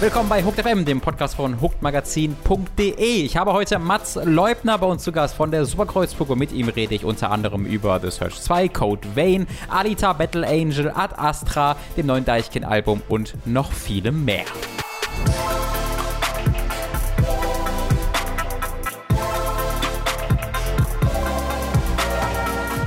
[0.00, 2.94] Willkommen bei Hooked FM, dem Podcast von hookedmagazin.de.
[2.96, 6.70] Ich habe heute Mats Leubner bei uns zu Gast von der Superkreuzburg und mit ihm
[6.70, 11.76] rede ich unter anderem über The Search 2, Code Vein, Alita Battle Angel, Ad Astra,
[11.98, 14.46] dem neuen Deichkind-Album und noch viele mehr.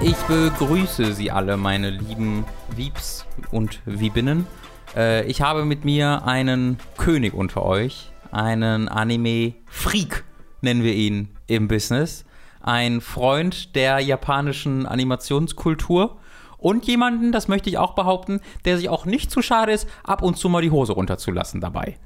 [0.01, 2.43] Ich begrüße Sie alle, meine lieben
[2.75, 4.47] Wiebs und Wiebinnen.
[4.95, 10.23] Äh, ich habe mit mir einen König unter euch, einen Anime-Freak,
[10.61, 12.25] nennen wir ihn im Business,
[12.61, 16.17] ein Freund der japanischen Animationskultur
[16.57, 20.21] und jemanden, das möchte ich auch behaupten, der sich auch nicht zu schade ist, ab
[20.21, 21.97] und zu mal die Hose runterzulassen dabei.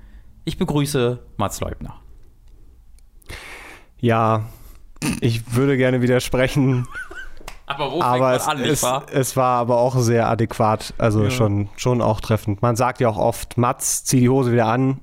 [0.46, 2.02] Ich begrüße Mats Leubner.
[4.00, 4.50] Ja,
[5.22, 6.88] ich würde gerne widersprechen.
[7.68, 11.30] Aber wo aber es, an, es, es, war aber auch sehr adäquat, also ja.
[11.30, 12.62] schon, schon auch treffend.
[12.62, 15.02] Man sagt ja auch oft, Mats, zieh die Hose wieder an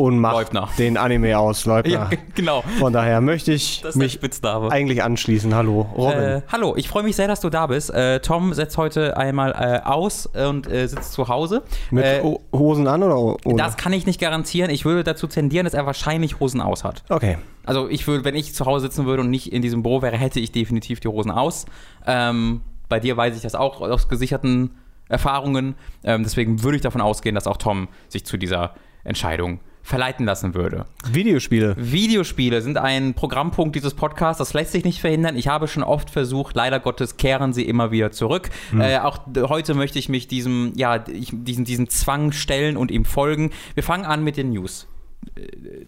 [0.00, 0.68] und macht Leubner.
[0.78, 1.92] den Anime aus, Leubner.
[1.92, 2.62] Ja, genau.
[2.78, 5.54] Von daher möchte ich mich eigentlich anschließen.
[5.54, 6.18] Hallo, Robin.
[6.18, 7.90] Äh, hallo, ich freue mich sehr, dass du da bist.
[7.90, 11.62] Äh, Tom setzt heute einmal äh, aus und äh, sitzt zu Hause.
[11.90, 13.56] Mit äh, Hosen an oder ohne?
[13.56, 14.70] Das kann ich nicht garantieren.
[14.70, 17.04] Ich würde dazu tendieren, dass er wahrscheinlich Hosen aus hat.
[17.10, 17.36] Okay.
[17.66, 20.16] Also ich würde, wenn ich zu Hause sitzen würde und nicht in diesem Büro wäre,
[20.16, 21.66] hätte ich definitiv die Hosen aus.
[22.06, 24.70] Ähm, bei dir weiß ich das auch aus gesicherten
[25.10, 25.74] Erfahrungen.
[26.04, 29.60] Ähm, deswegen würde ich davon ausgehen, dass auch Tom sich zu dieser Entscheidung
[29.90, 30.86] verleiten lassen würde.
[31.10, 31.74] Videospiele.
[31.76, 35.36] Videospiele sind ein Programmpunkt dieses Podcasts, das lässt sich nicht verhindern.
[35.36, 38.50] Ich habe schon oft versucht, leider Gottes kehren sie immer wieder zurück.
[38.70, 38.80] Hm.
[38.80, 43.04] Äh, auch heute möchte ich mich diesem, ja, ich, diesen, diesen Zwang stellen und ihm
[43.04, 43.50] folgen.
[43.74, 44.86] Wir fangen an mit den News.
[45.34, 45.86] Äh,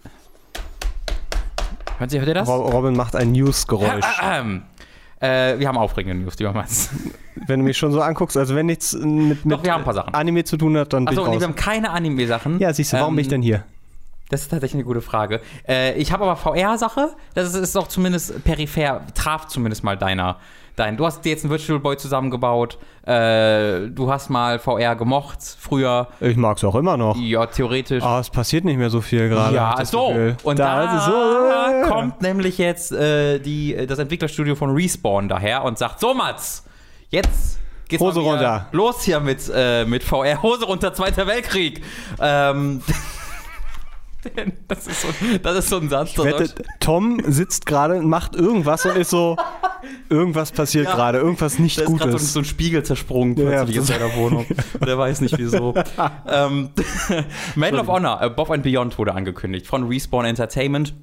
[1.99, 2.49] Hört, hört ihr das?
[2.49, 4.03] Robin macht ein News-Geräusch.
[5.19, 6.89] Äh, wir haben aufregende News, die wir meins.
[7.47, 10.77] Wenn du mich schon so anguckst, also wenn nichts mit, mit Doch, Anime zu tun
[10.77, 12.59] hat, dann Achso, nee, wir haben keine Anime-Sachen.
[12.59, 13.63] Ja, siehst du, warum ähm, bin ich denn hier?
[14.33, 15.41] Das ist tatsächlich eine gute Frage.
[15.69, 17.09] Äh, ich habe aber VR-Sache.
[17.35, 20.37] Das ist, doch zumindest peripher, traf zumindest mal deiner.
[20.75, 20.97] Dein.
[20.97, 22.79] Du hast dir jetzt einen Virtual Boy zusammengebaut.
[23.05, 26.07] Äh, du hast mal VR gemocht früher.
[26.19, 27.15] Ich mag es auch immer noch.
[27.15, 28.01] Ja, theoretisch.
[28.01, 29.53] Aber es passiert nicht mehr so viel gerade.
[29.55, 30.07] Ja, so.
[30.07, 30.35] Gefühl.
[30.41, 35.77] Und da, da so, kommt nämlich jetzt äh, die, das Entwicklerstudio von Respawn daher und
[35.77, 36.65] sagt: So, Mats,
[37.09, 38.65] jetzt geht's Hose runter.
[38.71, 40.41] Los hier mit, äh, mit VR.
[40.41, 41.83] Hose runter, Zweiter Weltkrieg.
[42.19, 42.81] Ähm.
[44.67, 45.07] Das ist, so,
[45.41, 46.17] das ist so ein Satz.
[46.17, 49.37] Wette, Tom sitzt gerade und macht irgendwas und ist so,
[50.09, 52.07] irgendwas passiert ja, gerade, irgendwas nicht da Gutes.
[52.07, 54.45] Da ist so, so ein Spiegel zersprungen plötzlich ja, in seiner Wohnung.
[54.85, 55.73] Der weiß nicht wieso.
[56.27, 56.69] ähm,
[57.55, 60.93] Medal of Honor, Above and Beyond wurde angekündigt von Respawn Entertainment.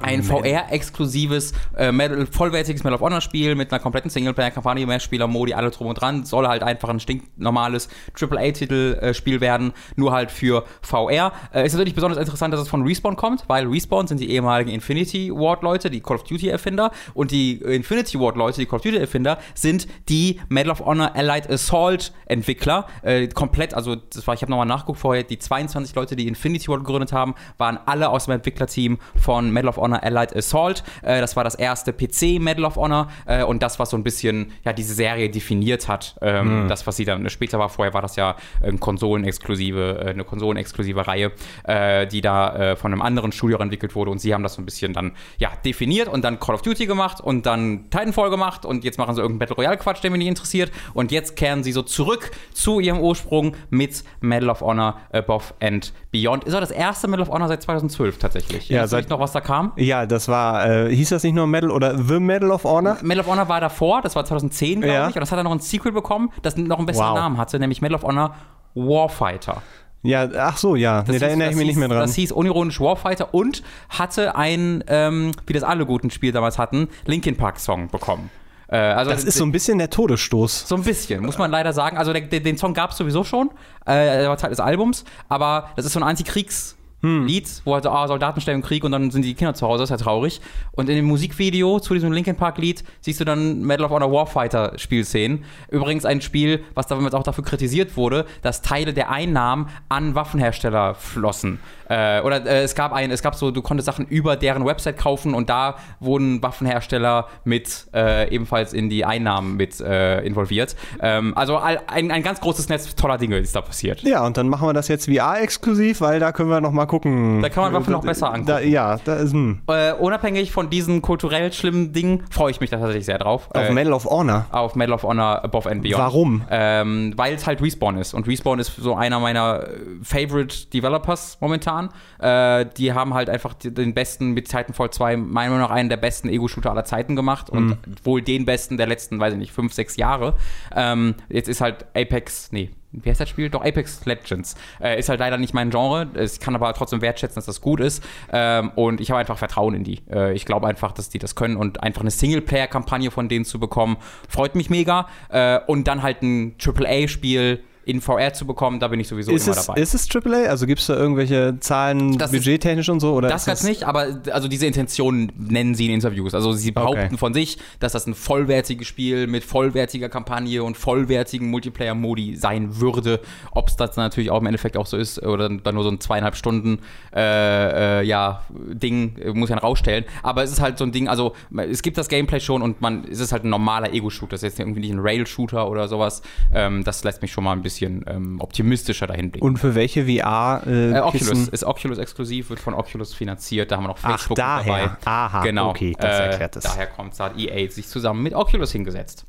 [0.00, 1.92] Ein VR-exklusives, äh,
[2.26, 6.24] vollwertiges Medal of Honor-Spiel mit einer kompletten Singleplayer-Kampagne, Mehrspieler-Modi, alle drum und dran.
[6.24, 7.88] Soll halt einfach ein stinknormales
[8.20, 11.32] AAA-Titel-Spiel äh, werden, nur halt für VR.
[11.54, 14.70] Äh, ist natürlich besonders interessant, dass es von Respawn kommt, weil Respawn sind die ehemaligen
[14.70, 16.90] Infinity Ward-Leute, die Call of Duty-Erfinder.
[17.14, 22.88] Und die Infinity Ward-Leute, die Call of Duty-Erfinder, sind die Medal of Honor Allied Assault-Entwickler.
[23.02, 26.66] Äh, komplett, also das war, ich habe nochmal nachgeguckt vorher, die 22 Leute, die Infinity
[26.66, 30.82] Ward gegründet haben, waren alle aus dem Entwicklerteam von Medal of Honor Honor Allied Assault.
[31.02, 34.02] Äh, das war das erste PC Medal of Honor äh, und das, was so ein
[34.02, 36.16] bisschen ja diese Serie definiert hat.
[36.22, 36.68] Ähm, mhm.
[36.68, 41.06] Das, was sie dann später war, vorher war das ja eine konsolenexklusive, äh, eine konsolenexklusive
[41.06, 41.32] Reihe,
[41.64, 44.62] äh, die da äh, von einem anderen Studio entwickelt wurde und sie haben das so
[44.62, 48.64] ein bisschen dann ja definiert und dann Call of Duty gemacht und dann Titanfall gemacht
[48.64, 51.62] und jetzt machen sie irgendeinen Battle Royale Quatsch, der mich nicht interessiert und jetzt kehren
[51.62, 56.44] sie so zurück zu ihrem Ursprung mit Medal of Honor Above and Beyond.
[56.44, 58.68] Ist auch das erste Medal of Honor seit 2012 tatsächlich.
[58.68, 59.72] Ja, seit noch was da kam.
[59.74, 62.98] Ja, das war, äh, hieß das nicht nur Medal oder The Medal of Honor?
[63.02, 65.08] Medal of Honor war davor, das war 2010, glaube ja.
[65.08, 65.16] ich.
[65.16, 67.18] Und das hat dann noch ein Sequel bekommen, das noch einen besseren wow.
[67.18, 68.36] Namen hatte, nämlich Medal of Honor
[68.74, 69.60] Warfighter.
[70.04, 71.00] Ja, ach so, ja.
[71.00, 72.06] Das nee, da erinnere ich mich hieß, nicht mehr dran.
[72.06, 76.88] Das hieß unironisch Warfighter und hatte ein, ähm, wie das alle guten Spiele damals hatten,
[77.06, 78.30] Linkin Park Song bekommen.
[78.68, 80.68] Äh, also das ist so ein bisschen der Todesstoß.
[80.68, 81.96] So ein bisschen, muss man leider sagen.
[81.96, 83.50] Also der, den Song gab es sowieso schon,
[83.86, 87.26] äh, der war Teil des Albums, aber das ist so ein Antikriegs- hm.
[87.26, 89.66] Lied, wo halt so, ah, Soldaten stellen im Krieg und dann sind die Kinder zu
[89.66, 90.40] Hause, das ist ja traurig.
[90.72, 94.10] Und in dem Musikvideo zu diesem Linkin Park Lied siehst du dann Medal of Honor
[94.10, 95.44] Warfighter Spielszenen.
[95.70, 100.94] Übrigens ein Spiel, was damals auch dafür kritisiert wurde, dass Teile der Einnahmen an Waffenhersteller
[100.94, 101.60] flossen.
[101.88, 104.96] Äh, oder äh, es gab ein, es gab so, du konntest Sachen über deren Website
[104.96, 110.76] kaufen und da wurden Waffenhersteller mit äh, ebenfalls in die Einnahmen mit äh, involviert.
[111.00, 114.02] Ähm, also ein, ein ganz großes Netz toller Dinge ist da passiert.
[114.02, 117.42] Ja, und dann machen wir das jetzt VR-exklusiv, weil da können wir noch mal gucken.
[117.42, 118.46] Da kann man Waffen noch besser angucken.
[118.46, 119.62] Da, ja, da ist hm.
[119.68, 123.48] äh, Unabhängig von diesen kulturell schlimmen Dingen freue ich mich da tatsächlich sehr drauf.
[123.50, 124.46] Auf äh, Medal of Honor?
[124.50, 125.98] Auf Medal of Honor Above and Beyond.
[125.98, 126.42] Warum?
[126.50, 128.14] Ähm, Weil es halt Respawn ist.
[128.14, 129.64] Und Respawn ist so einer meiner
[130.02, 131.73] Favorite Developers momentan.
[132.18, 135.96] Äh, die haben halt einfach den besten mit Titanfall 2, meiner Meinung nach einen der
[135.96, 137.50] besten Ego-Shooter aller Zeiten gemacht.
[137.50, 137.78] Und mhm.
[138.02, 140.36] wohl den besten der letzten, weiß ich nicht, fünf, sechs Jahre.
[140.74, 142.70] Ähm, jetzt ist halt Apex, nee,
[143.02, 143.50] wie heißt das Spiel?
[143.50, 144.54] Doch, Apex Legends.
[144.80, 146.08] Äh, ist halt leider nicht mein Genre.
[146.14, 148.04] Ich kann aber trotzdem wertschätzen, dass das gut ist.
[148.32, 150.00] Ähm, und ich habe einfach Vertrauen in die.
[150.10, 151.56] Äh, ich glaube einfach, dass die das können.
[151.56, 153.96] Und einfach eine Singleplayer-Kampagne von denen zu bekommen,
[154.28, 155.08] freut mich mega.
[155.28, 159.46] Äh, und dann halt ein AAA-Spiel in VR zu bekommen, da bin ich sowieso ist
[159.46, 159.80] immer es, dabei.
[159.80, 160.48] Ist es AAA?
[160.48, 163.14] Also gibt es da irgendwelche Zahlen das budgettechnisch und so?
[163.14, 166.34] Oder das ganz nicht, aber also diese Intention nennen sie in Interviews.
[166.34, 167.16] Also sie behaupten okay.
[167.16, 173.20] von sich, dass das ein vollwertiges Spiel mit vollwertiger Kampagne und vollwertigen Multiplayer-Modi sein würde.
[173.52, 176.00] Ob es das natürlich auch im Endeffekt auch so ist oder dann nur so ein
[176.00, 176.78] zweieinhalb Stunden
[177.14, 180.04] äh, äh, ja, Ding, muss ich dann rausstellen.
[180.22, 183.04] Aber es ist halt so ein Ding, also es gibt das Gameplay schon und man,
[183.10, 184.30] es ist halt ein normaler Ego-Shooter.
[184.30, 186.22] Das ist jetzt irgendwie nicht ein Rail-Shooter oder sowas.
[186.52, 189.46] Ähm, das lässt mich schon mal ein bisschen bisschen ähm, optimistischer dahin blicken.
[189.46, 190.62] Und für welche VR?
[190.66, 193.70] Äh, äh, Oculus ist Oculus exklusiv, wird von Oculus finanziert.
[193.70, 194.86] Da haben wir noch Facebook Ach, daher.
[194.86, 194.96] dabei.
[195.04, 195.70] Aha, genau.
[195.70, 196.64] Okay, das erklärt es.
[196.64, 199.26] Äh, daher kommt es, da hat EA sich zusammen mit Oculus hingesetzt.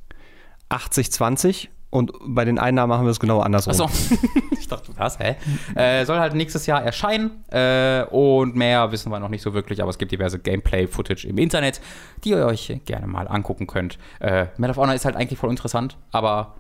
[0.70, 3.74] 80-20 und bei den Einnahmen machen wir es genau andersrum.
[3.74, 3.90] Achso,
[4.60, 5.36] ich dachte, was, hä?
[5.76, 9.82] Äh, soll halt nächstes Jahr erscheinen äh, und mehr wissen wir noch nicht so wirklich,
[9.82, 11.80] aber es gibt diverse Gameplay-Footage im Internet,
[12.24, 13.98] die ihr euch gerne mal angucken könnt.
[14.20, 16.56] Äh, Medal of Honor ist halt eigentlich voll interessant, aber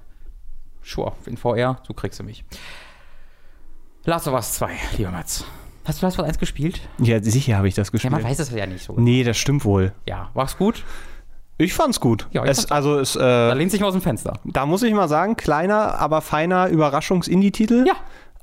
[0.86, 2.46] Sure, in VR, so kriegst du mich.
[4.04, 5.44] Last of Us 2, lieber Mats.
[5.84, 6.80] Hast du Last of Us 1 gespielt?
[7.00, 8.14] Ja, sicher habe ich das gespielt.
[8.14, 8.94] Ja, man weiß es ja nicht so.
[8.98, 9.94] Nee, das stimmt wohl.
[10.06, 10.84] Ja, war's gut?
[11.58, 12.28] Ich fand's gut.
[12.32, 14.40] Ja, ich es, also es, äh, da lehnt sich mal aus dem Fenster.
[14.44, 17.86] Da muss ich mal sagen, kleiner, aber feiner Überraschungs-Indie-Titel.
[17.88, 17.96] Ja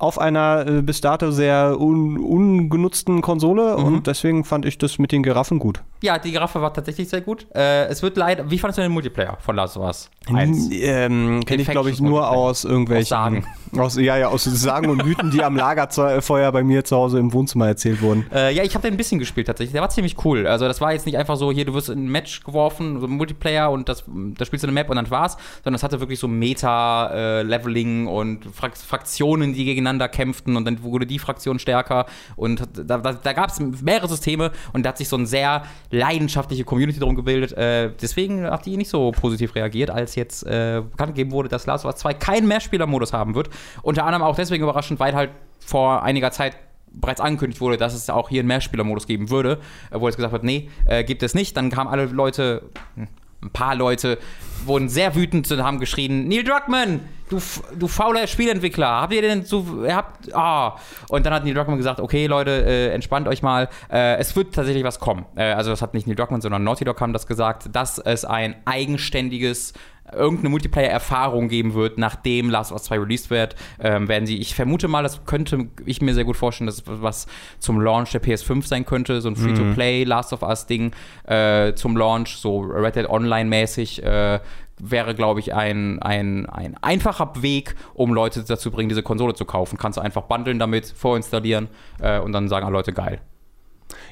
[0.03, 3.85] auf einer äh, bis dato sehr un ungenutzten Konsole mhm.
[3.85, 5.85] und deswegen fand ich das mit den Giraffen gut.
[6.03, 7.47] Ja, die Giraffe war tatsächlich sehr gut.
[7.55, 8.51] Äh, es wird leider.
[8.51, 10.11] Wie fandest du den Multiplayer von Last of Us?
[10.29, 13.05] Ähm, Kenne ich, glaube ich, nur aus irgendwelchen.
[13.05, 13.47] Aus Sagen.
[13.77, 17.33] Aus, ja, ja, aus Sagen und Mythen, die am Lagerfeuer bei mir zu Hause im
[17.33, 18.27] Wohnzimmer erzählt wurden.
[18.33, 19.73] Äh, ja, ich habe den ein bisschen gespielt tatsächlich.
[19.73, 20.47] Der war ziemlich cool.
[20.47, 23.07] Also, das war jetzt nicht einfach so, hier, du wirst in ein Match geworfen, so
[23.07, 26.01] ein Multiplayer und das, da spielst du eine Map und dann war's, sondern es hatte
[26.01, 32.07] wirklich so Meta-Leveling äh, und Fraktionen, die gegeneinander kämpften und dann wurde die Fraktion stärker
[32.37, 35.63] und da, da, da gab es mehrere Systeme und da hat sich so eine sehr
[35.93, 37.53] leidenschaftliche Community drum gebildet.
[37.53, 41.67] Äh, deswegen hat die nicht so positiv reagiert, als jetzt äh, bekannt gegeben wurde, dass
[41.67, 43.51] Last of Us 2 keinen Mehrspielermodus haben wird.
[43.83, 45.31] Unter anderem auch deswegen überraschend, weil halt
[45.61, 46.57] vor einiger Zeit
[46.95, 49.59] bereits angekündigt wurde, dass es auch hier einen Mehrspielermodus geben würde,
[49.91, 51.57] wo jetzt gesagt wird, nee, äh, gibt es nicht.
[51.57, 52.63] Dann kamen alle Leute,
[52.97, 53.09] hm,
[53.43, 54.19] ein paar Leute,
[54.67, 57.41] wurden sehr wütend und haben geschrien, Neil Druckmann, du,
[57.79, 59.45] du fauler Spielentwickler, habt ihr denn
[59.85, 60.77] ihr habt, ah.
[61.09, 64.55] Und dann hat Neil Druckmann gesagt, okay Leute, äh, entspannt euch mal, äh, es wird
[64.55, 65.27] tatsächlich was kommen.
[65.37, 68.25] Äh, also das hat nicht Neil Druckmann, sondern Naughty Dog haben das gesagt, dass es
[68.25, 69.73] ein eigenständiges
[70.15, 74.55] irgendeine Multiplayer-Erfahrung geben wird, nachdem Last of Us 2 released wird, ähm, werden sie, ich
[74.55, 77.27] vermute mal, das könnte ich mir sehr gut vorstellen, dass was
[77.59, 80.93] zum Launch der PS5 sein könnte, so ein Free-to-Play Last of Us-Ding
[81.25, 84.41] äh, zum Launch, so Red Dead Online-mäßig, äh,
[84.79, 89.35] wäre, glaube ich, ein, ein, ein einfacher Weg, um Leute dazu zu bringen, diese Konsole
[89.35, 89.79] zu kaufen.
[89.79, 91.69] Kannst du einfach bundeln damit, vorinstallieren
[92.01, 93.21] äh, und dann sagen alle Leute geil.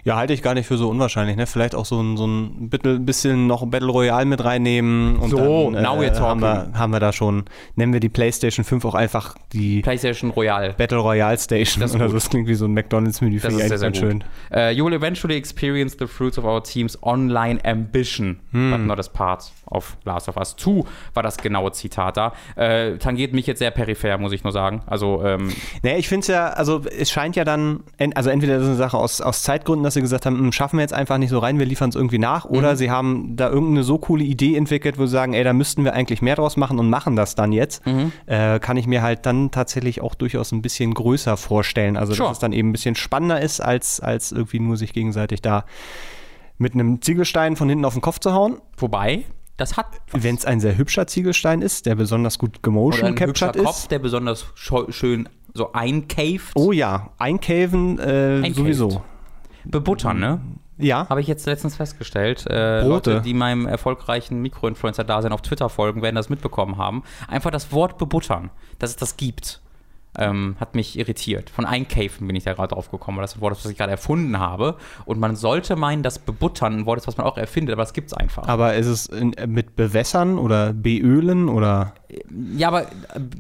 [0.05, 1.37] Ja, halte ich gar nicht für so unwahrscheinlich.
[1.37, 1.47] Ne?
[1.47, 5.17] Vielleicht auch so ein, so ein bisschen noch Battle Royale mit reinnehmen.
[5.17, 7.45] Und so, dann, now äh, haben, wir, haben wir da schon,
[7.77, 10.75] nennen wir die PlayStation 5 auch einfach die PlayStation Royale.
[10.75, 11.81] Battle Royale Station.
[11.81, 13.41] Das, oder das klingt wie so ein McDonalds-Menü.
[13.41, 14.25] Das ist sehr, sehr schön.
[14.55, 18.71] Uh, you will eventually experience the fruits of our team's online ambition, hm.
[18.71, 22.33] but not as part of Last of Us 2, war das genaue Zitat da.
[22.57, 24.83] Äh, tangiert mich jetzt sehr peripher, muss ich nur sagen.
[24.87, 25.53] Also, ähm,
[25.83, 27.81] naja, ich finde es ja, also es scheint ja dann,
[28.15, 30.79] also entweder das ist eine Sache aus, aus Zeitgründen, dass sie gesagt haben, hm, schaffen
[30.79, 32.57] wir jetzt einfach nicht so rein, wir liefern es irgendwie nach, mhm.
[32.57, 35.85] oder sie haben da irgendeine so coole Idee entwickelt, wo sie sagen, ey, da müssten
[35.85, 38.13] wir eigentlich mehr draus machen und machen das dann jetzt, mhm.
[38.27, 41.97] äh, kann ich mir halt dann tatsächlich auch durchaus ein bisschen größer vorstellen.
[41.97, 42.29] Also, sure.
[42.29, 45.65] dass es dann eben ein bisschen spannender ist, als, als irgendwie nur sich gegenseitig da
[46.57, 48.61] mit einem Ziegelstein von hinten auf den Kopf zu hauen.
[48.77, 49.25] Wobei,
[49.57, 50.01] das hat.
[50.13, 53.65] Wenn es ein sehr hübscher Ziegelstein ist, der besonders gut gemotion captured ist.
[53.65, 56.53] Kopf, der besonders schön so eincaved.
[56.55, 59.03] Oh ja, eincaven äh, sowieso.
[59.65, 60.41] Bebuttern, ne?
[60.79, 61.07] Ja.
[61.09, 62.47] Habe ich jetzt letztens festgestellt.
[62.47, 63.13] Äh, Brote.
[63.13, 67.03] Leute, die meinem erfolgreichen Mikroinfluencer-Dasein auf Twitter folgen, werden das mitbekommen haben.
[67.29, 69.61] Einfach das Wort bebuttern, dass es das gibt.
[70.19, 71.51] ähm, hat mich irritiert.
[71.51, 73.79] Von Einkäfen bin ich da gerade drauf gekommen, weil das ein Wort ist, was ich
[73.79, 74.77] gerade erfunden habe.
[75.05, 77.93] Und man sollte meinen, dass bebuttern ein Wort ist, was man auch erfindet, aber das
[77.93, 78.49] gibt es einfach.
[78.49, 81.95] Aber ist es in, mit bewässern oder beölen oder?
[82.57, 82.87] Ja, aber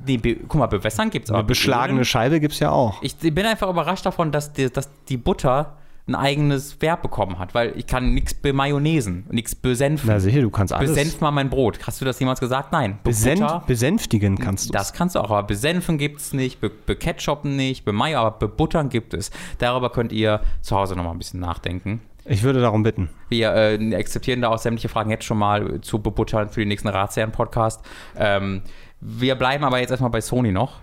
[0.06, 1.40] nee, be, guck mal, bewässern gibt es aber.
[1.40, 2.04] Eine beschlagene beölen.
[2.04, 3.02] Scheibe gibt es ja auch.
[3.02, 7.54] Ich bin einfach überrascht davon, dass die, dass die Butter ein eigenes Verb bekommen hat,
[7.54, 10.08] weil ich kann nichts bemayonesen, nichts besenfen.
[10.08, 10.90] Na sicher, du kannst alles.
[10.90, 11.78] Besenf mal mein Brot.
[11.86, 12.72] Hast du das jemals gesagt?
[12.72, 12.98] Nein.
[13.04, 14.72] Besent, besänftigen kannst du.
[14.72, 18.88] Das kannst du auch, aber besenfen gibt es nicht, be, beketchuppen nicht, bemayo, aber bebuttern
[18.88, 19.30] gibt es.
[19.58, 22.00] Darüber könnt ihr zu Hause nochmal ein bisschen nachdenken.
[22.24, 23.08] Ich würde darum bitten.
[23.28, 26.88] Wir äh, akzeptieren da auch sämtliche Fragen jetzt schon mal zu bebuttern für den nächsten
[26.88, 27.84] Ratsherren-Podcast.
[28.16, 28.62] Ähm,
[29.00, 30.80] wir bleiben aber jetzt erstmal bei Sony noch.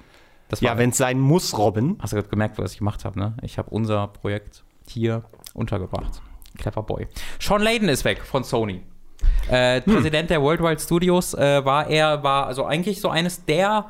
[0.60, 1.98] ja, wenn es sein muss, Robin.
[2.00, 3.38] Hast du gerade gemerkt, was ich gemacht habe, ne?
[3.44, 6.22] Ich habe unser Projekt hier untergebracht.
[6.58, 7.08] Clever Boy.
[7.40, 8.84] Sean Layden ist weg von Sony.
[9.50, 9.94] Äh, hm.
[9.94, 13.86] Präsident der Worldwide Studios äh, war er, war also eigentlich so eines der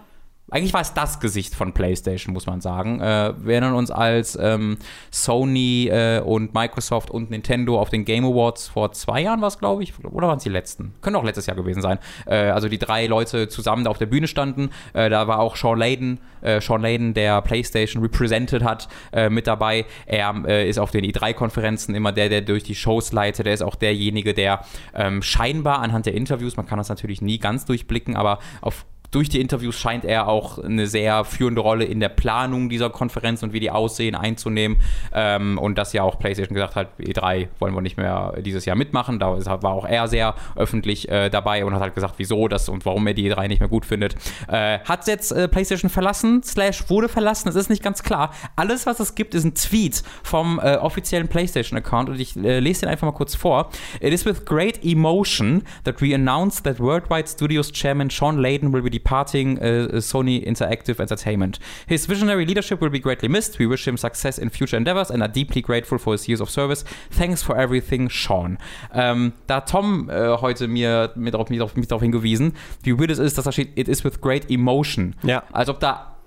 [0.50, 3.02] eigentlich war es das Gesicht von PlayStation, muss man sagen.
[3.02, 4.78] Äh, wir erinnern uns, als ähm,
[5.12, 9.60] Sony äh, und Microsoft und Nintendo auf den Game Awards vor zwei Jahren war es,
[9.60, 10.94] glaube ich, oder waren es die letzten?
[11.02, 12.00] Können auch letztes Jahr gewesen sein.
[12.26, 14.70] Äh, also die drei Leute zusammen da auf der Bühne standen.
[14.94, 19.48] Äh, da war auch Sean Layden, äh, Sean Layden, der PlayStation represented hat, äh, mit
[19.48, 19.86] dabei.
[20.06, 23.48] Er ist auf den E3-Konferenzen immer der, der durch die Shows leitet.
[23.48, 24.62] Er ist auch derjenige, der
[24.94, 29.30] ähm, scheinbar anhand der Interviews, man kann das natürlich nie ganz durchblicken, aber auf durch
[29.30, 33.54] die Interviews scheint er auch eine sehr führende Rolle in der Planung dieser Konferenz und
[33.54, 34.78] wie die aussehen einzunehmen.
[35.14, 38.76] Ähm, und dass ja auch PlayStation gesagt hat, E3 wollen wir nicht mehr dieses Jahr
[38.76, 39.20] mitmachen.
[39.20, 42.86] Da war auch er sehr öffentlich äh, dabei und hat halt gesagt, wieso das und
[42.86, 44.16] warum er die E3 nicht mehr gut findet.
[44.48, 48.34] Äh, hat jetzt äh, PlayStation verlassen, slash wurde verlassen, das ist nicht ganz klar.
[48.56, 52.82] Alles, was es gibt, ist ein Tweet vom äh, offiziellen PlayStation-Account und ich äh, lese
[52.82, 53.70] den einfach mal kurz vor.
[54.02, 58.82] It is with great emotion that we announce that Worldwide Studios Chairman Sean Layden will
[58.82, 61.60] be departing uh, Sony Interactive Entertainment.
[61.88, 63.60] His visionary leadership will be greatly missed.
[63.60, 66.50] We wish him success in future endeavors and are deeply grateful for his years of
[66.50, 66.84] service.
[67.12, 68.58] Thanks for everything, Sean.
[68.94, 73.12] Ähm, da hat Tom äh, heute mir mit darauf, mit, mit darauf hingewiesen, wie weird
[73.12, 75.16] es ist, dass da steht, it is with great emotion.
[75.24, 75.44] Ja.
[75.52, 76.18] Als ob da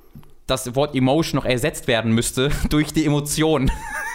[0.47, 3.71] das Wort Emotion noch ersetzt werden müsste durch die Emotion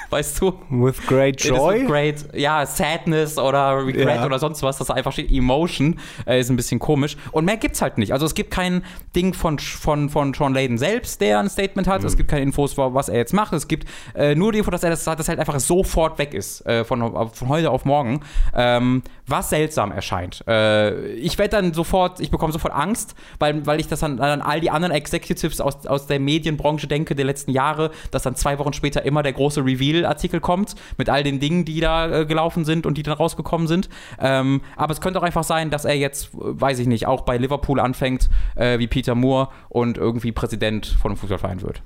[0.09, 0.53] weißt du?
[0.69, 1.81] With great joy?
[1.81, 4.25] With great, ja, Sadness oder Regret ja.
[4.25, 5.31] oder sonst was, das einfach steht.
[5.31, 7.17] Emotion äh, ist ein bisschen komisch.
[7.31, 8.13] Und mehr gibt's halt nicht.
[8.13, 8.83] Also es gibt kein
[9.15, 12.01] Ding von, von, von Sean Layden selbst, der ein Statement hat.
[12.01, 12.07] Mhm.
[12.07, 13.53] Es gibt keine Infos, was er jetzt macht.
[13.53, 16.65] Es gibt äh, nur die Info, dass er das, das halt einfach sofort weg ist,
[16.65, 18.21] äh, von, von heute auf morgen.
[18.53, 20.43] Ähm, was seltsam erscheint.
[20.47, 24.41] Äh, ich werde dann sofort, ich bekomme sofort Angst, weil, weil ich das an, an
[24.41, 28.59] all die anderen Executives aus, aus der Medienbranche denke, der letzten Jahre, dass dann zwei
[28.59, 32.65] Wochen später immer der große Reveal-Artikel kommt mit all den Dingen, die da äh, gelaufen
[32.65, 33.89] sind und die dann rausgekommen sind.
[34.19, 37.37] Ähm, aber es könnte auch einfach sein, dass er jetzt, weiß ich nicht, auch bei
[37.37, 41.81] Liverpool anfängt, äh, wie Peter Moore und irgendwie Präsident von einem Fußballverein wird.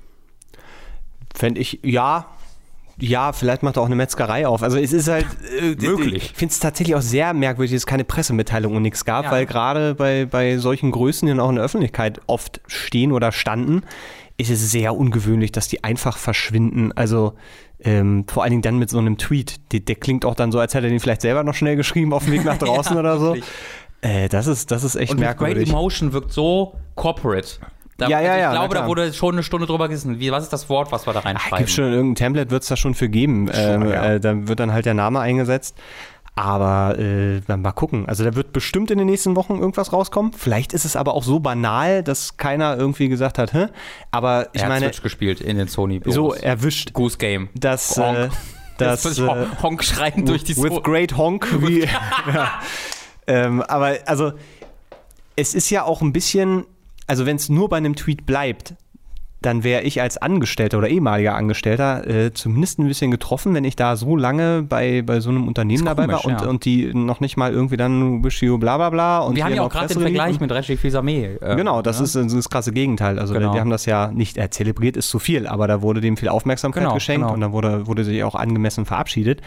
[1.34, 2.26] Fände ich, ja,
[3.02, 4.62] ja, vielleicht macht er auch eine Metzgerei auf.
[4.62, 5.26] Also es ist halt
[5.58, 6.32] äh, möglich.
[6.32, 9.30] Ich finde es tatsächlich auch sehr merkwürdig, dass es keine Pressemitteilung und nichts gab, ja.
[9.30, 13.32] weil gerade bei, bei solchen Größen, die dann auch in der Öffentlichkeit oft stehen oder
[13.32, 13.82] standen,
[14.36, 16.92] ist es sehr ungewöhnlich, dass die einfach verschwinden.
[16.92, 17.34] Also
[17.82, 19.72] ähm, vor allen Dingen dann mit so einem Tweet.
[19.72, 22.12] Der, der, klingt auch dann so, als hätte er den vielleicht selber noch schnell geschrieben
[22.12, 23.36] auf dem Weg nach draußen ja, oder so.
[24.02, 25.64] Äh, das, ist, das ist echt und merkwürdig.
[25.64, 27.58] Great Emotion wirkt so corporate.
[27.96, 30.18] Da, ja, ja, also ich ja, glaube, da wurde schon eine Stunde drüber gesessen.
[30.20, 31.58] Wie, was ist das Wort, was wir da reinschreiben?
[31.58, 33.50] Gibt schon irgendein Template, wird es da schon für geben.
[33.52, 34.14] Schon, ähm, ja.
[34.14, 35.76] äh, da wird dann halt der Name eingesetzt.
[36.40, 38.08] Aber äh, mal gucken.
[38.08, 40.32] Also da wird bestimmt in den nächsten Wochen irgendwas rauskommen.
[40.32, 43.66] Vielleicht ist es aber auch so banal, dass keiner irgendwie gesagt hat, hä?
[44.10, 44.86] Aber ich er meine.
[44.86, 45.98] Switch gespielt in den Sony.
[45.98, 46.12] -Büros.
[46.14, 46.94] So erwischt.
[46.94, 47.50] Goose Game.
[47.60, 47.98] Das.
[47.98, 48.30] Äh,
[48.78, 51.46] das äh, Honk schreien durch die With so great Honk.
[51.68, 51.80] Wie,
[52.34, 52.62] ja.
[53.26, 54.32] ähm, aber also
[55.36, 56.64] es ist ja auch ein bisschen
[57.10, 58.76] also wenn es nur bei einem Tweet bleibt,
[59.42, 63.74] dann wäre ich als Angestellter oder ehemaliger Angestellter äh, zumindest ein bisschen getroffen, wenn ich
[63.74, 66.48] da so lange bei, bei so einem Unternehmen dabei komisch, war und, ja.
[66.48, 69.20] und die noch nicht mal irgendwie dann wish you bla bla bla.
[69.20, 71.42] Und wir haben ja auch gerade den Vergleich mit Reggie Fils-Aimé.
[71.42, 72.04] Äh, genau, das, ja?
[72.04, 73.18] ist, das ist das krasse Gegenteil.
[73.18, 73.54] Also genau.
[73.54, 76.28] wir haben das ja nicht, äh, zelebriert ist zu viel, aber da wurde dem viel
[76.28, 77.34] Aufmerksamkeit genau, geschenkt genau.
[77.34, 79.40] und da wurde, wurde sich auch angemessen verabschiedet.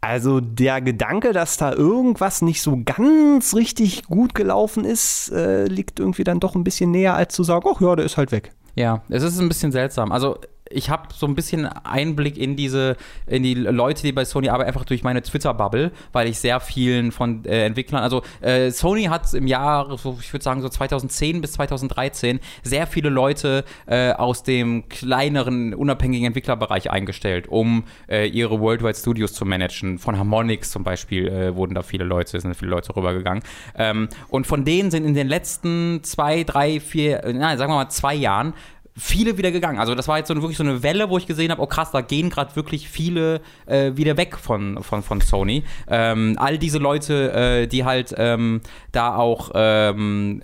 [0.00, 5.98] Also der Gedanke, dass da irgendwas nicht so ganz richtig gut gelaufen ist, äh, liegt
[5.98, 8.52] irgendwie dann doch ein bisschen näher, als zu sagen, ach ja, der ist halt weg.
[8.76, 10.12] Ja, es ist ein bisschen seltsam.
[10.12, 10.38] Also
[10.70, 12.96] ich habe so ein bisschen Einblick in diese,
[13.26, 17.12] in die Leute, die bei Sony arbeiten, einfach durch meine Twitter-Bubble, weil ich sehr vielen
[17.12, 21.40] von äh, Entwicklern, also äh, Sony hat im Jahr, so, ich würde sagen so 2010
[21.40, 28.60] bis 2013, sehr viele Leute äh, aus dem kleineren, unabhängigen Entwicklerbereich eingestellt, um äh, ihre
[28.60, 29.98] Worldwide Studios zu managen.
[29.98, 33.42] Von Harmonix zum Beispiel äh, wurden da viele Leute, sind viele Leute rübergegangen.
[33.76, 37.88] Ähm, und von denen sind in den letzten zwei, drei, vier, nein, sagen wir mal
[37.88, 38.54] zwei Jahren
[38.96, 39.78] viele wieder gegangen.
[39.78, 41.90] Also das war jetzt so wirklich so eine Welle, wo ich gesehen habe, oh krass,
[41.90, 45.64] da gehen gerade wirklich viele äh, wieder weg von, von, von Sony.
[45.88, 48.62] Ähm, all diese Leute, äh, die halt ähm,
[48.92, 50.42] da auch ähm,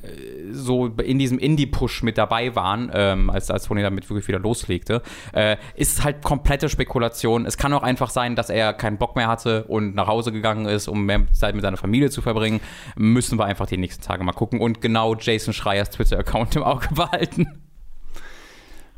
[0.53, 5.03] so in diesem Indie-Push mit dabei waren, ähm, als, als Sony damit wirklich wieder loslegte,
[5.33, 7.47] äh, ist halt komplette Spekulation.
[7.47, 10.67] Es kann auch einfach sein, dass er keinen Bock mehr hatte und nach Hause gegangen
[10.67, 12.61] ist, um mehr Zeit mit seiner Familie zu verbringen.
[12.97, 16.89] Müssen wir einfach die nächsten Tage mal gucken und genau Jason Schreiers Twitter-Account im Auge
[16.95, 17.47] behalten.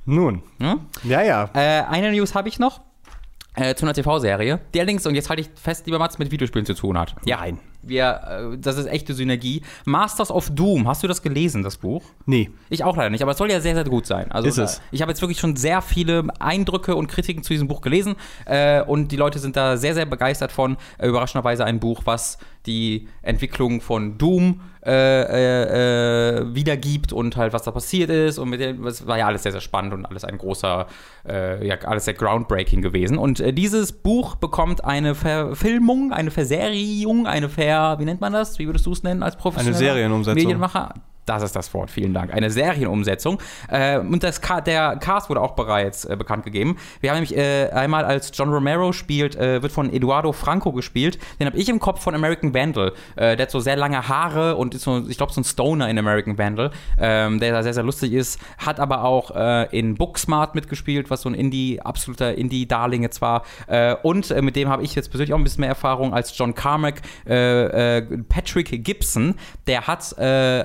[0.05, 0.43] Nun.
[0.61, 1.23] Ja, ja.
[1.23, 1.51] ja.
[1.55, 2.81] Äh, eine News habe ich noch.
[3.57, 6.67] Äh, zu einer TV-Serie, die allerdings, und jetzt halte ich fest, lieber Mats, mit Videospielen
[6.67, 7.15] zu tun hat.
[7.25, 7.37] Ja.
[7.37, 7.61] Nein.
[7.87, 9.63] Wir, äh, das ist echte Synergie.
[9.85, 12.03] Masters of Doom, hast du das gelesen, das Buch?
[12.27, 12.51] Nee.
[12.71, 14.31] Ich auch leider nicht, aber es soll ja sehr, sehr gut sein.
[14.33, 14.79] Also, Ist es.
[14.79, 18.17] äh, Ich habe jetzt wirklich schon sehr viele Eindrücke und Kritiken zu diesem Buch gelesen
[18.47, 20.77] äh, und die Leute sind da sehr, sehr begeistert von.
[20.99, 27.53] Äh, überraschenderweise ein Buch, was die Entwicklung von Doom äh, äh, äh, wiedergibt und halt
[27.53, 30.05] was da passiert ist und mit dem, es war ja alles sehr, sehr spannend und
[30.07, 30.87] alles ein großer,
[31.27, 33.17] äh, ja, alles sehr groundbreaking gewesen.
[33.19, 38.59] Und dieses Buch bekommt eine Verfilmung, eine Verserierung, eine Ver, wie nennt man das?
[38.59, 40.43] Wie würdest du es nennen als professioneller Serienumsetzung.
[40.43, 40.95] Medienmacher?
[41.27, 42.33] Das ist das Wort, vielen Dank.
[42.33, 43.39] Eine Serienumsetzung.
[43.69, 46.77] Äh, und das Ca der Cast wurde auch bereits äh, bekannt gegeben.
[47.01, 51.19] Wir haben nämlich äh, einmal als John Romero spielt, äh, wird von Eduardo Franco gespielt.
[51.41, 52.93] Den habe ich im Kopf von American Vandal.
[53.17, 55.89] Äh, der hat so sehr lange Haare und ist so, ich glaube, so ein Stoner
[55.89, 58.39] in American Vandal, ähm, der da sehr, sehr lustig ist.
[58.59, 63.45] Hat aber auch äh, in Booksmart mitgespielt, was so ein Indie, absoluter Indie-Darling jetzt war.
[63.67, 66.55] Äh, und mit dem habe ich jetzt persönlich auch ein bisschen mehr Erfahrung als John
[66.55, 67.01] Carmack.
[67.25, 69.35] Patrick Gibson,
[69.67, 70.65] der hat äh,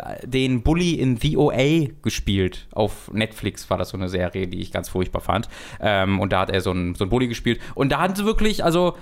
[0.50, 2.68] den Bully in VOA gespielt.
[2.72, 5.48] Auf Netflix war das so eine Serie, die ich ganz furchtbar fand.
[5.80, 7.60] Ähm, und da hat er so einen, so einen Bully gespielt.
[7.76, 8.96] Und da hatten sie wirklich, also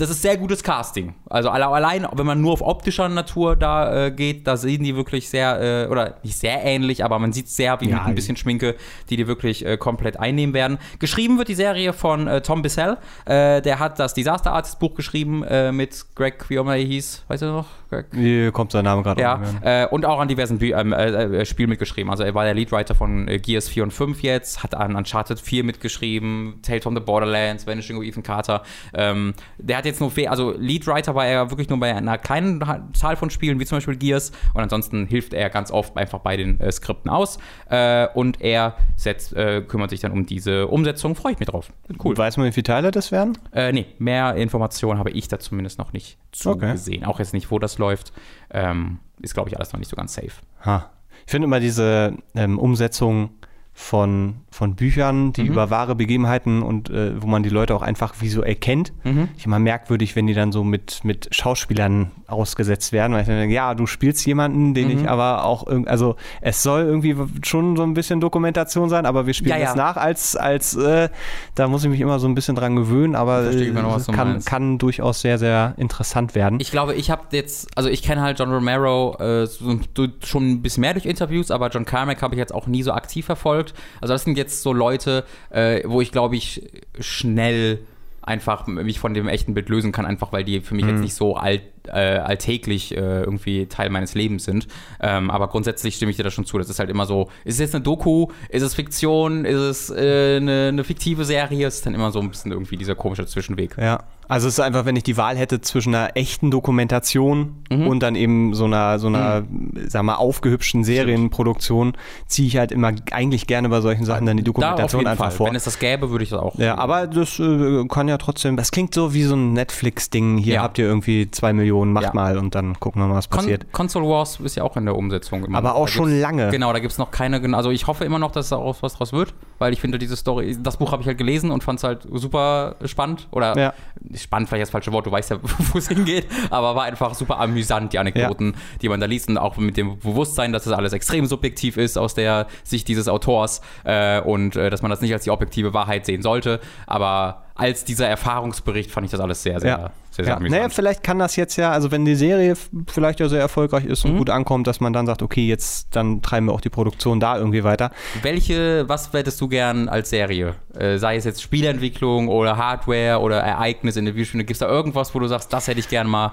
[0.00, 1.14] das ist sehr gutes Casting.
[1.28, 4.96] Also alle- allein, wenn man nur auf optischer Natur da äh, geht, da sehen die
[4.96, 8.14] wirklich sehr, äh, oder nicht sehr ähnlich, aber man sieht sehr wie Ja, mit ein
[8.14, 8.76] bisschen Schminke,
[9.10, 10.78] die die wirklich äh, komplett einnehmen werden.
[10.98, 12.96] Geschrieben wird die Serie von äh, Tom Bissell.
[13.26, 16.82] Äh, der hat das Disaster Artist Buch geschrieben äh, mit Greg, wie auch immer er
[16.84, 17.24] hieß.
[17.28, 17.66] Weißt du noch?
[17.90, 18.06] Greg?
[18.14, 21.44] Hier kommt sein Name gerade Ja, äh, und auch an diversen Bü ähm, äh, äh,
[21.44, 22.10] Spielen mitgeschrieben.
[22.10, 25.64] Also er war der Leadwriter von Gears 4 und 5 jetzt, hat an Uncharted 4
[25.64, 28.62] mitgeschrieben, Tales from the Borderlands, Vanishing of Ethan Carter.
[28.94, 32.62] Ähm, der hat jetzt nur, also Leadwriter war er wirklich nur bei einer kleinen
[32.94, 34.32] Zahl von Spielen, wie zum Beispiel Gears.
[34.54, 37.38] Und ansonsten hilft er ganz oft einfach bei den äh, Skripten aus.
[37.68, 41.14] Äh, und er setzt, äh, kümmert sich dann um diese Umsetzung.
[41.14, 41.72] Freue ich mich drauf.
[42.02, 42.16] Cool.
[42.16, 43.36] Weiß man, wie viele Teile das werden?
[43.52, 46.60] Äh, nee, mehr Informationen habe ich da zumindest noch nicht Okay.
[46.70, 47.04] zugesehen.
[47.04, 48.12] Auch jetzt nicht, wo das läuft.
[48.50, 50.32] Ähm, ist, glaube ich, alles noch nicht so ganz safe.
[50.64, 50.90] Ha.
[51.26, 53.30] Ich finde immer diese ähm, Umsetzung
[53.72, 55.48] von, von Büchern, die Mhm.
[55.52, 58.92] über wahre Begebenheiten und äh, wo man die Leute auch einfach visuell kennt.
[59.04, 59.28] Mhm.
[59.36, 63.36] Ich immer merkwürdig, wenn die dann so mit, mit Schauspielern ausgesetzt werden, weil ich dann
[63.38, 64.98] denke, ja, du spielst jemanden, den Mhm.
[64.98, 69.34] ich aber auch also es soll irgendwie schon so ein bisschen Dokumentation sein, aber wir
[69.34, 69.64] spielen Ja, ja.
[69.66, 71.08] das nach als, als äh,
[71.54, 74.78] da muss ich mich immer so ein bisschen dran gewöhnen, aber äh, genau, kann, kann
[74.78, 76.58] durchaus sehr, sehr interessant werden.
[76.60, 79.78] Ich glaube, ich habe jetzt, also ich kenne halt John Romero äh, so,
[80.24, 82.92] schon ein bisschen mehr durch Interviews, aber John Carmack habe ich jetzt auch nie so
[82.92, 83.74] aktiv verfolgt.
[84.00, 86.62] Also das sind jetzt so Leute, äh, wo ich glaube ich
[86.98, 87.80] schnell
[88.22, 91.14] einfach mich von dem echten Bild lösen kann, einfach weil die für mich jetzt nicht
[91.14, 94.68] so alt, äh, alltäglich äh, irgendwie Teil meines Lebens sind.
[95.00, 96.58] Ähm, aber grundsätzlich stimme ich dir da schon zu.
[96.58, 99.90] Das ist halt immer so, ist es jetzt eine Doku, ist es Fiktion, ist es
[99.90, 101.66] äh, eine, eine fiktive Serie?
[101.66, 103.76] Es ist dann immer so ein bisschen irgendwie dieser komische Zwischenweg.
[103.78, 107.86] Ja, also es ist einfach, wenn ich die Wahl hätte zwischen einer echten Dokumentation Mhm.
[107.86, 109.42] und dann eben so einer, so einer,
[109.86, 111.92] sag mal, aufgehübschten Serienproduktion,
[112.26, 115.26] ziehe ich halt immer eigentlich gerne bei solchen Sachen dann die Da Dokumentation jeden einfach
[115.26, 115.30] Fall.
[115.36, 115.46] vor.
[115.48, 116.54] Wenn es das gäbe, würde ich das auch.
[116.56, 120.38] Ja, aber das äh, kann ja trotzdem, das klingt so wie so ein Netflix-Ding.
[120.38, 120.62] Hier Ja.
[120.62, 122.14] habt ihr irgendwie zwei Millionen, macht Ja.
[122.14, 123.72] mal und dann gucken wir mal, was Con passiert.
[123.72, 125.44] Console Wars ist ja auch in der Umsetzung.
[125.44, 125.58] Immer.
[125.58, 126.50] Aber auch Da schon lange.
[126.50, 128.94] Genau, da gibt es noch keine, also ich hoffe immer noch, dass da auch was
[128.94, 131.78] draus wird, weil ich finde diese Story, das Buch habe ich halt gelesen und fand
[131.78, 133.74] es halt super spannend oder Ja.
[134.22, 135.38] Spannend vielleicht das falsche Wort, du weißt ja,
[135.72, 139.38] wo es hingeht, aber war einfach super amüsant, die Anekdoten, die man da liest und
[139.38, 143.60] auch mit dem Bewusstsein, dass das alles extrem subjektiv ist aus der Sicht dieses Autors
[143.84, 147.84] äh, und äh, dass man das nicht als die objektive Wahrheit sehen sollte, aber als
[147.84, 149.76] dieser Erfahrungsbericht fand ich das alles sehr, sehr, Ja.
[150.10, 150.36] sehr, sehr Ja.
[150.38, 150.58] amüsant.
[150.62, 152.56] Naja, vielleicht kann das jetzt ja, also wenn die Serie
[152.88, 154.10] vielleicht ja sehr erfolgreich ist Mhm.
[154.12, 157.20] und gut ankommt, dass man dann sagt, okay, jetzt dann treiben wir auch die Produktion
[157.20, 157.90] da irgendwie weiter.
[158.22, 160.54] Welche, was hättest du gern als Serie?
[160.78, 164.44] Äh, sei es jetzt Spielentwicklung oder Hardware oder Ereignis in der Videospiele.
[164.44, 166.32] Gibt es da irgendwas, wo du sagst, das hätte ich gern mal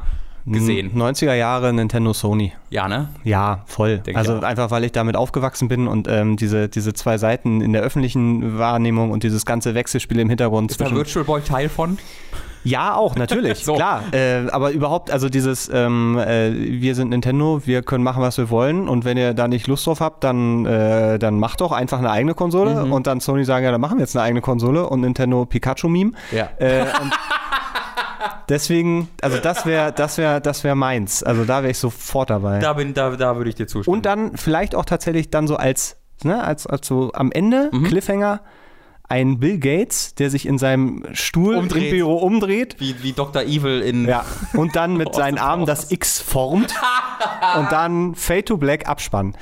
[0.54, 0.92] gesehen?
[0.96, 2.54] 90er Jahre Nintendo Sony.
[2.70, 3.10] Ja, ne?
[3.24, 4.00] Ja, voll.
[4.00, 7.74] Denk also einfach, weil ich damit aufgewachsen bin und ähm, diese, diese zwei Seiten in
[7.74, 10.98] der öffentlichen Wahrnehmung und dieses ganze Wechselspiel im Hintergrund Ist da zwischen.
[10.98, 11.98] Virtual Boy Teil von?
[12.64, 13.76] Ja, auch, natürlich, so.
[13.76, 14.04] klar.
[14.12, 18.50] Äh, aber überhaupt, also dieses, ähm, äh, wir sind Nintendo, wir können machen, was wir
[18.50, 22.00] wollen und wenn ihr da nicht Lust drauf habt, dann, äh, dann macht doch einfach
[22.00, 22.92] eine eigene Konsole mhm.
[22.92, 26.12] und dann Sony sagen, ja, dann machen wir jetzt eine eigene Konsole und Nintendo Pikachu-Meme.
[26.32, 26.50] Ja.
[26.58, 26.86] Äh,
[28.50, 31.22] Deswegen, also das wäre, das wäre, das wäre meins.
[31.22, 32.60] Also da wäre ich sofort dabei.
[32.60, 33.98] Da bin, da, da würde ich dir zustimmen.
[33.98, 37.84] Und dann vielleicht auch tatsächlich dann so als, ne, als, als so am Ende mhm.
[37.84, 38.42] Cliffhanger
[39.10, 41.86] ein Bill Gates, der sich in seinem Stuhl umdreht.
[41.86, 42.76] im Büro umdreht.
[42.80, 43.44] Wie, wie Dr.
[43.44, 44.06] Evil in.
[44.06, 44.26] Ja.
[44.54, 46.74] Und dann mit seinen Armen das X formt
[47.58, 49.36] und dann Fade to Black abspannen.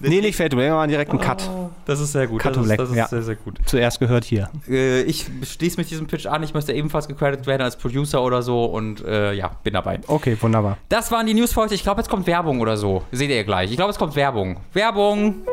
[0.00, 1.48] Nee, nicht Fade to Black, wir machen direkt einen Cut.
[1.48, 2.40] Oh, das ist sehr gut.
[2.40, 2.78] Cut das to Black.
[2.78, 3.08] Ist, das ist ja.
[3.08, 3.58] sehr, sehr gut.
[3.64, 4.50] Zuerst gehört hier.
[4.68, 6.42] Äh, ich schließe mich diesem Pitch an.
[6.42, 10.00] Ich möchte ebenfalls gecredited werden als Producer oder so und äh, ja, bin dabei.
[10.06, 10.78] Okay, wunderbar.
[10.88, 11.74] Das waren die News für heute.
[11.74, 13.04] Ich glaube, jetzt kommt Werbung oder so.
[13.12, 13.70] Seht ihr gleich.
[13.70, 14.60] Ich glaube, es kommt Werbung.
[14.72, 15.46] Werbung!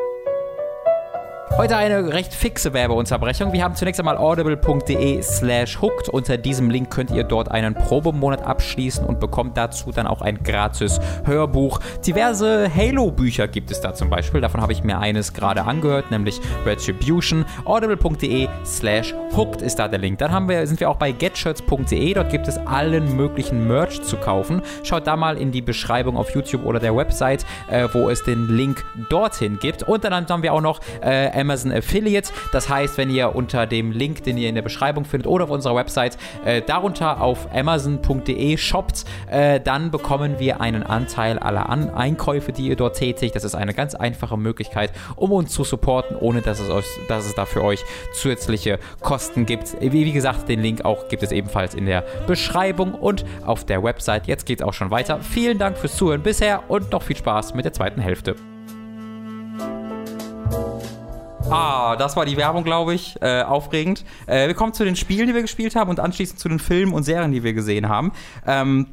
[1.55, 3.53] Heute eine recht fixe Werbeunterbrechung.
[3.53, 6.09] Wir haben zunächst einmal audible.de slash hooked.
[6.09, 10.41] Unter diesem Link könnt ihr dort einen Probemonat abschließen und bekommt dazu dann auch ein
[10.43, 11.79] gratis Hörbuch.
[12.07, 14.41] Diverse Halo-Bücher gibt es da zum Beispiel.
[14.41, 17.45] Davon habe ich mir eines gerade angehört, nämlich Retribution.
[17.65, 20.17] audible.de slash hooked ist da der Link.
[20.17, 22.15] Dann haben wir, sind wir auch bei getshirts.de.
[22.15, 24.63] Dort gibt es allen möglichen Merch zu kaufen.
[24.81, 28.47] Schaut da mal in die Beschreibung auf YouTube oder der Website, äh, wo es den
[28.47, 29.83] Link dorthin gibt.
[29.83, 32.31] Und dann haben wir auch noch äh, Amazon Affiliate.
[32.53, 35.49] Das heißt, wenn ihr unter dem Link, den ihr in der Beschreibung findet oder auf
[35.49, 41.89] unserer Website, äh, darunter auf amazon.de shoppt, äh, dann bekommen wir einen Anteil aller An
[41.89, 43.35] Einkäufe, die ihr dort tätigt.
[43.35, 47.25] Das ist eine ganz einfache Möglichkeit, um uns zu supporten, ohne dass es, euch, dass
[47.25, 49.75] es da für euch zusätzliche Kosten gibt.
[49.81, 53.83] Wie, wie gesagt, den Link auch gibt es ebenfalls in der Beschreibung und auf der
[53.83, 54.27] Website.
[54.27, 55.19] Jetzt geht es auch schon weiter.
[55.21, 58.35] Vielen Dank fürs Zuhören bisher und noch viel Spaß mit der zweiten Hälfte.
[61.53, 63.21] Ah, das war die Werbung, glaube ich.
[63.21, 64.03] Äh, aufregend.
[64.25, 66.93] Äh, wir kommen zu den Spielen, die wir gespielt haben und anschließend zu den Filmen
[66.93, 68.11] und Serien, die wir gesehen haben.
[68.47, 68.87] Ähm,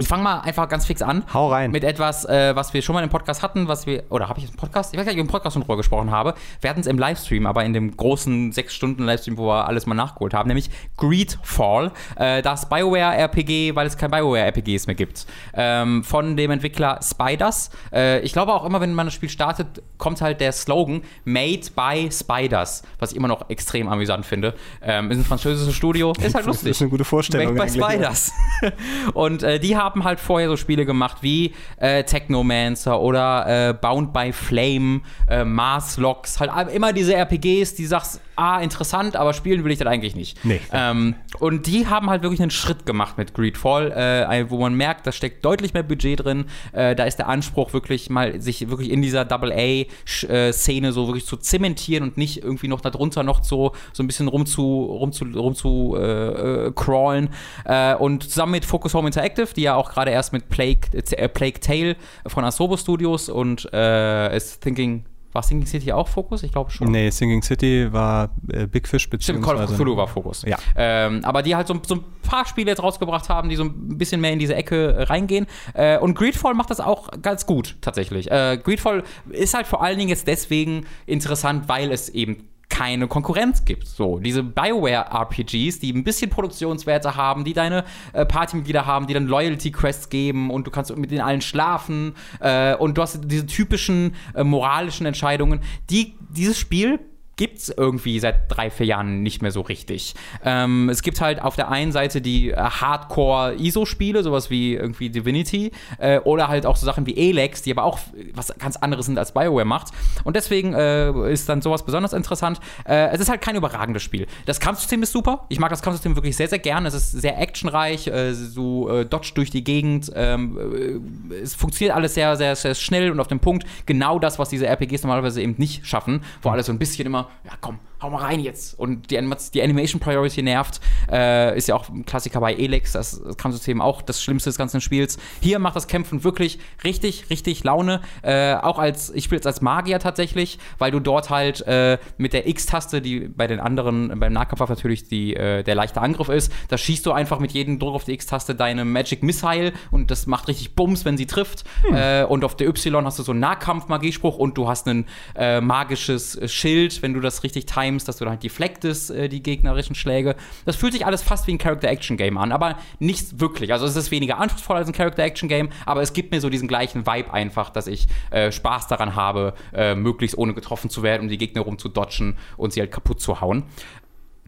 [0.00, 1.24] ich fange mal einfach ganz fix an.
[1.32, 1.70] Hau rein.
[1.70, 4.46] Mit etwas, äh, was wir schon mal im Podcast hatten, was wir, oder habe ich
[4.46, 4.94] einen Podcast?
[4.94, 6.34] Ich weiß gar nicht, ob ich im Podcast schon drüber gesprochen habe.
[6.62, 10.32] Wir hatten es im Livestream, aber in dem großen 6-Stunden-Livestream, wo wir alles mal nachgeholt
[10.32, 11.92] haben, nämlich Greedfall.
[12.16, 15.26] Äh, das BioWare-RPG, weil es kein BioWare-RPGs mehr gibt.
[15.52, 17.70] Ähm, von dem Entwickler Spiders.
[17.92, 21.66] Äh, ich glaube auch immer, wenn man das Spiel startet, kommt halt der Slogan Made
[21.76, 24.54] by Spiders, was ich immer noch extrem amüsant finde.
[24.80, 26.68] Ähm, ist ein französisches Studio, ist halt lustig.
[26.68, 27.54] Das ist eine gute Vorstellung.
[27.54, 28.32] Made by Spiders.
[29.12, 34.12] Und äh, die haben halt vorher so Spiele gemacht wie äh, Technomancer oder äh, Bound
[34.12, 39.64] by Flame, äh, Mars Locks, halt immer diese RPGs, die sagst, ah, interessant, aber spielen
[39.64, 40.42] will ich das eigentlich nicht.
[40.44, 40.60] Nee.
[40.72, 45.06] Ähm, und die haben halt wirklich einen Schritt gemacht mit Greedfall, äh, wo man merkt,
[45.06, 46.46] da steckt deutlich mehr Budget drin.
[46.72, 51.36] Äh, da ist der Anspruch wirklich mal, sich wirklich in dieser Double-A-Szene so wirklich zu
[51.36, 56.66] zementieren und nicht irgendwie noch darunter noch so, so ein bisschen rumzu, rumzu, rumzu äh,
[56.66, 57.28] äh crawlen.
[57.66, 61.28] Äh, und zusammen mit Focus Home Interactive, die ja auch gerade erst mit Plague, äh,
[61.28, 66.42] Plague Tale von Asobo Studios und äh, ist Thinking war Singing City auch Fokus?
[66.42, 66.90] Ich glaube schon.
[66.90, 69.44] Nee, Singing City war äh, Big Fish beziehungsweise...
[69.44, 70.42] Stimmt, Call of Cthulhu war Fokus.
[70.42, 70.58] Ja.
[70.76, 73.96] Ähm, aber die halt so, so, ein paar Spiele jetzt rausgebracht haben, die so ein
[73.96, 75.46] bisschen mehr in diese Ecke äh, reingehen.
[75.74, 78.30] Äh, und Greedfall macht das auch ganz gut, tatsächlich.
[78.30, 82.48] Äh, Greedfall ist halt vor allen Dingen jetzt deswegen interessant, weil es eben
[82.80, 83.86] keine Konkurrenz gibt.
[83.86, 89.26] So, diese BioWare-RPGs, die ein bisschen Produktionswerte haben, die deine äh, Partymitglieder haben, die dann
[89.26, 94.14] Loyalty-Quests geben und du kannst mit denen allen schlafen äh, und du hast diese typischen
[94.34, 97.00] äh, moralischen Entscheidungen, die dieses Spiel
[97.40, 100.12] gibt es irgendwie seit drei, vier Jahren nicht mehr so richtig.
[100.44, 105.72] Ähm, es gibt halt auf der einen Seite die äh, Hardcore-ISO-Spiele, sowas wie irgendwie Divinity,
[105.96, 107.98] äh, oder halt auch so Sachen wie Elex, die aber auch
[108.34, 109.88] was ganz anderes sind als BioWare macht.
[110.24, 112.60] Und deswegen äh, ist dann sowas besonders interessant.
[112.84, 114.26] Äh, es ist halt kein überragendes Spiel.
[114.44, 115.46] Das Kampfsystem ist super.
[115.48, 116.84] Ich mag das Kampfsystem wirklich sehr, sehr gern.
[116.84, 118.06] Es ist sehr actionreich.
[118.06, 120.12] Äh, du äh, dodge durch die Gegend.
[120.14, 121.00] Ähm,
[121.42, 123.66] es funktioniert alles sehr, sehr, sehr schnell und auf dem Punkt.
[123.86, 127.29] Genau das, was diese RPGs normalerweise eben nicht schaffen, wo alles so ein bisschen immer
[127.44, 128.78] ja komm, hau mal rein jetzt.
[128.78, 130.80] Und die, Anim die Animation Priority nervt.
[131.10, 134.80] Äh, ist ja auch ein Klassiker bei Elex, das, Kampfsystem auch das Schlimmste des ganzen
[134.80, 135.18] Spiels.
[135.40, 138.00] Hier macht das Kämpfen wirklich richtig, richtig Laune.
[138.22, 142.32] Äh, auch als, ich spiele jetzt als Magier tatsächlich, weil du dort halt äh, mit
[142.32, 146.52] der X-Taste, die bei den anderen, beim Nahkampf natürlich die, äh, der leichte Angriff ist,
[146.68, 150.26] da schießt du einfach mit jedem Druck auf die X-Taste deine Magic Missile und das
[150.26, 151.64] macht richtig Bums, wenn sie trifft.
[151.82, 151.94] Hm.
[151.94, 155.60] Äh, und auf der Y hast du so einen Nahkampf-Magiespruch und du hast ein äh,
[155.60, 159.42] magisches Schild, wenn du das richtig timest Times, dass du dann halt deflectest, äh, die
[159.42, 160.36] gegnerischen Schläge.
[160.64, 163.72] Das fühlt sich alles fast wie ein Character-Action-Game an, aber nicht wirklich.
[163.72, 167.06] Also es ist weniger anspruchsvoll als ein Character-Action-Game, aber es gibt mir so diesen gleichen
[167.06, 171.28] Vibe einfach, dass ich äh, Spaß daran habe, äh, möglichst ohne getroffen zu werden, um
[171.28, 173.64] die Gegner rumzudodgen und sie halt kaputt zu hauen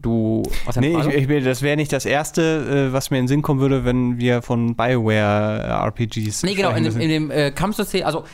[0.03, 3.27] Du, was nee, ich, ich, das wäre nicht das Erste, äh, was mir in den
[3.29, 8.25] Sinn kommen würde, wenn wir von Bioware-RPGs Nee, genau, in, in, dem äh, Kampfsystem, also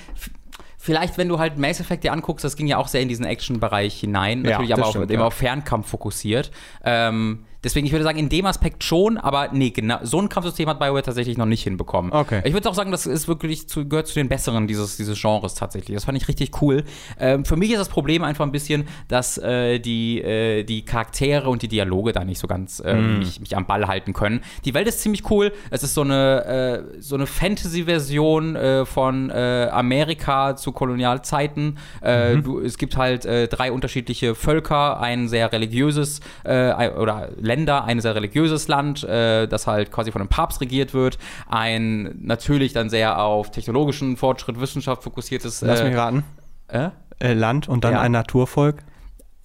[0.79, 3.25] vielleicht, wenn du halt Mass Effect dir anguckst, das ging ja auch sehr in diesen
[3.25, 5.23] Action-Bereich hinein, natürlich ja, aber auch, stimmt, ja.
[5.23, 6.51] auf Fernkampf fokussiert.
[6.83, 10.69] Ähm, Deswegen, ich würde sagen, in dem Aspekt schon, aber nee, genau, so ein Kampfsystem
[10.69, 12.13] hat BioWare tatsächlich noch nicht hinbekommen.
[12.13, 12.41] Okay.
[12.45, 15.55] Ich würde auch sagen, das ist wirklich zu, gehört zu den besseren dieses, dieses Genres
[15.55, 15.95] tatsächlich.
[15.95, 16.85] Das fand ich richtig cool.
[17.19, 21.49] Ähm, für mich ist das Problem einfach ein bisschen, dass äh, die, äh, die Charaktere
[21.49, 23.19] und die Dialoge da nicht so ganz äh, mm.
[23.19, 24.41] mich, mich, am Ball halten können.
[24.63, 25.51] Die Welt ist ziemlich cool.
[25.69, 31.77] Es ist so eine, äh, so eine Fantasy-Version äh, von äh, Amerika zu Kolonialzeiten.
[32.03, 32.43] Mhm.
[32.43, 38.67] Du, es gibt halt drei unterschiedliche Völker, ein sehr religiöses oder Länder, ein sehr religiöses
[38.67, 41.17] Land, äh, das halt quasi von einem Papst regiert wird,
[41.49, 45.61] ein natürlich dann sehr auf technologischen Fortschritt, Wissenschaft fokussiertes.
[45.61, 46.23] Lass mich äh, raten.
[46.67, 46.89] Äh?
[47.19, 47.33] äh?
[47.33, 48.01] Land und dann ja.
[48.01, 48.83] ein Naturvolk.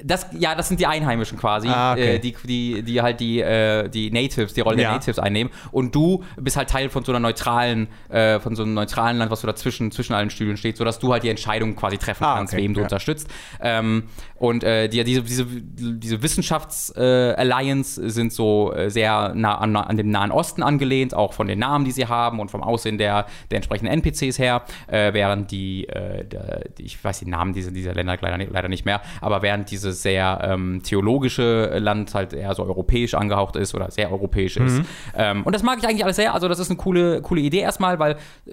[0.02, 2.16] Das, ja, das sind die Einheimischen quasi, ah, okay.
[2.16, 4.88] äh, die, die, die halt die, äh, die Natives, die Rolle ja.
[4.88, 5.52] der Natives einnehmen.
[5.70, 9.30] Und du bist halt Teil von so einer neutralen, äh, von so einem neutralen Land,
[9.30, 12.36] was so dazwischen zwischen allen Stühlen steht, sodass du halt die Entscheidung quasi treffen ah,
[12.36, 12.62] kannst, okay.
[12.62, 12.86] wem du ja.
[12.86, 13.28] unterstützt.
[13.60, 19.96] Ähm, und äh, die, diese, diese, diese Wissenschafts-Alliance sind so äh, sehr nah an, an
[19.96, 23.26] dem Nahen Osten angelehnt, auch von den Namen, die sie haben und vom Aussehen der,
[23.52, 28.18] der entsprechenden NPCs her, äh, während die, der, ich weiß die Namen dieser, dieser Länder
[28.20, 32.64] leider, leider nicht mehr, aber während diese dieses sehr ähm, theologische Land halt eher so
[32.64, 34.78] europäisch angehaucht ist oder sehr europäisch ist.
[34.78, 34.86] Mhm.
[35.16, 36.34] Ähm, und das mag ich eigentlich alles sehr.
[36.34, 38.12] Also, das ist eine coole, coole Idee erstmal, weil
[38.46, 38.50] äh,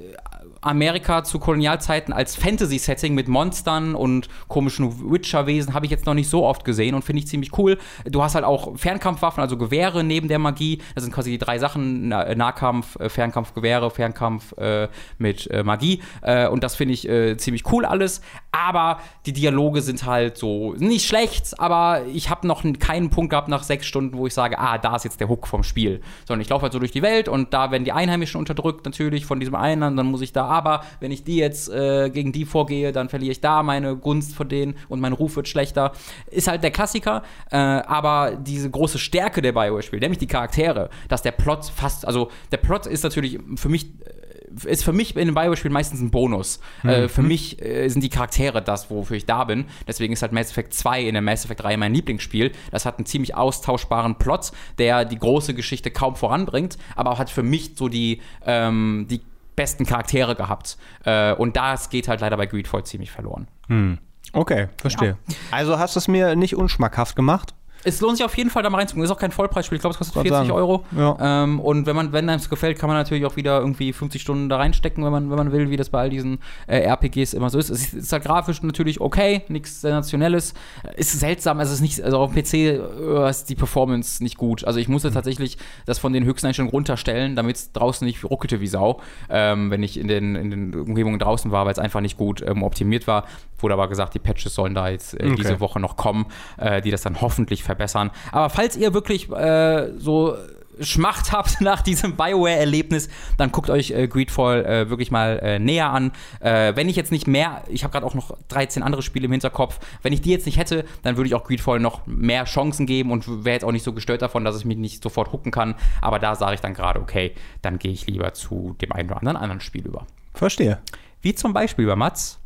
[0.62, 6.30] Amerika zu Kolonialzeiten als Fantasy-Setting mit Monstern und komischen Witcher-Wesen habe ich jetzt noch nicht
[6.30, 7.78] so oft gesehen und finde ich ziemlich cool.
[8.06, 10.80] Du hast halt auch Fernkampfwaffen, also Gewehre neben der Magie.
[10.94, 16.02] Das sind quasi die drei Sachen: Nahkampf, äh, Fernkampf, Gewehre, Fernkampf äh, mit äh, Magie.
[16.22, 18.22] Äh, und das finde ich äh, ziemlich cool alles.
[18.52, 23.48] Aber die Dialoge sind halt so nicht schlecht, aber ich habe noch keinen Punkt gehabt
[23.48, 26.02] nach sechs Stunden, wo ich sage, ah, da ist jetzt der Hook vom Spiel.
[26.28, 29.26] Sondern ich laufe halt so durch die Welt und da werden die Einheimischen unterdrückt, natürlich
[29.26, 32.46] von diesem einen, dann muss ich da aber wenn ich die jetzt äh, gegen die
[32.46, 35.94] vorgehe, dann verliere ich da meine Gunst vor denen und mein Ruf wird schlechter.
[36.30, 41.22] Ist halt der Klassiker, äh, aber diese große Stärke der Bioware-Spiele, nämlich die Charaktere, dass
[41.22, 44.22] der Plot fast, also der Plot ist natürlich für mich äh,
[44.66, 46.60] ist für mich in einem Bioware-Spiel meistens ein Bonus.
[46.84, 46.90] Mhm.
[46.90, 49.66] Äh, für mich äh, sind die Charaktere das, wofür ich da bin.
[49.88, 52.52] Deswegen ist halt Mass Effect 2 in der Mass Effect-Reihe mein Lieblingsspiel.
[52.70, 57.30] Das hat einen ziemlich austauschbaren Plot, der die große Geschichte kaum voranbringt, aber auch hat
[57.30, 59.22] für mich so die, ähm, die
[59.62, 60.78] besten Charaktere gehabt.
[61.06, 63.48] Äh, und das geht halt leider bei Greedfall ziemlich verloren.
[63.68, 64.00] Hm.
[64.34, 65.18] Okay, verstehe.
[65.28, 65.36] Ja.
[65.52, 67.54] Also hast du es mir nicht unschmackhaft gemacht?
[67.84, 69.04] Es lohnt sich auf jeden Fall da mal reinzugucken.
[69.04, 69.76] Ist auch kein Vollpreisspiel.
[69.76, 70.52] Ich glaube, es kostet 40 sagen.
[70.52, 70.86] Euro.
[70.96, 71.44] Ja.
[71.44, 74.22] Ähm, und wenn man, wenn einem es gefällt, kann man natürlich auch wieder irgendwie 50
[74.22, 77.34] Stunden da reinstecken, wenn man, wenn man will, wie das bei all diesen äh, RPGs
[77.34, 77.70] immer so ist.
[77.70, 80.54] Es ist halt grafisch natürlich okay, nichts Sensationelles.
[80.96, 84.38] Ist seltsam, also es ist nicht, also auf dem PC äh, ist die Performance nicht
[84.38, 84.64] gut.
[84.66, 85.14] Also ich musste mhm.
[85.14, 89.72] tatsächlich das von den höchsten Einstellungen runterstellen, damit es draußen nicht ruckelte wie Sau, ähm,
[89.72, 92.64] wenn ich in den, in den Umgebungen draußen war, weil es einfach nicht gut ähm,
[92.64, 93.26] optimiert war.
[93.60, 95.36] Wurde aber gesagt, die Patches sollen da jetzt äh, okay.
[95.36, 96.26] diese Woche noch kommen,
[96.58, 98.12] äh, die das dann hoffentlich verbessern.
[98.32, 100.36] Aber falls ihr wirklich äh, so
[100.80, 105.90] Schmacht habt nach diesem Bioware-Erlebnis, dann guckt euch äh, Greedfall äh, wirklich mal äh, näher
[105.90, 106.12] an.
[106.40, 109.32] Äh, wenn ich jetzt nicht mehr, ich habe gerade auch noch 13 andere Spiele im
[109.32, 112.86] Hinterkopf, wenn ich die jetzt nicht hätte, dann würde ich auch Greedfall noch mehr Chancen
[112.86, 115.52] geben und wäre jetzt auch nicht so gestört davon, dass ich mich nicht sofort hooken
[115.52, 115.76] kann.
[116.02, 119.20] Aber da sage ich dann gerade, okay, dann gehe ich lieber zu dem einen oder
[119.20, 120.06] anderen anderen Spiel über.
[120.34, 120.80] Verstehe.
[121.22, 122.40] Wie zum Beispiel bei Mats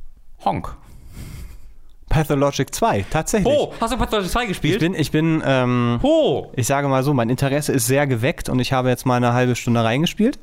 [0.44, 0.76] Honk.
[2.10, 3.54] Pathologic 2, tatsächlich.
[3.54, 4.76] Oh, hast du Pathologic 2 gespielt?
[4.76, 6.52] Ich bin, ich bin, ähm, oh.
[6.56, 9.34] ich sage mal so, mein Interesse ist sehr geweckt und ich habe jetzt mal eine
[9.34, 10.40] halbe Stunde reingespielt.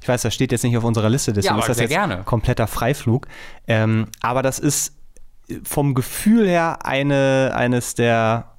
[0.00, 2.22] Ich weiß, das steht jetzt nicht auf unserer Liste, deswegen ja, ist das jetzt gerne.
[2.24, 3.26] kompletter Freiflug.
[3.66, 4.94] Ähm, aber das ist
[5.62, 8.52] vom Gefühl her eine, eines der,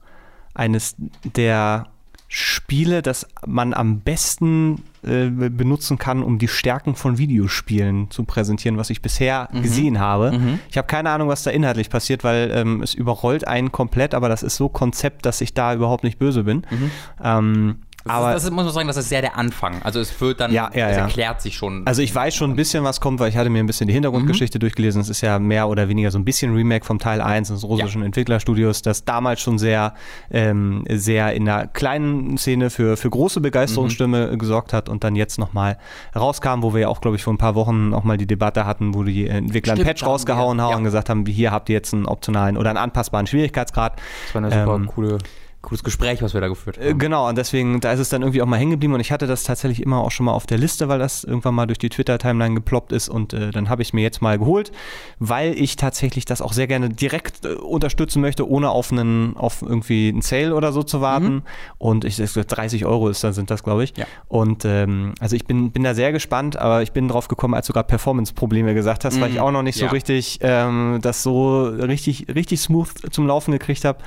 [0.54, 1.88] eines der
[2.28, 8.78] Spiele, das man am besten äh, benutzen kann, um die Stärken von Videospielen zu präsentieren,
[8.78, 9.62] was ich bisher mhm.
[9.62, 10.32] gesehen habe.
[10.32, 10.60] Mhm.
[10.70, 14.30] Ich habe keine Ahnung, was da inhaltlich passiert, weil ähm, es überrollt einen komplett, aber
[14.30, 16.66] das ist so Konzept, dass ich da überhaupt nicht böse bin.
[16.70, 16.92] Mhm.
[17.24, 19.82] Ähm, das aber ist, das muss man sagen, das ist sehr der Anfang.
[19.82, 21.88] Also es wird dann, ja, ja, es erklärt sich schon.
[21.88, 23.94] Also ich weiß schon ein bisschen, was kommt, weil ich hatte mir ein bisschen die
[23.94, 24.62] Hintergrundgeschichte mhm.
[24.62, 25.02] durchgelesen.
[25.02, 28.04] Es ist ja mehr oder weniger so ein bisschen Remake vom Teil 1 des russischen.
[28.04, 29.96] Entwicklerstudios, das damals schon sehr,
[30.30, 34.38] ähm, sehr in der kleinen Szene für, für große Begeisterungsstimme mhm.
[34.38, 35.80] gesorgt hat und dann jetzt nochmal
[36.16, 38.68] rauskam, wo wir ja auch, glaube ich, vor ein paar Wochen auch mal die Debatte
[38.68, 41.74] hatten, wo die Entwickler Stimmt, einen Patch rausgehauen haben und gesagt haben, hier habt ihr
[41.74, 44.00] jetzt einen optionalen oder einen anpassbaren Schwierigkeitsgrad.
[44.26, 45.18] Das war eine super ähm, coole
[45.66, 46.86] cooles Gespräch, was wir da geführt haben.
[46.86, 49.12] Äh, genau, und deswegen, da ist es dann irgendwie auch mal hängen geblieben und ich
[49.12, 51.80] hatte das tatsächlich immer auch schon mal auf der Liste, weil das irgendwann mal durch
[51.80, 54.72] die Twitter-Timeline geploppt ist und äh, dann habe ich es mir jetzt mal geholt,
[55.20, 59.62] weil ich tatsächlich das auch sehr gerne direkt äh, unterstützen möchte, ohne auf einen, auf
[59.62, 61.26] irgendwie einen Sale oder so zu warten.
[61.26, 61.42] Mhm.
[61.78, 63.98] Und ich 30 Euro ist, sind das, glaube ich.
[63.98, 64.06] Ja.
[64.28, 67.68] Und ähm, also ich bin, bin da sehr gespannt, aber ich bin drauf gekommen, als
[67.68, 69.22] du gerade Performance-Probleme gesagt hast, mhm.
[69.22, 69.42] weil ich mhm.
[69.42, 69.88] auch noch nicht ja.
[69.88, 74.00] so richtig ähm, das so richtig, richtig smooth zum Laufen gekriegt habe.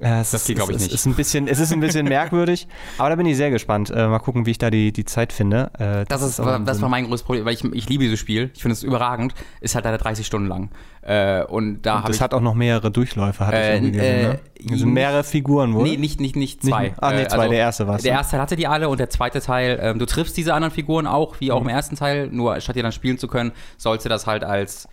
[0.00, 0.92] Ja, das ist, geht, glaube ich, nicht.
[0.92, 2.66] Ist ein bisschen, es ist ein bisschen merkwürdig,
[2.98, 3.90] aber da bin ich sehr gespannt.
[3.90, 5.70] Äh, mal gucken, wie ich da die, die Zeit finde.
[5.74, 8.18] Äh, das, das, ist, war, das war mein größtes Problem, weil ich, ich liebe dieses
[8.18, 8.50] Spiel.
[8.54, 9.34] Ich finde es überragend.
[9.60, 10.70] Ist halt leider 30 Stunden lang.
[11.02, 14.22] Äh, und da und das hat auch noch mehrere Durchläufe, hatte äh, ich irgendwie gesehen.
[14.22, 14.40] Ne?
[14.68, 15.82] Das sind mehrere Figuren, wohl?
[15.84, 16.88] Nee, nicht, nicht, nicht zwei.
[16.88, 18.98] Nicht, ah, nee, zwei, also, der erste war Der erste Teil hatte die alle und
[18.98, 21.68] der zweite Teil, ähm, du triffst diese anderen Figuren auch, wie auch mhm.
[21.68, 24.88] im ersten Teil, nur statt dir dann spielen zu können, sollst du das halt als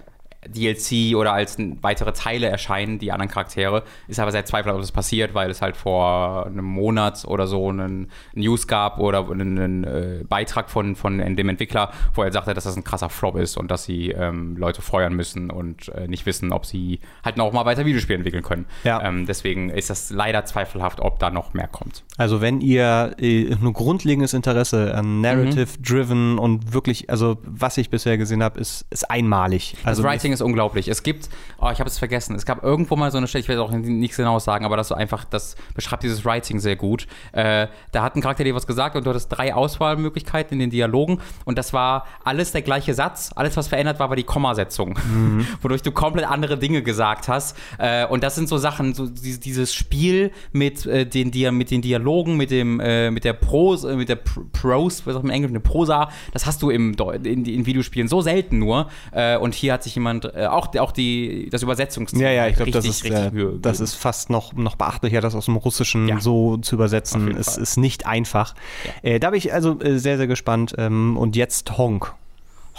[0.47, 3.83] DLC oder als weitere Teile erscheinen, die anderen Charaktere.
[4.07, 7.69] Ist aber sehr zweifelhaft, ob das passiert, weil es halt vor einem Monat oder so
[7.69, 12.63] einen News gab oder einen, äh, Beitrag von, von dem Entwickler, wo er sagte, dass
[12.63, 16.25] das ein krasser Flop ist und dass sie ähm, Leute feuern müssen und äh, nicht
[16.25, 18.65] wissen, ob sie halt noch mal weiter Videospiele entwickeln können.
[18.83, 19.01] Ja.
[19.03, 22.03] Ähm, deswegen ist das leider zweifelhaft, ob da noch mehr kommt.
[22.17, 26.39] Also wenn ihr äh, nur grundlegendes Interesse an Narrative-Driven mhm.
[26.39, 29.75] und wirklich, also was ich bisher gesehen habe, ist, ist einmalig.
[29.83, 30.87] Also das Writing Writing ist unglaublich.
[30.87, 33.47] Es gibt, oh, ich habe es vergessen, es gab irgendwo mal so eine Stelle, ich
[33.47, 37.07] werde auch nichts genau sagen, aber das so einfach, das beschreibt dieses Writing sehr gut.
[37.33, 40.69] Äh, da hat ein Charakter dir was gesagt und du hattest drei Auswahlmöglichkeiten in den
[40.69, 43.31] Dialogen und das war alles der gleiche Satz.
[43.35, 45.47] Alles, was verändert war, war die Kommasetzung, mhm.
[45.61, 47.57] wodurch du komplett andere Dinge gesagt hast.
[47.77, 52.37] Äh, und das sind so Sachen, so dieses Spiel mit, äh, den, mit den Dialogen,
[52.37, 55.59] mit dem, äh, mit der Prose, mit der Prose, was sagt man im Englischen, eine
[55.61, 58.89] Prosa, das hast du im, in, in Videospielen so selten nur.
[59.11, 62.21] Äh, und hier hat sich jemand und äh, auch, auch die, das Übersetzungsteam.
[62.21, 63.31] Ja, ja, ich glaube, das, ist, äh,
[63.61, 66.19] das ist fast noch, noch beachtlicher, das aus dem Russischen ja.
[66.19, 67.35] so zu übersetzen.
[67.35, 68.55] Es ist nicht einfach.
[69.03, 69.09] Ja.
[69.09, 70.75] Äh, da bin ich also äh, sehr, sehr gespannt.
[70.77, 72.13] Ähm, und jetzt Honk.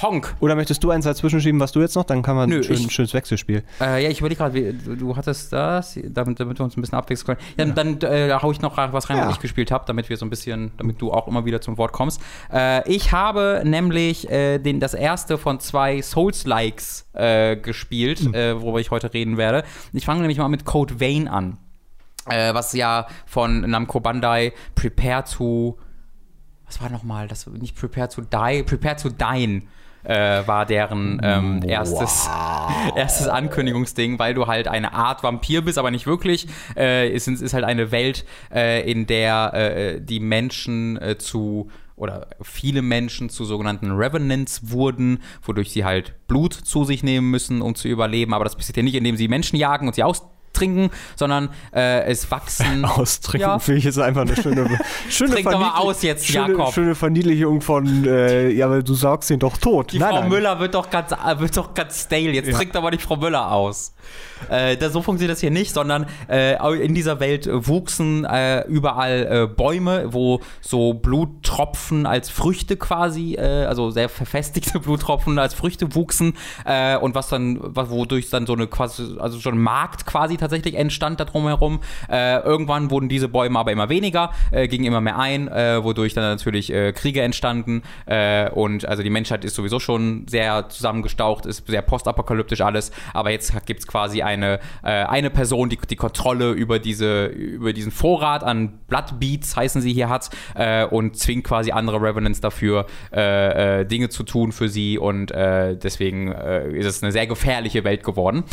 [0.00, 0.34] Honk.
[0.40, 2.04] Oder möchtest du eins dazwischen schieben, was du jetzt noch?
[2.04, 3.62] Dann kann man Nö, schön, ich, ein schönes Wechselspiel.
[3.80, 7.26] Äh, ja, ich überlege gerade, du hattest das, damit, damit wir uns ein bisschen abwechseln
[7.26, 7.40] können.
[7.56, 7.72] Ja, ja.
[7.72, 9.26] Dann äh, haue ich noch was rein, ja.
[9.26, 11.76] was ich gespielt habe, damit wir so ein bisschen, damit du auch immer wieder zum
[11.78, 12.20] Wort kommst.
[12.52, 18.34] Äh, ich habe nämlich äh, den, das erste von zwei Souls-Likes äh, gespielt, hm.
[18.34, 19.64] Äh, worüber ich heute reden werde.
[19.92, 21.58] Ich fange nämlich mal mit Code Vein an.
[22.24, 25.76] was ja von Namco Bandai Prepare to
[26.66, 29.62] was war nochmal, das nicht Prepare to Die, Prepare to Dine
[30.04, 32.92] äh, war deren ähm, erstes, wow.
[32.96, 36.46] erstes Ankündigungsding, weil du halt eine Art Vampir bist, aber nicht wirklich.
[36.76, 41.70] Äh, es ist, ist, halt eine Welt, äh, in der äh, die Menschen äh, zu
[41.94, 47.62] oder viele Menschen zu sogenannten Revenants wurden, wodurch sie halt Blut zu sich nehmen müssen,
[47.62, 48.34] um zu überleben.
[48.34, 52.04] Aber das passiert ja nicht, indem sie Menschen jagen und sie aus austrinken, sondern äh,
[52.04, 52.84] es wachsen.
[52.92, 53.58] Austrinken ja.
[53.58, 56.72] finde ich jetzt einfach eine schöne, schöne Trink doch mal aus jetzt, schöne, Jakob.
[56.72, 59.92] Schöne Verniedlichung von, äh, ja, weil du sagst ihn doch tot.
[59.92, 60.28] Die nein, Frau nein.
[60.28, 62.32] Müller wird doch ganz, wird doch ganz stale.
[62.32, 62.56] Jetzt ja.
[62.56, 63.92] trinkt aber nicht Frau Müller aus.
[64.48, 69.28] Äh, das, so funktioniert das hier nicht, sondern äh, in dieser Welt wuchsen äh, überall
[69.30, 75.94] äh, Bäume, wo so Bluttropfen als Früchte quasi, äh, also sehr verfestigte Bluttropfen als Früchte
[75.94, 76.34] wuchsen
[76.64, 80.74] äh, und was dann, wodurch dann so eine quasi, also schon ein Markt quasi tatsächlich
[80.74, 81.80] entstand da drumherum.
[82.08, 87.22] irgendwann wurden diese Bäume aber immer weniger, gingen immer mehr ein, wodurch dann natürlich Kriege
[87.22, 87.82] entstanden
[88.52, 93.52] und also die Menschheit ist sowieso schon sehr zusammengestaucht, ist sehr postapokalyptisch alles, aber jetzt
[93.66, 98.44] gibt es quasi eine, äh, eine Person, die die Kontrolle über, diese, über diesen Vorrat
[98.44, 103.84] an Bloodbeats, heißen sie hier, hat äh, und zwingt quasi andere Revenants dafür, äh, äh
[103.84, 108.04] Dinge zu tun für sie und äh, deswegen äh, ist es eine sehr gefährliche Welt
[108.04, 108.44] geworden.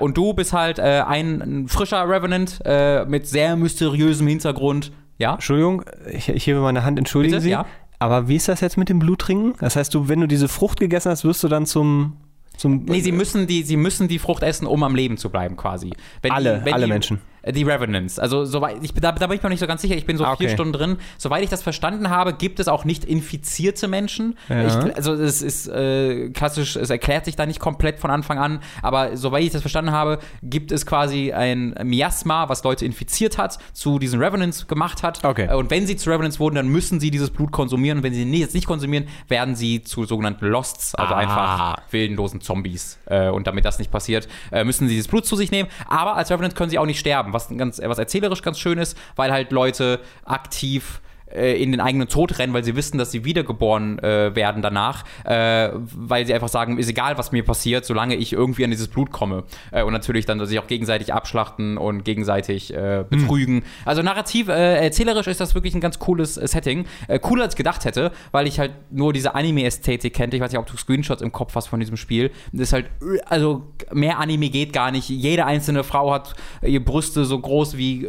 [0.00, 1.27] und du bist halt ein
[1.68, 2.60] frischer Revenant
[3.08, 4.92] mit sehr mysteriösem Hintergrund.
[5.18, 5.34] Ja?
[5.34, 7.42] Entschuldigung, ich, ich hebe meine Hand, entschuldigen Bitte?
[7.42, 7.50] Sie.
[7.50, 7.66] Ja?
[7.98, 9.54] Aber wie ist das jetzt mit dem Bluttrinken?
[9.58, 12.16] Das heißt, du, wenn du diese Frucht gegessen hast, wirst du dann zum
[12.58, 15.56] zum nee, sie müssen, die, sie müssen die Frucht essen, um am Leben zu bleiben,
[15.56, 15.92] quasi.
[16.22, 17.20] Wenn alle, die, wenn alle die, Menschen.
[17.42, 18.18] Äh, die Revenants.
[18.18, 19.96] Also soweit, ich, da, da bin ich mir noch nicht so ganz sicher.
[19.96, 20.44] Ich bin so ah, okay.
[20.44, 20.96] vier Stunden drin.
[21.16, 24.36] Soweit ich das verstanden habe, gibt es auch nicht infizierte Menschen.
[24.48, 24.66] Ja.
[24.66, 28.60] Ich, also es ist äh, klassisch, es erklärt sich da nicht komplett von Anfang an.
[28.82, 33.58] Aber soweit ich das verstanden habe, gibt es quasi ein Miasma, was Leute infiziert hat,
[33.72, 35.24] zu diesen Revenants gemacht hat.
[35.24, 35.48] Okay.
[35.50, 37.98] Äh, und wenn sie zu Revenants wurden, dann müssen sie dieses Blut konsumieren.
[37.98, 41.18] Und wenn sie jetzt nicht konsumieren, werden sie zu sogenannten Losts, also ah.
[41.18, 42.98] einfach willenlosen Zombies.
[43.06, 45.68] Äh, und damit das nicht passiert, äh, müssen sie dieses Blut zu sich nehmen.
[45.86, 48.96] Aber als Revenant können sie auch nicht sterben, was, ganz, was erzählerisch ganz schön ist,
[49.16, 51.00] weil halt Leute aktiv
[51.34, 55.04] äh, in den eigenen Tod rennen, weil sie wissen, dass sie wiedergeboren äh, werden danach,
[55.24, 58.88] äh, weil sie einfach sagen, ist egal, was mir passiert, solange ich irgendwie an dieses
[58.88, 59.44] Blut komme.
[59.70, 63.56] Äh, und natürlich dann sich auch gegenseitig abschlachten und gegenseitig äh, betrügen.
[63.56, 63.62] Mhm.
[63.84, 66.86] Also narrativ, äh, erzählerisch ist das wirklich ein ganz cooles Setting.
[67.20, 70.34] cooler als ich gedacht hätte, weil ich halt nur diese Anime-Ästhetik kenne.
[70.34, 72.30] Ich weiß nicht, ob du Screenshots im Kopf hast von diesem Spiel.
[72.52, 72.86] Das ist halt,
[73.26, 75.08] also mehr Anime geht gar nicht.
[75.08, 78.06] Jede einzelne Frau hat ihre Brüste so groß wie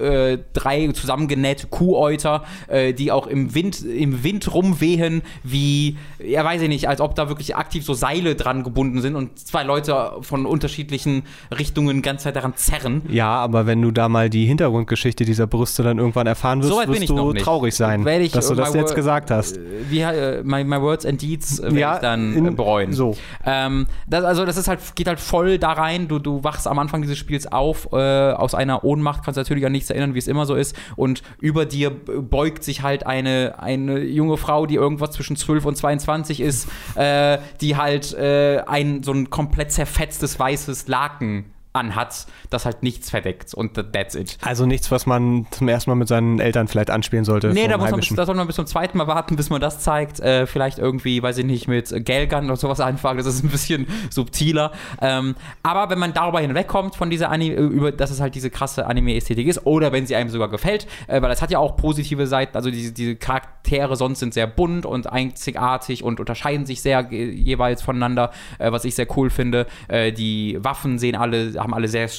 [0.54, 6.88] drei zusammengenähte Kuhäuter, die auch im Wind, im Wind rumwehen, wie, ja, weiß ich nicht,
[6.88, 11.24] als ob da wirklich aktiv so Seile dran gebunden sind und zwei Leute von unterschiedlichen
[11.58, 13.02] Richtungen die ganze Zeit daran zerren.
[13.10, 16.88] Ja, aber wenn du da mal die Hintergrundgeschichte dieser Brüste dann irgendwann erfahren wirst, so
[16.88, 19.58] wirst du traurig sein, ich, dass du das jetzt gesagt hast.
[19.58, 22.94] Äh, wie, uh, my, my, Words and Deeds äh, ja, ich dann in, bereuen.
[22.94, 23.16] So.
[23.46, 26.08] Ähm, das, also das ist halt, geht halt voll da rein.
[26.08, 29.72] Du, du wachst am Anfang dieses Spiels auf, äh, aus einer Ohnmacht, kannst natürlich an
[29.72, 30.76] nichts erinnern, wie es immer so ist.
[30.96, 35.66] Und über dir beugt sich halt halt eine, eine junge Frau, die irgendwas zwischen 12
[35.66, 42.26] und 22 ist, äh, die halt äh, ein so ein komplett zerfetztes weißes Laken anhat,
[42.50, 44.38] das halt nichts verdeckt und that's it.
[44.42, 47.50] Also nichts, was man zum ersten Mal mit seinen Eltern vielleicht anspielen sollte.
[47.50, 49.62] Nee, da, muss man bis, da soll man bis zum zweiten Mal warten, bis man
[49.62, 50.20] das zeigt.
[50.20, 53.88] Äh, vielleicht irgendwie, weiß ich nicht, mit Gelgun oder sowas anfangen, das ist ein bisschen
[54.10, 54.72] subtiler.
[55.00, 58.50] Ähm, aber wenn man darüber hinwegkommt von dieser Anime, äh, über, dass es halt diese
[58.50, 61.78] krasse Anime-Ästhetik ist, oder wenn sie einem sogar gefällt, äh, weil es hat ja auch
[61.78, 66.82] positive Seiten, also diese, diese Charaktere sonst sind sehr bunt und einzigartig und unterscheiden sich
[66.82, 69.68] sehr jeweils voneinander, äh, was ich sehr cool finde.
[69.88, 72.10] Äh, die Waffen sehen alle haben alle sehr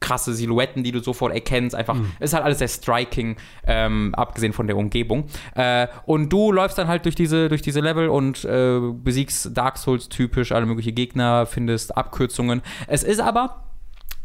[0.00, 1.74] krasse Silhouetten, die du sofort erkennst.
[1.74, 2.12] Einfach, mhm.
[2.20, 3.36] ist halt alles sehr striking,
[3.66, 5.24] ähm, abgesehen von der Umgebung.
[5.54, 9.78] Äh, und du läufst dann halt durch diese, durch diese Level und äh, besiegst Dark
[9.78, 12.62] Souls typisch alle möglichen Gegner, findest Abkürzungen.
[12.86, 13.64] Es ist aber,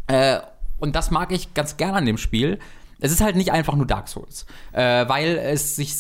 [0.07, 0.39] äh,
[0.79, 2.59] und das mag ich ganz gerne an dem Spiel,
[3.03, 5.93] es ist halt nicht einfach nur Dark Souls, äh, weil es sich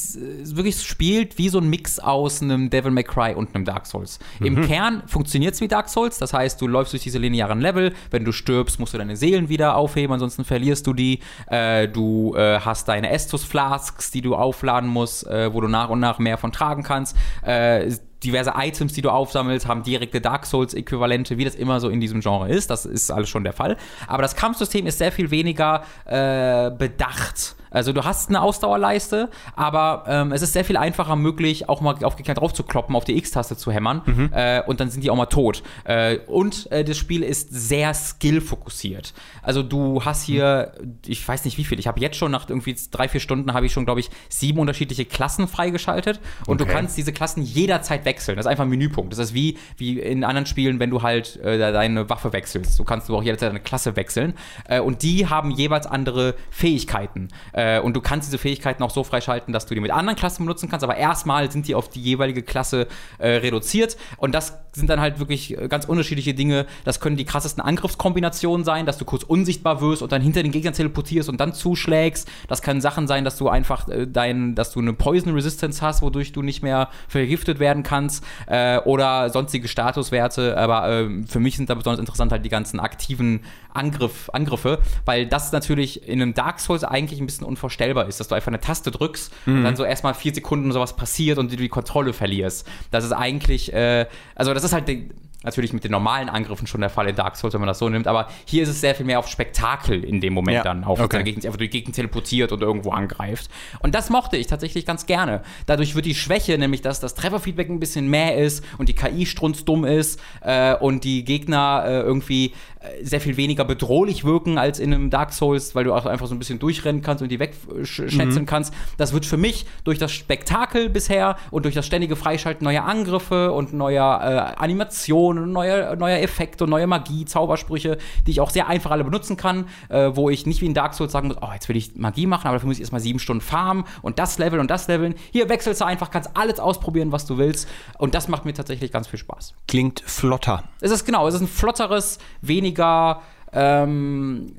[0.55, 4.19] wirklich spielt wie so ein Mix aus einem Devil May Cry und einem Dark Souls.
[4.39, 4.45] Mhm.
[4.45, 7.93] Im Kern funktioniert es wie Dark Souls, das heißt, du läufst durch diese linearen Level,
[8.09, 11.19] wenn du stirbst, musst du deine Seelen wieder aufheben, ansonsten verlierst du die.
[11.47, 15.89] Äh, du äh, hast deine Estus Flasks, die du aufladen musst, äh, wo du nach
[15.89, 17.91] und nach mehr von tragen kannst äh,
[18.23, 22.21] diverse Items, die du aufsammelst, haben direkte Dark Souls-Äquivalente, wie das immer so in diesem
[22.21, 22.69] Genre ist.
[22.69, 23.77] Das ist alles schon der Fall.
[24.07, 30.05] Aber das Kampfsystem ist sehr viel weniger äh, bedacht also du hast eine Ausdauerleiste, aber
[30.07, 33.03] ähm, es ist sehr viel einfacher möglich, auch mal auf Gegner drauf zu kloppen, auf
[33.03, 34.29] die X-Taste zu hämmern mhm.
[34.33, 35.63] äh, und dann sind die auch mal tot.
[35.83, 39.13] Äh, und äh, das Spiel ist sehr skill-fokussiert.
[39.41, 40.99] Also du hast hier, mhm.
[41.07, 43.65] ich weiß nicht wie viel, ich habe jetzt schon nach irgendwie drei, vier Stunden habe
[43.65, 46.69] ich schon, glaube ich, sieben unterschiedliche Klassen freigeschaltet und okay.
[46.69, 48.37] du kannst diese Klassen jederzeit wechseln.
[48.37, 49.11] Das ist einfach ein Menüpunkt.
[49.11, 52.75] Das ist wie, wie in anderen Spielen, wenn du halt äh, deine Waffe wechselst.
[52.75, 54.33] So kannst du auch jederzeit deine Klasse wechseln.
[54.67, 57.29] Äh, und die haben jeweils andere Fähigkeiten.
[57.51, 60.17] Äh, äh, und du kannst diese Fähigkeiten auch so freischalten, dass du die mit anderen
[60.17, 62.87] Klassen benutzen kannst, aber erstmal sind die auf die jeweilige Klasse
[63.19, 63.97] äh, reduziert.
[64.17, 66.65] Und das sind dann halt wirklich äh, ganz unterschiedliche Dinge.
[66.83, 70.51] Das können die krassesten Angriffskombinationen sein, dass du kurz unsichtbar wirst und dann hinter den
[70.51, 72.29] Gegnern teleportierst und dann zuschlägst.
[72.47, 76.01] Das können Sachen sein, dass du einfach äh, dein, dass du eine Poison Resistance hast,
[76.01, 80.57] wodurch du nicht mehr vergiftet werden kannst äh, oder sonstige Statuswerte.
[80.57, 83.41] Aber äh, für mich sind da besonders interessant halt die ganzen aktiven
[83.73, 88.27] Angriff, Angriffe, weil das natürlich in einem Dark Souls eigentlich ein bisschen unvorstellbar ist, dass
[88.27, 89.57] du einfach eine Taste drückst mhm.
[89.57, 92.67] und dann so erstmal vier Sekunden sowas passiert und du die Kontrolle verlierst.
[92.91, 95.09] Das ist eigentlich, äh, also das ist halt die,
[95.43, 97.89] natürlich mit den normalen Angriffen schon der Fall in Dark Souls, wenn man das so
[97.89, 100.63] nimmt, aber hier ist es sehr viel mehr auf Spektakel in dem Moment ja.
[100.63, 101.23] dann, auf okay.
[101.23, 103.49] Gegend, einfach durch die Gegend teleportiert und irgendwo angreift.
[103.79, 105.41] Und das mochte ich tatsächlich ganz gerne.
[105.65, 109.25] Dadurch wird die Schwäche, nämlich dass das Trefferfeedback ein bisschen mehr ist und die KI
[109.25, 114.79] strunzdumm ist äh, und die Gegner äh, irgendwie äh, sehr viel weniger bedrohlich wirken als
[114.79, 117.39] in einem Dark Souls, weil du auch einfach so ein bisschen durchrennen kannst und die
[117.39, 118.45] wegschätzen mhm.
[118.45, 118.73] kannst.
[118.97, 123.51] Das wird für mich durch das Spektakel bisher und durch das ständige Freischalten neuer Angriffe
[123.51, 128.67] und neuer äh, Animationen, neuer, neuer Effekte und neue Magie, Zaubersprüche, die ich auch sehr
[128.67, 131.49] einfach alle benutzen kann, äh, wo ich nicht wie in Dark Souls sagen muss, oh,
[131.53, 134.37] jetzt will ich Magie machen, aber dafür muss ich erstmal sieben Stunden farmen und das
[134.37, 135.15] leveln und das leveln.
[135.31, 137.69] Hier wechselst du einfach, kannst alles ausprobieren, was du willst.
[137.97, 139.53] Und das macht mir tatsächlich ganz viel Spaß.
[139.67, 140.63] Klingt flotter.
[140.81, 143.21] Es ist genau, es ist ein flotteres, weniger weniger
[143.51, 144.55] ähm,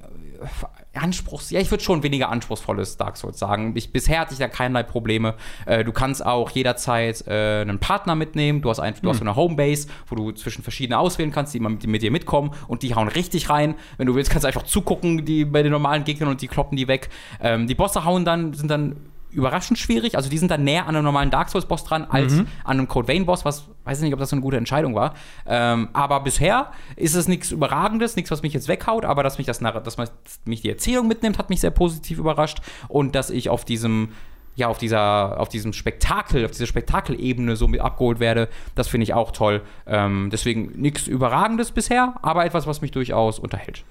[0.97, 3.73] Anspruchs, ja, ich würde schon weniger anspruchsvolles Dark Souls sagen.
[3.77, 5.35] Ich, bisher hatte ich da keinerlei Probleme.
[5.67, 8.63] Äh, du kannst auch jederzeit äh, einen Partner mitnehmen.
[8.63, 9.29] Du hast, ein, du hast so hm.
[9.29, 12.95] eine Homebase, wo du zwischen verschiedene auswählen kannst, die mit, mit, dir mitkommen und die
[12.95, 13.75] hauen richtig rein.
[13.97, 16.77] Wenn du willst, kannst du einfach zugucken, die bei den normalen Gegnern und die kloppen
[16.77, 17.09] die weg.
[17.41, 18.97] Ähm, die Bosse hauen dann, sind dann
[19.35, 20.17] überraschend schwierig.
[20.17, 22.47] Also die sind dann näher an einem normalen Dark Souls-Boss dran als mhm.
[22.65, 25.15] an einem Code Vein-Boss, was weiß ich nicht, ob das so eine gute Entscheidung war.
[25.47, 29.47] Ähm, aber bisher ist es nichts Überragendes, nichts, was mich jetzt weghaut, aber dass mich
[29.47, 29.97] das dass
[30.45, 32.59] mich die Erzählung mitnimmt, hat mich sehr positiv überrascht.
[32.89, 34.11] Und dass ich auf diesem
[34.57, 39.03] ja, auf dieser, auf diesem Spektakel, auf dieser Spektakelebene so mit abgeholt werde, das finde
[39.03, 39.63] ich auch toll.
[39.85, 43.85] Ähm, deswegen nichts Überragendes bisher, aber etwas, was mich durchaus unterhält.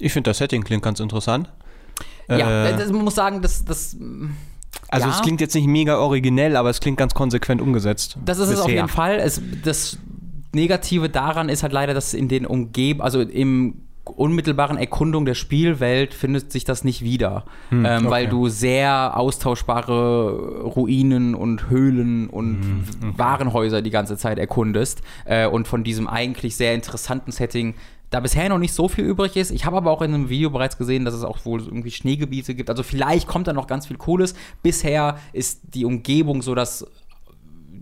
[0.00, 1.52] Ich finde das Setting klingt ganz interessant.
[2.28, 3.96] Ja, äh, das, man muss sagen, das, das
[4.88, 5.14] also ja.
[5.14, 8.16] es klingt jetzt nicht mega originell, aber es klingt ganz konsequent umgesetzt.
[8.24, 8.58] Das ist bisher.
[8.58, 9.16] es auf jeden Fall.
[9.16, 9.98] Es, das
[10.52, 13.82] Negative daran ist halt leider, dass in den Umgeben, also im
[14.16, 18.10] unmittelbaren Erkundung der Spielwelt findet sich das nicht wieder, hm, ähm, okay.
[18.10, 23.12] weil du sehr austauschbare Ruinen und Höhlen und hm, okay.
[23.18, 27.74] Warenhäuser die ganze Zeit erkundest äh, und von diesem eigentlich sehr interessanten Setting
[28.10, 29.50] da bisher noch nicht so viel übrig ist.
[29.50, 32.54] Ich habe aber auch in einem Video bereits gesehen, dass es auch wohl irgendwie Schneegebiete
[32.54, 32.70] gibt.
[32.70, 34.34] Also vielleicht kommt da noch ganz viel Cooles.
[34.62, 36.86] Bisher ist die Umgebung so das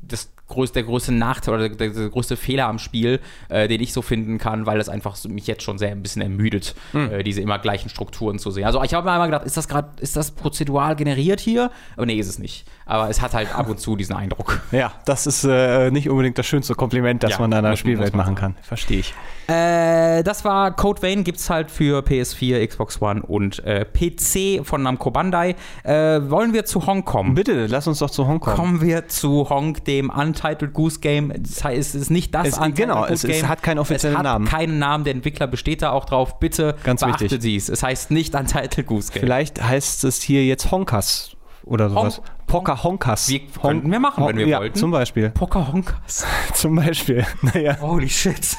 [0.08, 3.92] das größte, der größte Nachteil oder der, der, größte Fehler am Spiel, äh, den ich
[3.92, 7.10] so finden kann, weil es einfach so, mich jetzt schon sehr ein bisschen ermüdet, hm.
[7.10, 8.64] äh, diese immer gleichen Strukturen zu sehen.
[8.64, 11.70] Also ich habe mir einmal gedacht, ist das gerade, ist das prozedural generiert hier?
[11.96, 12.66] Aber nee, ist es nicht.
[12.84, 14.60] Aber es hat halt ab und zu diesen Eindruck.
[14.76, 18.14] Ja, das ist äh, nicht unbedingt das schönste Kompliment, das ja, man in einer Spielwelt
[18.14, 18.56] machen kann.
[18.62, 19.14] Verstehe ich.
[19.48, 24.66] Äh, das war Code Vein, gibt es halt für PS4, Xbox One und äh, PC
[24.66, 25.54] von Namco Bandai.
[25.82, 27.34] Äh, wollen wir zu Hong kommen?
[27.34, 28.56] Bitte, lass uns doch zu Hong kommen.
[28.56, 31.32] Kommen wir zu Honk, dem Untitled Goose Game.
[31.36, 33.44] Das heißt, es ist nicht das es, Untitled genau, Goose es, Game.
[33.44, 34.46] es hat keinen offiziellen Namen.
[34.46, 36.38] Es hat keinen Namen, der Entwickler besteht da auch drauf.
[36.38, 37.68] Bitte Ganz beachtet dies.
[37.68, 39.20] Es heißt nicht Untitled Goose Game.
[39.20, 42.18] Vielleicht heißt es hier jetzt Honkers oder sowas.
[42.18, 43.28] Honk Pocahontas.
[43.28, 44.78] Wir könnten wir machen, wenn wir ja, wollten.
[44.78, 45.30] Zum Beispiel.
[45.30, 46.24] Pocahontas.
[46.54, 47.24] zum Beispiel.
[47.42, 47.76] Naja.
[47.80, 48.56] Holy shit.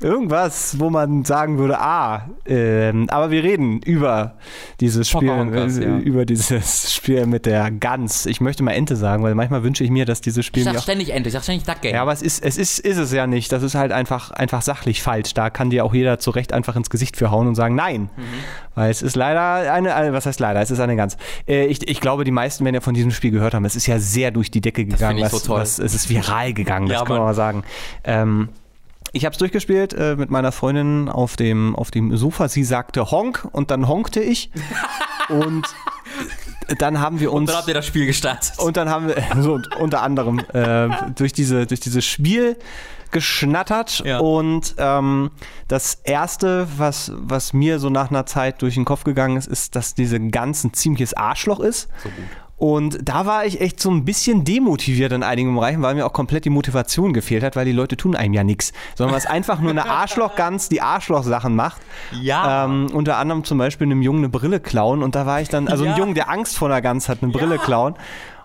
[0.00, 4.36] Irgendwas, wo man sagen würde, ah, ähm, aber wir reden über
[4.80, 5.98] dieses Spiel, äh, ja.
[5.98, 8.24] über dieses Spiel mit der Gans.
[8.26, 10.66] Ich möchte mal Ente sagen, weil manchmal wünsche ich mir, dass dieses Spiel.
[10.66, 11.94] Ich sag ständig Ente, ich sag ständig Duck Game.
[11.94, 13.52] Ja, aber es ist, es ist, ist es ja nicht.
[13.52, 15.34] Das ist halt einfach, einfach sachlich falsch.
[15.34, 18.02] Da kann dir auch jeder zu Recht einfach ins Gesicht für hauen und sagen, nein.
[18.16, 18.22] Mhm.
[18.74, 20.60] Weil es ist leider eine, was heißt leider?
[20.60, 21.16] Es ist eine Gans.
[21.46, 23.64] Äh, ich, ich glaube, die meisten werden ja von diesem Spiel gehört haben.
[23.64, 25.20] Es ist ja sehr durch die Decke gegangen.
[25.20, 25.54] Das was, so.
[25.54, 27.64] Was, es ist viral gegangen, das ja, kann man mal sagen.
[28.04, 28.48] Ähm,
[29.12, 32.48] ich habe es durchgespielt äh, mit meiner Freundin auf dem, auf dem Sofa.
[32.48, 34.50] Sie sagte Honk und dann honkte ich.
[35.28, 35.66] und
[36.78, 37.40] dann haben wir uns.
[37.40, 38.58] Und dann habt ihr das Spiel gestartet.
[38.58, 42.56] Und dann haben wir, so unter anderem, äh, durch, diese, durch dieses Spiel
[43.10, 44.02] geschnattert.
[44.04, 44.18] Ja.
[44.18, 45.30] Und ähm,
[45.66, 49.74] das Erste, was, was mir so nach einer Zeit durch den Kopf gegangen ist, ist,
[49.74, 51.88] dass diese ganzen ziemliches Arschloch ist.
[52.02, 52.24] So gut.
[52.60, 56.12] Und da war ich echt so ein bisschen demotiviert in einigen Bereichen, weil mir auch
[56.12, 58.74] komplett die Motivation gefehlt hat, weil die Leute tun einem ja nichts.
[58.96, 61.80] Sondern was einfach nur eine Arschloch-Gans die Arschloch-Sachen macht.
[62.20, 62.66] Ja.
[62.66, 65.02] Ähm, unter anderem zum Beispiel einem Jungen eine Brille klauen.
[65.02, 65.92] Und da war ich dann, also ja.
[65.92, 67.62] ein Jungen, der Angst vor einer Gans hat, eine Brille ja.
[67.62, 67.94] klauen.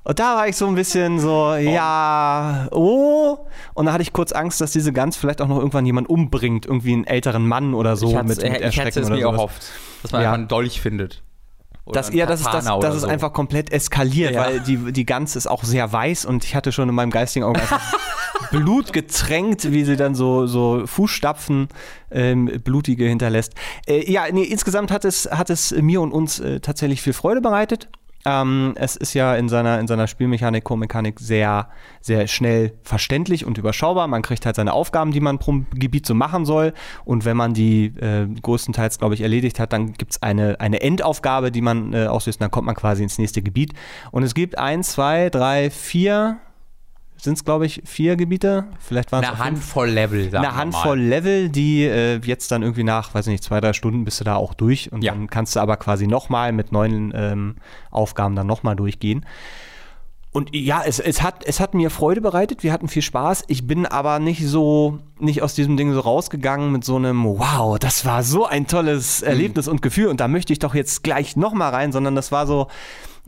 [0.05, 1.55] Und da war ich so ein bisschen so, oh.
[1.57, 3.39] ja, oh.
[3.74, 6.66] Und da hatte ich kurz Angst, dass diese Gans vielleicht auch noch irgendwann jemand umbringt,
[6.66, 10.13] irgendwie einen älteren Mann oder so mit, mit Erschrecken ich hätte es mir erhofft, dass
[10.13, 10.32] man ja.
[10.32, 11.22] einen Dolch findet.
[11.91, 13.07] Das, ja, das ist, das, das ist so.
[13.07, 14.41] einfach komplett eskaliert, ja.
[14.41, 17.45] weil die, die Gans ist auch sehr weiß und ich hatte schon in meinem geistigen
[17.45, 17.61] Auge
[18.51, 21.67] Blut getränkt, wie sie dann so, so Fußstapfen
[22.09, 23.53] ähm, blutige hinterlässt.
[23.86, 27.41] Äh, ja, nee, insgesamt hat es, hat es mir und uns äh, tatsächlich viel Freude
[27.41, 27.88] bereitet.
[28.26, 31.69] Ähm, es ist ja in seiner, in seiner Spielmechanik, Co-Mechanik sehr,
[32.01, 34.07] sehr schnell verständlich und überschaubar.
[34.07, 36.73] Man kriegt halt seine Aufgaben, die man pro Gebiet so machen soll.
[37.05, 40.82] Und wenn man die äh, größtenteils, glaube ich, erledigt hat, dann gibt es eine, eine
[40.82, 42.41] Endaufgabe, die man äh, auslöst.
[42.41, 43.73] Dann kommt man quasi ins nächste Gebiet.
[44.11, 46.38] Und es gibt eins, zwei, drei, vier,
[47.18, 48.66] sind es, glaube ich, vier Gebiete.
[48.80, 51.05] Vielleicht waren es Eine Handvoll Level, sagen Eine Handvoll mal.
[51.05, 54.24] Level, die äh, jetzt dann irgendwie nach, weiß ich nicht, zwei, drei Stunden bist du
[54.24, 54.91] da auch durch.
[54.91, 55.13] Und ja.
[55.13, 57.55] dann kannst du aber quasi nochmal mit neuen ähm,
[57.91, 59.26] Aufgaben dann nochmal durchgehen.
[60.36, 63.45] Und ja, es, es, hat, es hat mir Freude bereitet, wir hatten viel Spaß.
[63.47, 67.80] Ich bin aber nicht so, nicht aus diesem Ding so rausgegangen mit so einem, wow,
[67.80, 69.28] das war so ein tolles mhm.
[69.28, 69.72] Erlebnis mhm.
[69.72, 72.68] und Gefühl und da möchte ich doch jetzt gleich nochmal rein, sondern das war so,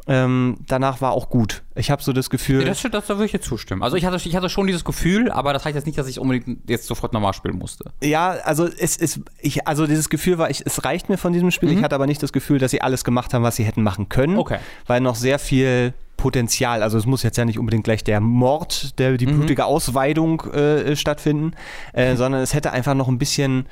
[0.07, 1.63] ähm, danach war auch gut.
[1.75, 2.61] Ich habe so das Gefühl.
[2.61, 3.83] Ja, das, das, da würde ich jetzt zustimmen.
[3.83, 6.19] Also ich hatte, ich hatte schon dieses Gefühl, aber das heißt jetzt nicht, dass ich
[6.19, 7.91] unbedingt jetzt sofort normal spielen musste.
[8.01, 11.51] Ja, also es ist, ich, also dieses Gefühl war, ich, es reicht mir von diesem
[11.51, 11.69] Spiel.
[11.69, 11.77] Mhm.
[11.77, 14.07] Ich hatte aber nicht das Gefühl, dass sie alles gemacht haben, was sie hätten machen
[14.07, 14.37] können.
[14.37, 14.59] Okay.
[14.85, 18.97] Weil noch sehr viel Potenzial, also es muss jetzt ja nicht unbedingt gleich der Mord,
[18.97, 19.37] der, die mhm.
[19.37, 21.51] blutige Ausweidung äh, stattfinden,
[21.93, 23.67] äh, sondern es hätte einfach noch ein bisschen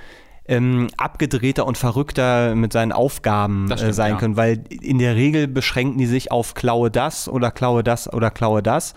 [0.48, 4.18] ähm, abgedrehter und verrückter mit seinen Aufgaben äh, stimmt, äh, sein ja.
[4.18, 8.32] können, weil in der Regel beschränken die sich auf klaue das oder klaue das oder
[8.32, 8.94] klaue das.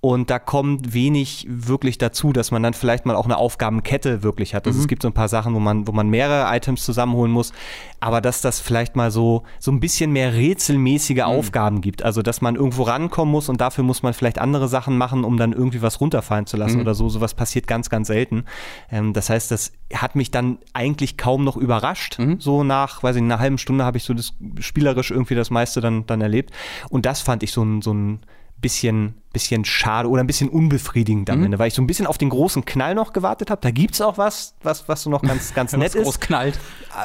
[0.00, 4.54] Und da kommt wenig wirklich dazu, dass man dann vielleicht mal auch eine Aufgabenkette wirklich
[4.54, 4.66] hat.
[4.66, 4.82] Also mhm.
[4.82, 7.52] es gibt so ein paar Sachen, wo man, wo man mehrere Items zusammenholen muss,
[7.98, 11.22] aber dass das vielleicht mal so, so ein bisschen mehr rätselmäßige mhm.
[11.22, 12.04] Aufgaben gibt.
[12.04, 15.36] Also dass man irgendwo rankommen muss und dafür muss man vielleicht andere Sachen machen, um
[15.36, 16.82] dann irgendwie was runterfallen zu lassen mhm.
[16.82, 17.08] oder so.
[17.08, 18.44] Sowas passiert ganz, ganz selten.
[18.92, 22.20] Ähm, das heißt, das hat mich dann eigentlich kaum noch überrascht.
[22.20, 22.40] Mhm.
[22.40, 25.80] So nach, weiß ich, einer halben Stunde habe ich so das spielerisch irgendwie das meiste
[25.80, 26.52] dann, dann erlebt.
[26.88, 28.20] Und das fand ich so ein, so ein
[28.60, 31.44] bisschen, bisschen schade oder ein bisschen unbefriedigend am mhm.
[31.46, 33.60] Ende, weil ich so ein bisschen auf den großen Knall noch gewartet habe.
[33.60, 36.04] Da gibt es auch was, was, was so noch ganz, ganz nett ist.
[36.04, 36.58] groß knallt.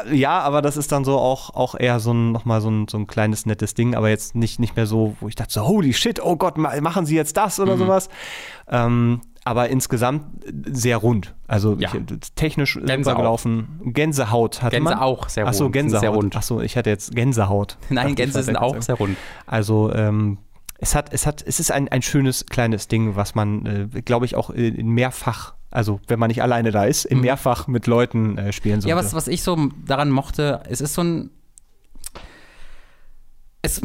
[0.08, 2.88] Äh, ja, aber das ist dann so auch, auch eher so ein, nochmal so ein,
[2.88, 5.68] so ein kleines nettes Ding, aber jetzt nicht, nicht mehr so, wo ich dachte so,
[5.68, 7.80] holy shit, oh Gott, machen sie jetzt das oder mhm.
[7.80, 8.10] sowas.
[8.68, 10.24] Ähm, aber insgesamt
[10.66, 11.36] sehr rund.
[11.48, 11.92] Also ja.
[11.94, 13.82] ich, technisch Gänse gelaufen.
[13.84, 15.00] Gänsehaut hat Gänse man.
[15.00, 15.54] auch sehr rund.
[15.54, 16.02] Achso, Gänsehaut.
[16.02, 16.36] Sehr rund.
[16.38, 17.78] Achso, ich hatte jetzt Gänsehaut.
[17.90, 19.18] Nein, Gänse sind auch sehr rund.
[19.46, 20.38] Also ähm,
[20.84, 24.26] es hat, es hat, es ist ein, ein schönes kleines Ding, was man, äh, glaube
[24.26, 27.24] ich, auch in mehrfach also wenn man nicht alleine da ist, in mhm.
[27.24, 28.90] mehrfach mit Leuten äh, spielen sollte.
[28.90, 31.32] Ja, was, was ich so daran mochte, es ist so ein.
[33.64, 33.82] Es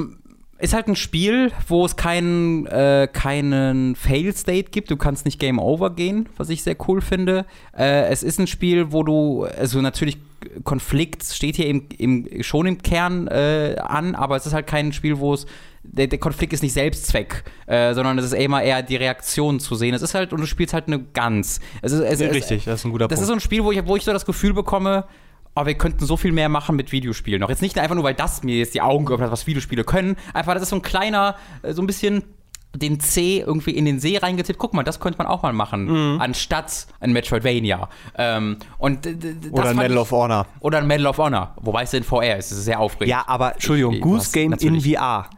[0.59, 4.91] ist halt ein Spiel, wo es keinen, äh, keinen Fail-State gibt.
[4.91, 7.47] Du kannst nicht Game Over gehen, was ich sehr cool finde.
[7.75, 10.19] Äh, es ist ein Spiel, wo du, also natürlich
[10.65, 14.93] Konflikt steht hier im, im, schon im Kern äh, an, aber es ist halt kein
[14.93, 15.47] Spiel, wo es
[15.83, 19.75] der, der Konflikt ist nicht Selbstzweck, äh, sondern es ist immer eher die Reaktion zu
[19.75, 19.95] sehen.
[19.95, 21.61] Es ist halt, und du spielst halt eine Gans.
[21.83, 23.13] Es ist, es, ja, richtig, das ist ein guter das Punkt.
[23.13, 25.05] Das ist so ein Spiel, wo ich, wo ich so das Gefühl bekomme,
[25.55, 27.49] oh, wir könnten so viel mehr machen mit Videospielen noch.
[27.49, 30.17] Jetzt nicht einfach nur, weil das mir jetzt die Augen geöffnet hat, was Videospiele können.
[30.35, 32.25] Einfach, das ist so ein kleiner, äh, so ein bisschen
[32.77, 34.59] den C irgendwie in den See reingetippt.
[34.59, 36.21] Guck mal, das könnte man auch mal machen, mhm.
[36.21, 37.89] anstatt ein Metroidvania.
[38.17, 39.07] Ähm, und
[39.51, 40.47] oder ein Medal ich, of Honor.
[40.61, 41.55] Oder ein Medal of Honor.
[41.61, 42.53] Wobei es in VR ist.
[42.53, 43.11] Es ist sehr aufregend.
[43.11, 45.31] Ja, aber Entschuldigung, Goose Game in VR.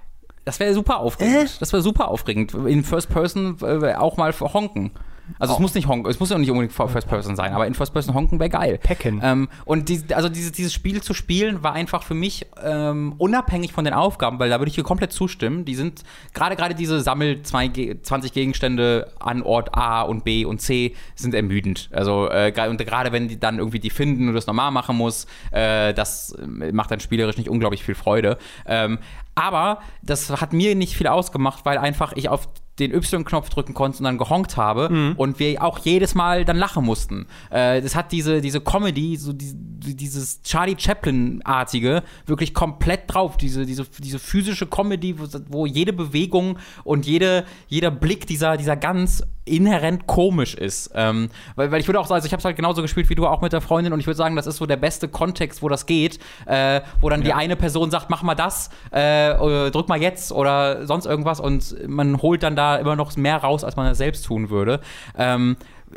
[0.45, 1.37] Das wäre super aufregend.
[1.37, 1.59] Äh?
[1.61, 2.55] Das wäre super aufregend.
[2.55, 4.93] In First Person äh, auch mal honken.
[5.39, 5.57] Also oh.
[5.57, 7.93] es muss nicht honken, es muss ja nicht unbedingt First Person sein, aber in First
[7.93, 8.79] Person honken wäre geil.
[8.83, 9.21] Pecken.
[9.23, 13.73] Ähm, und die, also dieses, dieses Spiel zu spielen war einfach für mich ähm, unabhängig
[13.73, 15.65] von den Aufgaben, weil da würde ich hier komplett zustimmen.
[15.65, 16.03] Die sind
[16.35, 21.89] gerade gerade diese Sammel 20 Gegenstände an Ort A und B und C sind ermüdend.
[21.93, 25.27] Also äh, und gerade wenn die dann irgendwie die finden und das normal machen muss,
[25.51, 28.39] äh, das macht dann spielerisch nicht unglaublich viel Freude.
[28.67, 28.99] Ähm,
[29.35, 32.49] aber das hat mir nicht viel ausgemacht, weil einfach ich auf
[32.81, 35.15] den Y-Knopf drücken konnte und dann gehonkt habe mhm.
[35.17, 37.27] und wir auch jedes Mal dann lachen mussten.
[37.51, 39.55] Äh, das hat diese, diese Comedy, so die,
[39.95, 43.37] dieses Charlie Chaplin-artige, wirklich komplett drauf.
[43.37, 48.77] Diese, diese, diese physische Comedy, wo, wo jede Bewegung und jede, jeder Blick dieser, dieser
[48.77, 50.91] ganz inhärent komisch ist.
[50.95, 53.15] Ähm, weil, weil ich würde auch sagen, also ich habe es halt genauso gespielt wie
[53.15, 55.63] du auch mit der Freundin und ich würde sagen, das ist so der beste Kontext,
[55.63, 57.27] wo das geht, äh, wo dann ja.
[57.27, 59.35] die eine Person sagt, mach mal das, äh,
[59.71, 63.65] drück mal jetzt oder sonst irgendwas und man holt dann da immer noch mehr raus,
[63.65, 64.81] als man das selbst tun würde.
[65.17, 65.57] Ähm,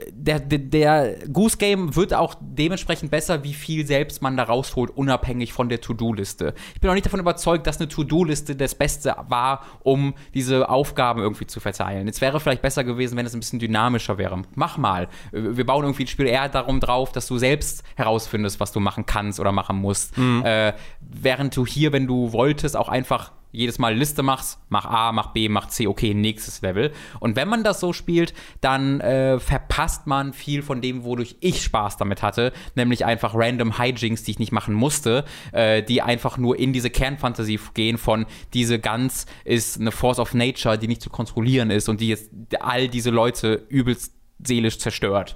[0.10, 4.89] der, der, der, Goose Game wird auch dementsprechend besser, wie viel selbst man da rausholt,
[4.91, 6.54] unabhängig von der To-Do-Liste.
[6.74, 11.22] Ich bin auch nicht davon überzeugt, dass eine To-Do-Liste das Beste war, um diese Aufgaben
[11.22, 12.08] irgendwie zu verteilen.
[12.08, 14.41] Es wäre vielleicht besser gewesen, wenn es ein bisschen dynamischer wäre.
[14.56, 15.08] Mach mal.
[15.32, 19.06] Wir bauen irgendwie ein Spiel eher darum drauf, dass du selbst herausfindest, was du machen
[19.06, 20.18] kannst oder machen musst.
[20.18, 20.44] Mhm.
[20.44, 25.12] Äh, während du hier, wenn du wolltest, auch einfach jedes Mal Liste machst, mach A,
[25.14, 26.91] mach B, mach C, okay, nächstes Level.
[27.22, 31.64] Und wenn man das so spielt, dann äh, verpasst man viel von dem, wodurch ich
[31.64, 35.24] Spaß damit hatte, nämlich einfach random Hijinks, die ich nicht machen musste,
[35.54, 40.34] äh, die einfach nur in diese Kernfantasie gehen von diese Gans ist eine Force of
[40.34, 44.14] Nature, die nicht zu kontrollieren ist und die jetzt all diese Leute übelst
[44.45, 45.36] seelisch zerstört.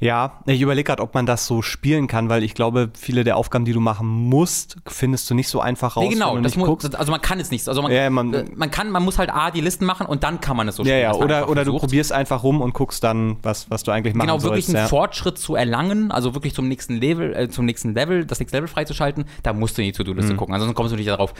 [0.00, 3.36] Ja, ich überlege gerade, ob man das so spielen kann, weil ich glaube, viele der
[3.36, 6.04] Aufgaben, die du machen musst, findest du nicht so einfach raus.
[6.04, 7.68] Nee, genau, das muss, also man kann es nicht.
[7.68, 10.22] Also man, ja, man, äh, man, kann, man muss halt A, die Listen machen und
[10.22, 10.98] dann kann man es so spielen.
[10.98, 14.14] Ja, ja, oder, oder du probierst einfach rum und guckst dann, was, was du eigentlich
[14.14, 14.88] machen Genau, wirklich sollst, einen ja.
[14.88, 18.68] Fortschritt zu erlangen, also wirklich zum nächsten Level, äh, zum nächsten Level, das nächste Level
[18.68, 20.36] freizuschalten, da musst du in die To-Do-Liste mhm.
[20.36, 20.54] gucken.
[20.54, 21.34] Ansonsten kommst du nicht darauf,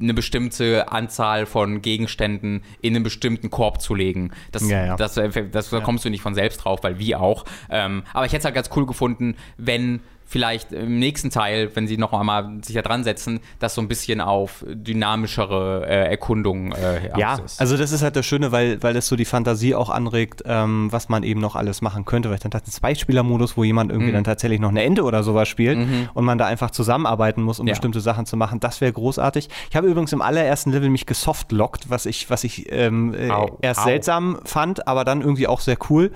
[0.00, 4.32] eine bestimmte Anzahl von Gegenständen in einen bestimmten Korb zu legen.
[4.52, 4.96] Das, ja, ja.
[4.96, 7.44] das, das, das da kommst du nicht von selbst drauf, weil wie auch.
[7.70, 11.88] Ähm, aber ich hätte es halt ganz cool gefunden, wenn vielleicht im nächsten Teil, wenn
[11.88, 16.72] sie noch einmal sich da dran setzen, das so ein bisschen auf dynamischere äh, Erkundungen
[16.72, 17.58] äh, ja, ist.
[17.58, 20.88] also das ist halt das Schöne, weil, weil das so die Fantasie auch anregt, ähm,
[20.92, 22.28] was man eben noch alles machen könnte.
[22.28, 24.16] Weil ich dann dachte, ein Zweispieler-Modus, wo jemand irgendwie mhm.
[24.16, 26.10] dann tatsächlich noch eine Ende oder sowas spielt mhm.
[26.12, 27.72] und man da einfach zusammenarbeiten muss, um ja.
[27.72, 29.48] bestimmte Sachen zu machen, das wäre großartig.
[29.70, 33.30] Ich habe übrigens im allerersten Level mich gesoftlockt, was ich, was ich ähm, äh,
[33.62, 33.84] erst au.
[33.84, 36.10] seltsam fand, aber dann irgendwie auch sehr cool.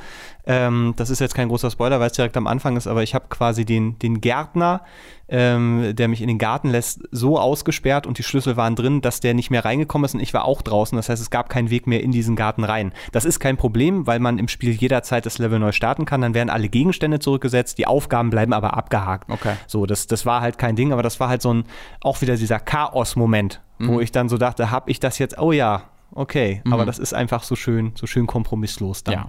[0.45, 3.15] Ähm, das ist jetzt kein großer Spoiler, weil es direkt am Anfang ist, aber ich
[3.15, 4.83] habe quasi den, den Gärtner,
[5.29, 9.21] ähm, der mich in den Garten lässt, so ausgesperrt und die Schlüssel waren drin, dass
[9.21, 10.97] der nicht mehr reingekommen ist und ich war auch draußen.
[10.97, 12.93] Das heißt, es gab keinen Weg mehr in diesen Garten rein.
[13.13, 16.21] Das ist kein Problem, weil man im Spiel jederzeit das Level neu starten kann.
[16.21, 19.31] Dann werden alle Gegenstände zurückgesetzt, die Aufgaben bleiben aber abgehakt.
[19.31, 19.55] Okay.
[19.67, 21.65] So, das, das war halt kein Ding, aber das war halt so ein,
[22.03, 23.89] auch wieder dieser Chaos-Moment, mhm.
[23.89, 25.85] wo ich dann so dachte, hab ich das jetzt, oh ja,
[26.15, 26.73] okay, mhm.
[26.73, 29.15] aber das ist einfach so schön, so schön kompromisslos dann.
[29.15, 29.27] Ja.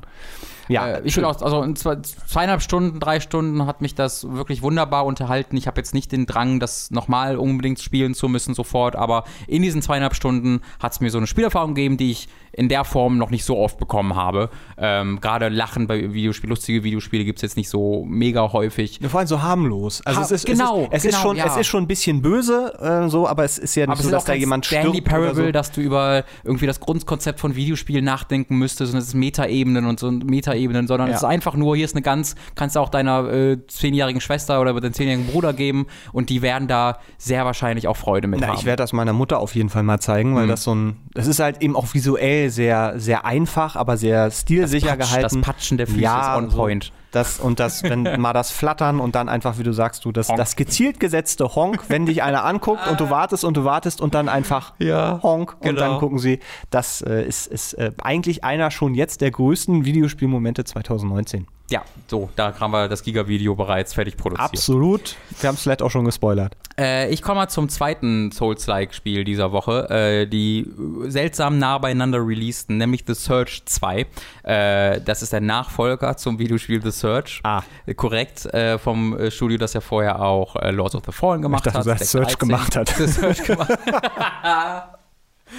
[0.67, 4.31] Ja, äh, ich will auch, also in zwei, zweieinhalb Stunden, drei Stunden hat mich das
[4.31, 5.57] wirklich wunderbar unterhalten.
[5.57, 9.61] Ich habe jetzt nicht den Drang, das nochmal unbedingt spielen zu müssen sofort, aber in
[9.61, 13.17] diesen zweieinhalb Stunden hat es mir so eine Spielerfahrung gegeben, die ich in der Form
[13.17, 14.49] noch nicht so oft bekommen habe.
[14.77, 18.99] Ähm, Gerade Lachen bei Videospielen, lustige Videospiele gibt es jetzt nicht so mega häufig.
[19.01, 20.01] Ja, vor allem so harmlos.
[20.05, 21.45] Also ha es ist, genau, es, ist, es genau, ist schon, ja.
[21.47, 24.11] es ist schon ein bisschen böse, äh, so, aber es ist ja nicht aber so,
[24.11, 25.07] dass da jemand Stanley stirbt.
[25.07, 25.51] Parable, so.
[25.51, 29.99] dass du über irgendwie das Grundkonzept von Videospielen nachdenken müsstest und es ist Metaebenen und
[29.99, 30.11] so
[30.53, 31.15] Metaebenen, sondern ja.
[31.15, 34.61] es ist einfach nur, hier ist eine ganz, kannst du auch deiner äh, zehnjährigen Schwester
[34.61, 38.47] oder deinem zehnjährigen Bruder geben und die werden da sehr wahrscheinlich auch Freude mit Na,
[38.47, 38.57] haben.
[38.57, 40.49] Ich werde das meiner Mutter auf jeden Fall mal zeigen, weil mhm.
[40.49, 44.97] das so ein, das ist halt eben auch visuell sehr, sehr einfach, aber sehr stilsicher
[44.97, 45.41] das Patsch, gehalten.
[45.41, 46.83] Das Patschen der Füße ja, ist on point.
[46.85, 50.11] So das, und das, wenn mal das Flattern und dann einfach, wie du sagst, du,
[50.11, 54.01] das, das gezielt gesetzte Honk, wenn dich einer anguckt und du wartest und du wartest
[54.01, 55.69] und dann einfach ja, Honk genau.
[55.69, 55.99] und dann genau.
[55.99, 56.39] gucken sie.
[56.69, 61.47] Das äh, ist, ist äh, eigentlich einer schon jetzt der größten Videospielmomente 2019.
[61.69, 64.49] Ja, so, da haben wir das Giga-Video bereits fertig produziert.
[64.49, 65.15] Absolut.
[65.39, 66.55] Wir haben es vielleicht auch schon gespoilert.
[66.77, 70.67] Äh, ich komme mal zum zweiten Souls-like-Spiel dieser Woche, äh, die
[71.07, 74.05] seltsam nah beieinander releasten, nämlich The Search 2.
[74.43, 77.39] Äh, das ist der Nachfolger zum Videospiel The Search.
[77.43, 77.61] Ah.
[77.95, 81.65] Korrekt, äh, vom äh, Studio, das ja vorher auch äh, Lords of the Fallen gemacht
[81.65, 82.03] ich dachte, hat.
[82.03, 82.89] Search gemacht hat.
[82.89, 83.71] The Search gemacht.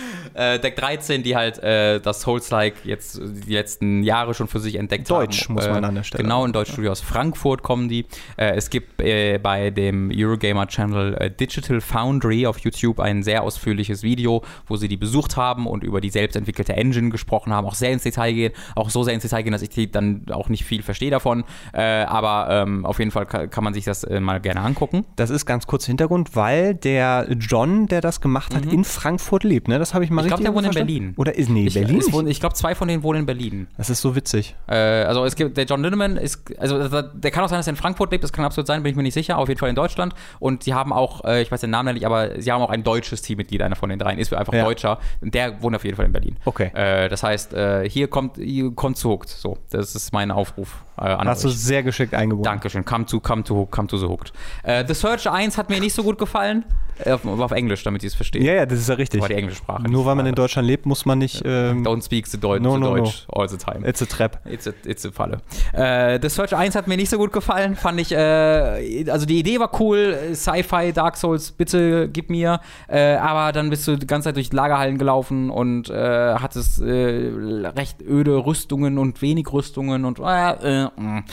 [0.34, 4.76] äh, Deck 13, die halt äh, das Souls-like jetzt die letzten Jahre schon für sich
[4.76, 5.54] entdeckt Deutsch, haben.
[5.54, 6.22] muss man äh, an der Stelle.
[6.22, 8.06] Genau, in Deutschstudio aus Frankfurt kommen die.
[8.36, 14.42] Äh, es gibt äh, bei dem Eurogamer-Channel Digital Foundry auf YouTube ein sehr ausführliches Video,
[14.66, 18.02] wo sie die besucht haben und über die selbstentwickelte Engine gesprochen haben, auch sehr ins
[18.02, 21.10] Detail gehen, auch so sehr ins Detail gehen, dass ich dann auch nicht viel verstehe
[21.10, 21.44] davon.
[21.72, 25.04] aber ähm, auf jeden Fall kann, kann, man sich das mal gerne angucken.
[25.16, 28.72] Das ist ganz kurz Hintergrund, weil der John, der das gemacht hat, mhm.
[28.72, 29.68] in Frankfurt lebt.
[29.68, 29.78] Ne?
[29.84, 31.14] Das habe ich mal ich richtig glaub, der wohnt in Berlin.
[31.18, 32.02] Oder ist, nee, ich, Berlin?
[32.10, 33.66] Wohnen, ich glaube, zwei von denen wohnen in Berlin.
[33.76, 34.56] Das ist so witzig.
[34.66, 37.72] Äh, also es gibt, der John Linneman ist, also der kann auch sein, dass er
[37.72, 39.68] in Frankfurt lebt, das kann absolut sein, bin ich mir nicht sicher, auf jeden Fall
[39.68, 40.14] in Deutschland.
[40.38, 42.82] Und sie haben auch, äh, ich weiß den Namen nicht, aber sie haben auch ein
[42.82, 44.64] deutsches Teammitglied, einer von den dreien, ist einfach ja.
[44.64, 45.00] Deutscher.
[45.20, 46.38] Und der wohnt auf jeden Fall in Berlin.
[46.46, 46.70] Okay.
[46.72, 49.28] Äh, das heißt, äh, hier kommt, hier kommt zu Hooked.
[49.28, 50.82] So, das ist mein Aufruf.
[50.96, 51.52] Äh, an Hast euch.
[51.52, 52.44] du sehr geschickt eingebunden.
[52.44, 52.86] Dankeschön.
[52.86, 54.32] Come to, come to, come to the Hooked.
[54.62, 56.64] Äh, the Search 1 hat mir nicht so gut gefallen.
[57.04, 58.42] Auf, auf Englisch, damit ich es verstehe.
[58.42, 59.20] Ja, ja, das ist ja richtig.
[59.20, 59.82] Aber die englische Sprache.
[59.90, 61.42] Nur weil man in Deutschland lebt, muss man nicht.
[61.44, 63.40] Ähm, Don't speak the Deut no, no, Deutsch no.
[63.40, 63.86] all the time.
[63.88, 64.40] It's a trap.
[64.46, 65.38] It's a, it's a Falle.
[65.72, 67.76] Äh, The Search 1 hat mir nicht so gut gefallen.
[67.76, 70.16] Fand ich, äh, also die Idee war cool.
[70.34, 72.60] Sci-Fi, Dark Souls, bitte gib mir.
[72.88, 77.30] Äh, aber dann bist du die ganze Zeit durch Lagerhallen gelaufen und äh, hattest äh,
[77.76, 80.20] recht öde Rüstungen und wenig Rüstungen und.
[80.24, 81.24] Äh, mm.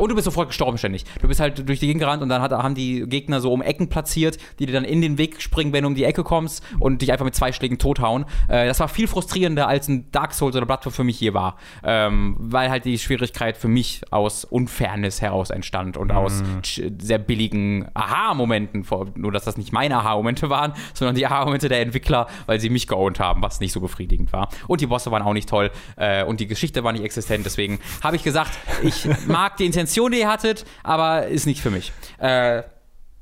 [0.00, 1.04] und du bist sofort gestorben ständig.
[1.20, 3.62] Du bist halt durch die Gegend gerannt und dann hat, haben die Gegner so um
[3.62, 6.62] Ecken platziert, die dir dann in den Weg springen, wenn du um die Ecke kommst
[6.78, 8.24] und dich einfach mit zwei Schlägen tothauen.
[8.48, 11.56] Äh, das war viel frustrierender als ein Dark Souls oder Bloodborne für mich hier war.
[11.82, 16.16] Ähm, weil halt die Schwierigkeit für mich aus Unfairness heraus entstand und mm.
[16.16, 16.42] aus
[16.98, 18.86] sehr billigen Aha-Momenten.
[19.14, 22.86] Nur, dass das nicht meine Aha-Momente waren, sondern die Aha-Momente der Entwickler, weil sie mich
[22.86, 24.48] geowned haben, was nicht so befriedigend war.
[24.66, 27.44] Und die Bosse waren auch nicht toll äh, und die Geschichte war nicht existent.
[27.44, 28.52] Deswegen habe ich gesagt,
[28.82, 31.92] ich mag die Intention, die ihr hattet, aber ist nicht für mich.
[32.18, 32.62] Äh,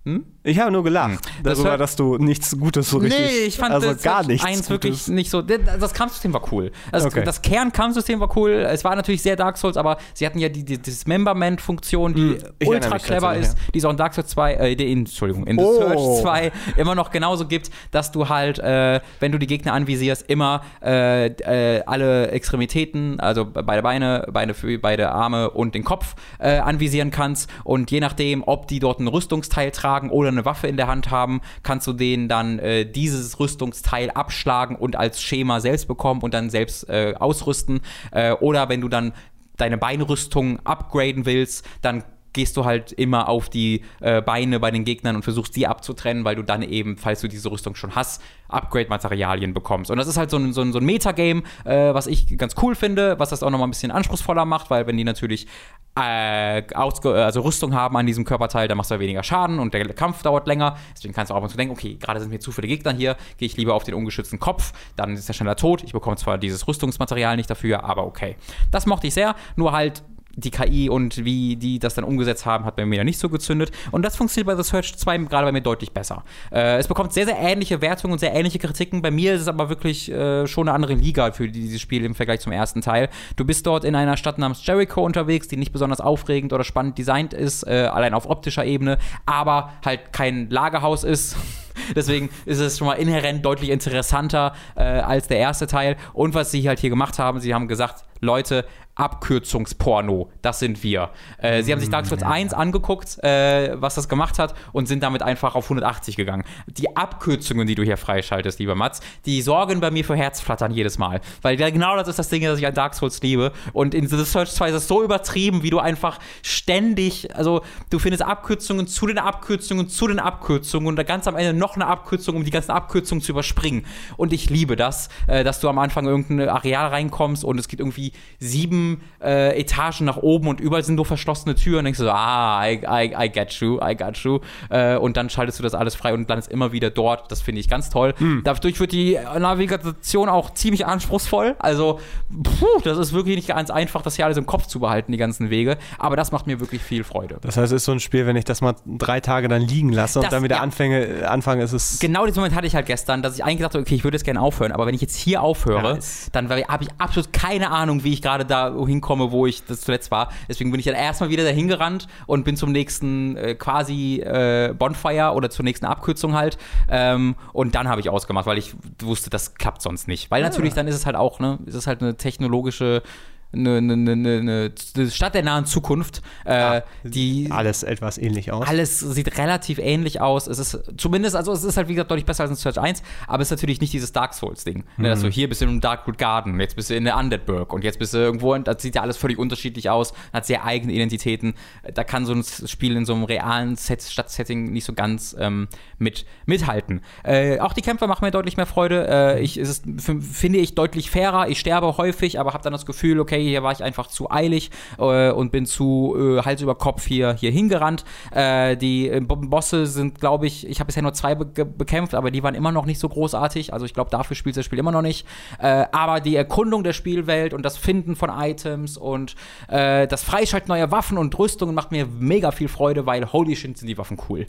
[0.04, 0.24] hm?
[0.48, 1.42] Ich habe nur gelacht hm.
[1.42, 3.18] darüber, das dass du nichts Gutes so richtig.
[3.18, 5.40] Nee, ich fand also das gar nichts eins wirklich nicht so.
[5.40, 6.70] Das Kampfsystem war cool.
[6.92, 7.22] Also okay.
[7.24, 8.50] Das Kernkampfsystem war cool.
[8.50, 12.68] Es war natürlich sehr Dark Souls, aber sie hatten ja die, die Dismemberment-Funktion, die hm.
[12.68, 15.64] ultra clever ist, die es auch in Dark Souls 2, äh, in, Entschuldigung, in The
[15.64, 15.78] oh.
[15.78, 20.28] Search 2 immer noch genauso gibt, dass du halt, äh, wenn du die Gegner anvisierst,
[20.28, 26.14] immer äh, äh, alle Extremitäten, also beide Beine, Beine für beide Arme und den Kopf
[26.38, 27.50] äh, anvisieren kannst.
[27.64, 31.10] Und je nachdem, ob die dort ein Rüstungsteil tragen oder eine Waffe in der Hand
[31.10, 36.34] haben, kannst du denen dann äh, dieses Rüstungsteil abschlagen und als Schema selbst bekommen und
[36.34, 37.80] dann selbst äh, ausrüsten.
[38.10, 39.12] Äh, oder wenn du dann
[39.56, 42.04] deine Beinrüstung upgraden willst, dann
[42.38, 46.24] gehst du halt immer auf die äh, Beine bei den Gegnern und versuchst die abzutrennen,
[46.24, 49.90] weil du dann eben, falls du diese Rüstung schon hast, Upgrade-Materialien bekommst.
[49.90, 52.54] Und das ist halt so ein, so ein, so ein Metagame, äh, was ich ganz
[52.62, 55.48] cool finde, was das auch nochmal ein bisschen anspruchsvoller macht, weil wenn die natürlich
[55.96, 59.84] äh, also Rüstung haben an diesem Körperteil, dann machst du ja weniger Schaden und der
[59.94, 60.76] Kampf dauert länger.
[60.94, 63.16] Deswegen kannst du auch mal so denken, okay, gerade sind mir zu viele Gegner hier,
[63.36, 65.82] gehe ich lieber auf den ungeschützten Kopf, dann ist er schneller tot.
[65.82, 68.36] Ich bekomme zwar dieses Rüstungsmaterial nicht dafür, aber okay.
[68.70, 70.04] Das mochte ich sehr, nur halt
[70.38, 73.70] die KI und wie die das dann umgesetzt haben, hat bei mir nicht so gezündet.
[73.90, 76.24] Und das funktioniert bei The Search 2 gerade bei mir deutlich besser.
[76.52, 79.02] Äh, es bekommt sehr, sehr ähnliche Wertungen und sehr ähnliche Kritiken.
[79.02, 82.14] Bei mir ist es aber wirklich äh, schon eine andere Liga für dieses Spiel im
[82.14, 83.08] Vergleich zum ersten Teil.
[83.36, 86.98] Du bist dort in einer Stadt namens Jericho unterwegs, die nicht besonders aufregend oder spannend
[86.98, 91.36] designt ist, äh, allein auf optischer Ebene, aber halt kein Lagerhaus ist.
[91.94, 95.96] Deswegen ist es schon mal inhärent deutlich interessanter äh, als der erste Teil.
[96.12, 98.64] Und was sie halt hier gemacht haben, sie haben gesagt, Leute,
[98.98, 101.10] Abkürzungsporno, das sind wir.
[101.38, 105.02] Äh, sie haben sich Dark Souls 1 angeguckt, äh, was das gemacht hat, und sind
[105.02, 106.42] damit einfach auf 180 gegangen.
[106.66, 110.98] Die Abkürzungen, die du hier freischaltest, lieber Mats, die sorgen bei mir für Herzflattern jedes
[110.98, 111.20] Mal.
[111.42, 113.52] Weil genau das ist das Ding, das ich an Dark Souls liebe.
[113.72, 118.00] Und in The Search 2 ist es so übertrieben, wie du einfach ständig, also du
[118.00, 122.34] findest Abkürzungen zu den Abkürzungen zu den Abkürzungen und ganz am Ende noch eine Abkürzung,
[122.34, 123.86] um die ganzen Abkürzungen zu überspringen.
[124.16, 127.68] Und ich liebe das, äh, dass du am Anfang in irgendein Areal reinkommst und es
[127.68, 128.87] gibt irgendwie sieben
[129.22, 131.78] äh, Etagen nach oben und überall sind nur verschlossene Türen.
[131.78, 134.40] Und denkst du so, ah, I, I, I get you, I got you.
[134.70, 137.30] Äh, und dann schaltest du das alles frei und landest immer wieder dort.
[137.30, 138.14] Das finde ich ganz toll.
[138.18, 138.42] Mhm.
[138.44, 141.56] Dadurch wird die Navigation auch ziemlich anspruchsvoll.
[141.58, 142.00] Also,
[142.42, 145.18] puh, das ist wirklich nicht ganz einfach, das hier alles im Kopf zu behalten, die
[145.18, 145.78] ganzen Wege.
[145.98, 147.38] Aber das macht mir wirklich viel Freude.
[147.42, 149.92] Das heißt, es ist so ein Spiel, wenn ich das mal drei Tage dann liegen
[149.92, 150.62] lasse das, und dann wieder ja.
[150.62, 151.98] anfange, anfange, ist es.
[151.98, 154.24] Genau diesen Moment hatte ich halt gestern, dass ich eigentlich dachte, okay, ich würde jetzt
[154.24, 155.98] gerne aufhören, aber wenn ich jetzt hier aufhöre, ja,
[156.32, 160.10] dann habe ich absolut keine Ahnung, wie ich gerade da hinkomme, wo ich das zuletzt
[160.10, 160.30] war.
[160.48, 164.74] Deswegen bin ich dann erstmal wieder dahin gerannt und bin zum nächsten äh, quasi äh,
[164.76, 166.58] Bonfire oder zur nächsten Abkürzung halt.
[166.90, 170.30] Ähm, und dann habe ich ausgemacht, weil ich wusste, das klappt sonst nicht.
[170.30, 173.02] Weil natürlich dann ist es halt auch, ne, ist es halt eine technologische
[173.50, 176.22] eine, eine, eine, eine, Stadt der nahen Zukunft.
[176.44, 178.68] Äh, ja, die alles etwas ähnlich aus.
[178.68, 180.46] Alles sieht relativ ähnlich aus.
[180.46, 183.02] Es ist zumindest, also es ist halt wie gesagt deutlich besser als in Search 1,
[183.26, 184.84] aber es ist natürlich nicht dieses Dark Souls-Ding.
[184.96, 185.02] Mhm.
[185.02, 187.16] Ne, dass du hier bist du in einem Darkwood Garden, jetzt bist du in der
[187.16, 190.44] Undeadburg und jetzt bist du irgendwo, und das sieht ja alles völlig unterschiedlich aus, hat
[190.44, 191.54] sehr eigene Identitäten.
[191.94, 195.68] Da kann so ein Spiel in so einem realen Set, Stadtsetting nicht so ganz ähm,
[195.98, 197.00] mit, mithalten.
[197.24, 199.08] Äh, auch die Kämpfe machen mir deutlich mehr Freude.
[199.08, 199.84] Äh, ich, es ist,
[200.20, 201.48] finde ich, deutlich fairer.
[201.48, 204.30] Ich sterbe häufig, aber habe dann das Gefühl, okay, okay, hier war ich einfach zu
[204.30, 208.04] eilig äh, und bin zu äh, Hals über Kopf hier, hier hingerannt.
[208.32, 212.30] Äh, die äh, Bosse sind, glaube ich, ich habe bisher nur zwei be bekämpft, aber
[212.30, 213.72] die waren immer noch nicht so großartig.
[213.72, 215.26] Also ich glaube, dafür spielt das Spiel immer noch nicht.
[215.60, 219.34] Äh, aber die Erkundung der Spielwelt und das Finden von Items und
[219.68, 223.76] äh, das Freischalten neuer Waffen und Rüstungen macht mir mega viel Freude, weil holy shit
[223.76, 224.46] sind die Waffen cool.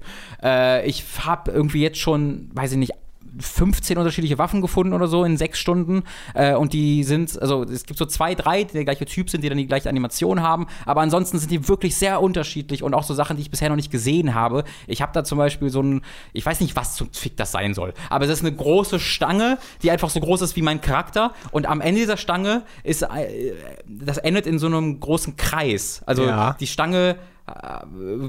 [0.86, 2.94] ich habe irgendwie jetzt schon, weiß ich nicht,
[3.40, 6.04] 15 unterschiedliche Waffen gefunden oder so in sechs Stunden.
[6.34, 9.44] Äh, und die sind, also es gibt so zwei, drei, die der gleiche Typ sind,
[9.44, 10.68] die dann die gleiche Animation haben.
[10.86, 13.76] Aber ansonsten sind die wirklich sehr unterschiedlich und auch so Sachen, die ich bisher noch
[13.76, 14.64] nicht gesehen habe.
[14.88, 16.02] Ich habe da zum Beispiel so ein,
[16.34, 19.58] ich weiß nicht, was zum Fick das sein soll, aber es ist eine große Stange,
[19.84, 21.34] die einfach so groß ist wie mein Charakter.
[21.52, 23.54] Und am Ende dieser Stange ist, äh,
[23.88, 26.02] das endet in so einem großen Kreis.
[26.06, 26.56] Also ja.
[26.60, 27.18] die Stange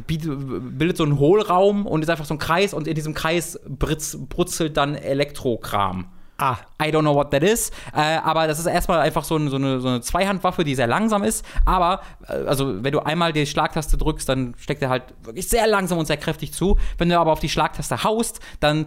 [0.07, 4.19] bildet so einen Hohlraum und ist einfach so ein Kreis und in diesem Kreis britz,
[4.29, 6.07] brutzelt dann Elektrokram.
[6.41, 6.57] Ah.
[6.83, 7.71] I don't know what that is.
[7.95, 10.87] Äh, aber das ist erstmal einfach so, ein, so, eine, so, eine, Zweihandwaffe, die sehr
[10.87, 11.45] langsam ist.
[11.67, 15.67] Aber, äh, also, wenn du einmal die Schlagtaste drückst, dann steckt er halt wirklich sehr
[15.67, 16.79] langsam und sehr kräftig zu.
[16.97, 18.87] Wenn du aber auf die Schlagtaste haust, dann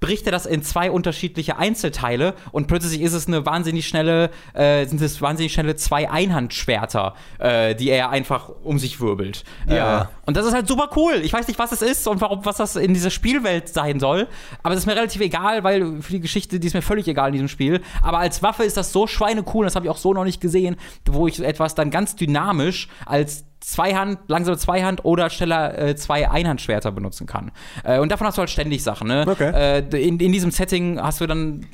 [0.00, 4.84] bricht er das in zwei unterschiedliche Einzelteile und plötzlich ist es eine wahnsinnig schnelle, äh,
[4.86, 9.44] sind es wahnsinnig schnelle zwei Einhandschwerter, äh, die er einfach um sich wirbelt.
[9.68, 10.02] Ja.
[10.02, 11.20] Äh, und das ist halt super cool.
[11.22, 14.28] Ich weiß nicht, was es ist und warum, was das in dieser Spielwelt sein soll,
[14.62, 17.28] aber es ist mir relativ egal, weil für die Geschichte, die ist mir völlig egal
[17.28, 17.80] in diesem Spiel.
[18.02, 20.76] Aber als Waffe ist das so schweinecool, das habe ich auch so noch nicht gesehen,
[21.06, 26.92] wo ich etwas dann ganz dynamisch als Zweihand, langsame Zweihand oder schneller äh, zwei Einhandschwerter
[26.92, 27.50] benutzen kann.
[27.82, 29.08] Äh, und davon hast du halt ständig Sachen.
[29.08, 29.24] Ne?
[29.26, 29.50] Okay.
[29.52, 31.66] Äh, in, in diesem Setting hast du dann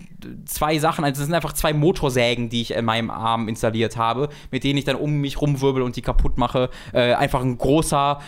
[0.45, 4.29] zwei Sachen, also es sind einfach zwei Motorsägen, die ich in meinem Arm installiert habe,
[4.51, 6.71] mit denen ich dann um mich rumwirbel und die kaputt mache.
[6.93, 8.21] Äh, einfach ein großer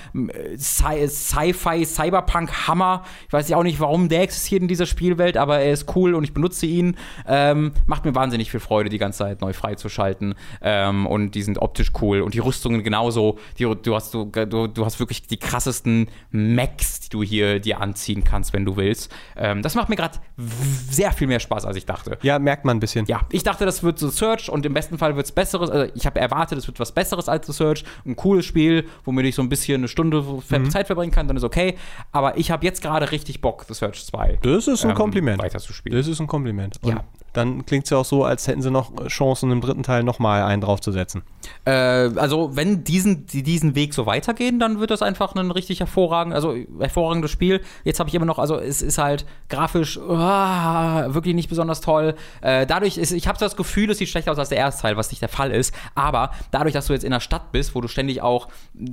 [0.57, 3.05] Sci-Fi, Cyberpunk-Hammer.
[3.27, 6.15] Ich weiß ja auch nicht, warum der existiert in dieser Spielwelt, aber er ist cool
[6.15, 6.97] und ich benutze ihn.
[7.27, 10.35] Ähm, macht mir wahnsinnig viel Freude, die ganze Zeit neu freizuschalten.
[10.63, 13.39] Ähm, und die sind optisch cool und die Rüstungen genauso.
[13.59, 17.81] Die, du, hast, du, du, du hast wirklich die krassesten Macs, die du hier dir
[17.81, 19.13] anziehen kannst, wenn du willst.
[19.37, 22.19] Ähm, das macht mir gerade sehr viel mehr Spaß, als ich dachte.
[22.23, 23.07] Ja, merkt man ein bisschen.
[23.07, 25.71] Ja, ich dachte, das wird so Search und im besten Fall wird es besseres.
[25.71, 27.85] Also ich habe erwartet, es wird was Besseres als The Search.
[28.05, 30.71] Ein cooles Spiel, womit ich so ein bisschen eine Stunde mhm.
[30.71, 31.77] Zeit verbringen kann, dann ist okay.
[32.13, 34.39] Aber ich habe jetzt gerade richtig Bock, The Search 2.
[34.43, 35.43] Das ist ein ähm, Kompliment.
[35.43, 35.99] Weiterzuspielen.
[35.99, 36.79] Das ist ein Kompliment.
[36.83, 37.05] Und ja.
[37.35, 40.45] Dann klingt es ja auch so, als hätten sie noch Chancen, im dritten Teil nochmal
[40.45, 41.23] einen draufzusetzen.
[41.65, 45.81] Äh, also, wenn diesen, die diesen Weg so weitergehen, dann wird das einfach ein richtig
[45.81, 47.61] hervorragend, also hervorragendes Spiel.
[47.83, 52.15] Jetzt habe ich immer noch, also es ist halt grafisch oh, wirklich nicht besonders toll.
[52.41, 54.97] Äh, dadurch ist, ich habe das Gefühl, es sieht schlechter aus als der erste Teil,
[54.97, 55.75] was nicht der Fall ist.
[55.95, 58.49] Aber dadurch, dass du jetzt in der Stadt bist, wo du ständig auch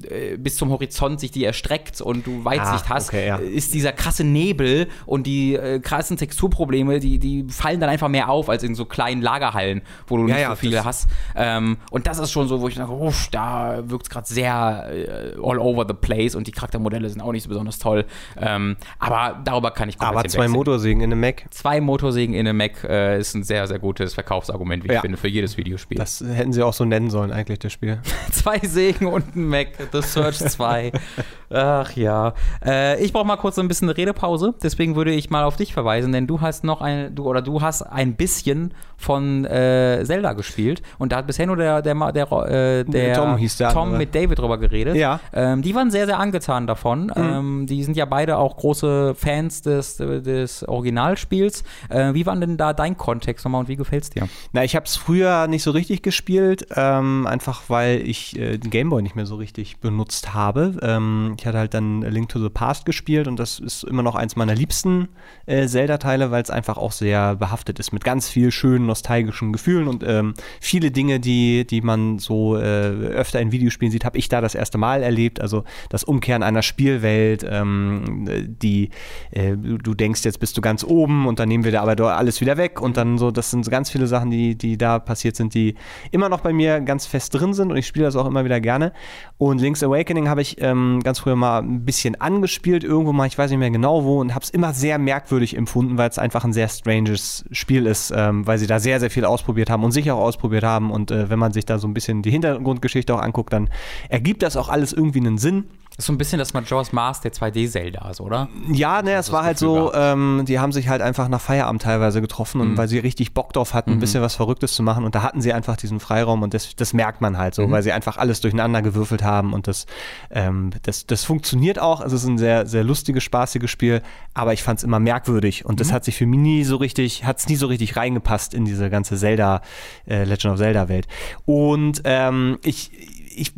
[0.09, 3.35] äh, bis zum Horizont sich die erstreckt und du Weitsicht ah, hast, okay, ja.
[3.37, 8.29] ist dieser krasse Nebel und die äh, krassen Texturprobleme, die, die fallen dann einfach mehr
[8.29, 11.09] auf als in so kleinen Lagerhallen, wo du ja, nicht ja, so viele hast.
[11.35, 14.89] Ähm, und das ist schon so, wo ich sage, uff, da wirkt es gerade sehr
[14.91, 18.05] äh, all over the place und die Charaktermodelle sind auch nicht so besonders toll.
[18.37, 21.45] Ähm, aber darüber kann ich komplett Aber zwei Motorsägen in einem Mac.
[21.51, 24.95] Zwei Motorsägen in einem Mac äh, ist ein sehr, sehr gutes Verkaufsargument, wie ja.
[24.95, 25.97] ich finde, für jedes Videospiel.
[25.97, 27.99] Das hätten sie auch so nennen sollen, eigentlich, das Spiel.
[28.31, 30.91] zwei Sägen und ein Mac, The Search 2.
[31.53, 32.33] Ach ja.
[32.63, 35.73] Äh, ich brauche mal kurz ein bisschen eine Redepause, deswegen würde ich mal auf dich
[35.73, 40.33] verweisen, denn du hast noch ein, du oder du hast ein bisschen von äh, Zelda
[40.33, 43.97] gespielt und da hat bisher nur der, der, der, äh, der Tom, hieß der Tom
[43.97, 44.95] mit David drüber geredet.
[44.95, 45.19] Ja.
[45.33, 47.05] Ähm, die waren sehr, sehr angetan davon.
[47.05, 47.13] Mhm.
[47.15, 51.63] Ähm, die sind ja beide auch große Fans des, des Originalspiels.
[51.89, 54.27] Äh, wie war denn da dein Kontext nochmal und wie gefällt es dir?
[54.53, 58.69] Na, ich habe es früher nicht so richtig gespielt, ähm, einfach weil ich äh, den
[58.69, 60.77] Gameboy nicht mehr so richtig benutzt habe.
[60.81, 64.15] Ähm, ich hatte halt dann Link to the Past gespielt und das ist immer noch
[64.15, 65.09] eins meiner liebsten
[65.45, 69.87] äh, Zelda-Teile, weil es einfach auch sehr behaftet ist mit ganz viel schönen nostalgischen Gefühlen
[69.87, 74.29] und ähm, viele Dinge, die, die man so äh, öfter in Videospielen sieht, habe ich
[74.29, 75.41] da das erste Mal erlebt.
[75.41, 78.89] Also das Umkehren einer Spielwelt, ähm, die
[79.31, 82.17] äh, du denkst, jetzt bist du ganz oben und dann nehmen wir da aber dort
[82.41, 85.53] wieder weg und dann so, das sind ganz viele Sachen, die, die da passiert sind,
[85.53, 85.75] die
[86.11, 88.59] immer noch bei mir ganz fest drin sind und ich spiele das auch immer wieder
[88.59, 88.93] gerne.
[89.37, 93.37] Und Link's Awakening habe ich ähm, ganz früher mal ein bisschen angespielt, irgendwo mal, ich
[93.37, 96.43] weiß nicht mehr genau wo und habe es immer sehr merkwürdig empfunden, weil es einfach
[96.43, 99.91] ein sehr stranges Spiel ist, ähm, weil sie da sehr, sehr viel ausprobiert haben und
[99.91, 100.91] sich auch ausprobiert haben.
[100.91, 103.69] Und äh, wenn man sich da so ein bisschen die Hintergrundgeschichte auch anguckt, dann
[104.09, 105.65] ergibt das auch alles irgendwie einen Sinn.
[106.01, 108.49] Ist so ein bisschen das Majora's Mask der 2D-Zeldas, oder?
[108.71, 112.21] Ja, ne, es war halt so, ähm, die haben sich halt einfach nach Feierabend teilweise
[112.21, 112.77] getroffen und mhm.
[112.77, 113.99] weil sie richtig Bock drauf hatten, ein mhm.
[113.99, 116.93] bisschen was Verrücktes zu machen und da hatten sie einfach diesen Freiraum und das, das
[116.93, 117.71] merkt man halt so, mhm.
[117.71, 119.85] weil sie einfach alles durcheinander gewürfelt haben und das,
[120.31, 122.01] ähm, das, das funktioniert auch.
[122.01, 124.01] Also es ist ein sehr, sehr lustiges, spaßiges Spiel,
[124.33, 125.93] aber ich fand es immer merkwürdig und das mhm.
[125.93, 128.89] hat sich für mich nie so richtig, hat es nie so richtig reingepasst in diese
[128.89, 129.61] ganze Zelda,
[130.07, 131.07] äh, Legend of Zelda Welt.
[131.45, 132.89] Und ähm, ich,
[133.35, 133.53] ich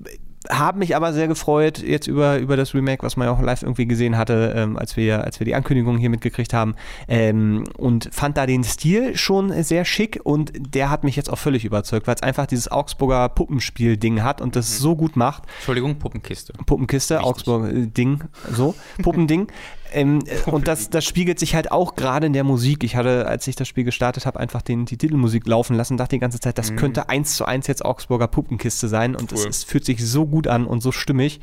[0.49, 3.63] habe mich aber sehr gefreut jetzt über, über das Remake, was man ja auch live
[3.63, 6.75] irgendwie gesehen hatte, ähm, als, wir, als wir die Ankündigung hier mitgekriegt haben.
[7.07, 11.37] Ähm, und fand da den Stil schon sehr schick und der hat mich jetzt auch
[11.37, 14.83] völlig überzeugt, weil es einfach dieses Augsburger Puppenspiel-Ding hat und das mhm.
[14.83, 15.43] so gut macht.
[15.57, 16.53] Entschuldigung, Puppenkiste.
[16.65, 19.47] Puppenkiste, Augsburg-Ding, so, Puppending.
[19.93, 22.83] Ähm, äh, und das, das spiegelt sich halt auch gerade in der Musik.
[22.83, 26.15] Ich hatte, als ich das Spiel gestartet habe, einfach den, die Titelmusik laufen lassen, dachte
[26.15, 26.75] die ganze Zeit, das mhm.
[26.77, 29.47] könnte eins zu eins jetzt Augsburger Puppenkiste sein und cool.
[29.47, 31.39] es, fühlt sich so gut an und so stimmig.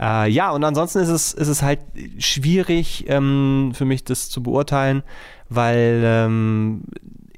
[0.00, 1.80] Äh, ja, und ansonsten ist es, ist es halt
[2.18, 5.02] schwierig ähm, für mich, das zu beurteilen,
[5.48, 6.84] weil ähm,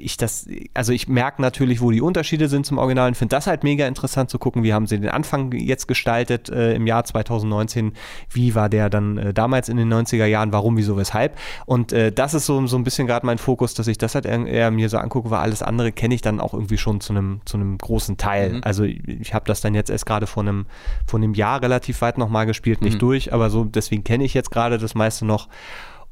[0.02, 3.46] ich das, also ich merke natürlich, wo die Unterschiede sind zum Original und finde das
[3.46, 7.04] halt mega interessant zu gucken, wie haben sie den Anfang jetzt gestaltet äh, im Jahr
[7.04, 7.92] 2019,
[8.30, 11.36] wie war der dann äh, damals in den 90er Jahren, warum, wieso, weshalb.
[11.66, 14.26] Und äh, das ist so, so ein bisschen gerade mein Fokus, dass ich das halt
[14.26, 17.12] eher, eher mir so angucke, weil alles andere kenne ich dann auch irgendwie schon zu
[17.12, 18.54] einem zu einem großen Teil.
[18.54, 18.60] Mhm.
[18.64, 20.66] Also ich, ich habe das dann jetzt erst gerade vor einem,
[21.06, 23.00] vor einem Jahr relativ weit nochmal gespielt, nicht mhm.
[23.00, 25.48] durch, aber so deswegen kenne ich jetzt gerade das meiste noch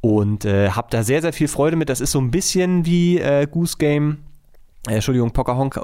[0.01, 1.89] und äh, habe da sehr, sehr viel Freude mit.
[1.89, 4.19] Das ist so ein bisschen wie äh, Goose Game.
[4.89, 5.83] Äh, Entschuldigung, Pocahontas.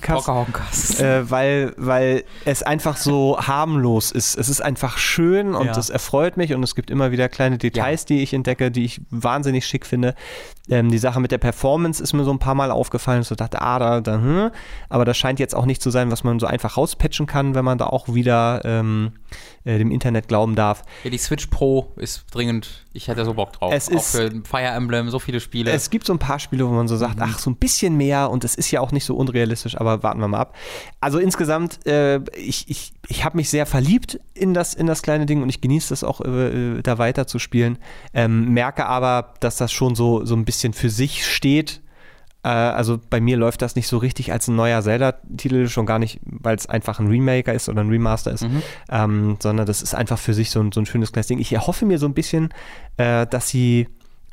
[0.00, 1.00] Pocahontas.
[1.00, 4.38] Äh, weil, weil es einfach so harmlos ist.
[4.38, 8.02] Es ist einfach schön und es erfreut mich und es gibt immer wieder kleine Details,
[8.02, 8.06] ja.
[8.14, 10.14] die ich entdecke, die ich wahnsinnig schick finde.
[10.70, 13.60] Ähm, die Sache mit der Performance ist mir so ein paar Mal aufgefallen, ich dachte,
[13.60, 14.50] ah, da, da, hm.
[14.88, 17.64] Aber das scheint jetzt auch nicht zu sein, was man so einfach rauspatchen kann, wenn
[17.64, 19.12] man da auch wieder ähm,
[19.68, 20.82] äh, dem Internet glauben darf.
[21.04, 23.72] Ja, die Switch Pro ist dringend, ich hätte so Bock drauf.
[23.72, 25.70] Es ist, auch für Fire Emblem, so viele Spiele.
[25.70, 27.24] Es gibt so ein paar Spiele, wo man so sagt, mhm.
[27.24, 30.20] ach, so ein bisschen mehr und es ist ja auch nicht so unrealistisch, aber warten
[30.20, 30.56] wir mal ab.
[31.00, 35.26] Also insgesamt, äh, ich, ich, ich habe mich sehr verliebt in das, in das kleine
[35.26, 37.78] Ding und ich genieße das auch, äh, da weiter zu spielen.
[38.14, 41.82] Ähm, merke aber, dass das schon so, so ein bisschen für sich steht
[42.48, 45.98] äh, also bei mir läuft das nicht so richtig als ein neuer Zelda-Titel, schon gar
[45.98, 48.62] nicht, weil es einfach ein Remaker ist oder ein Remaster ist, mhm.
[48.88, 51.40] ähm, sondern das ist einfach für sich so ein, so ein schönes kleines Ding.
[51.40, 52.48] Ich erhoffe mir so ein bisschen,
[52.96, 53.88] äh, dass sie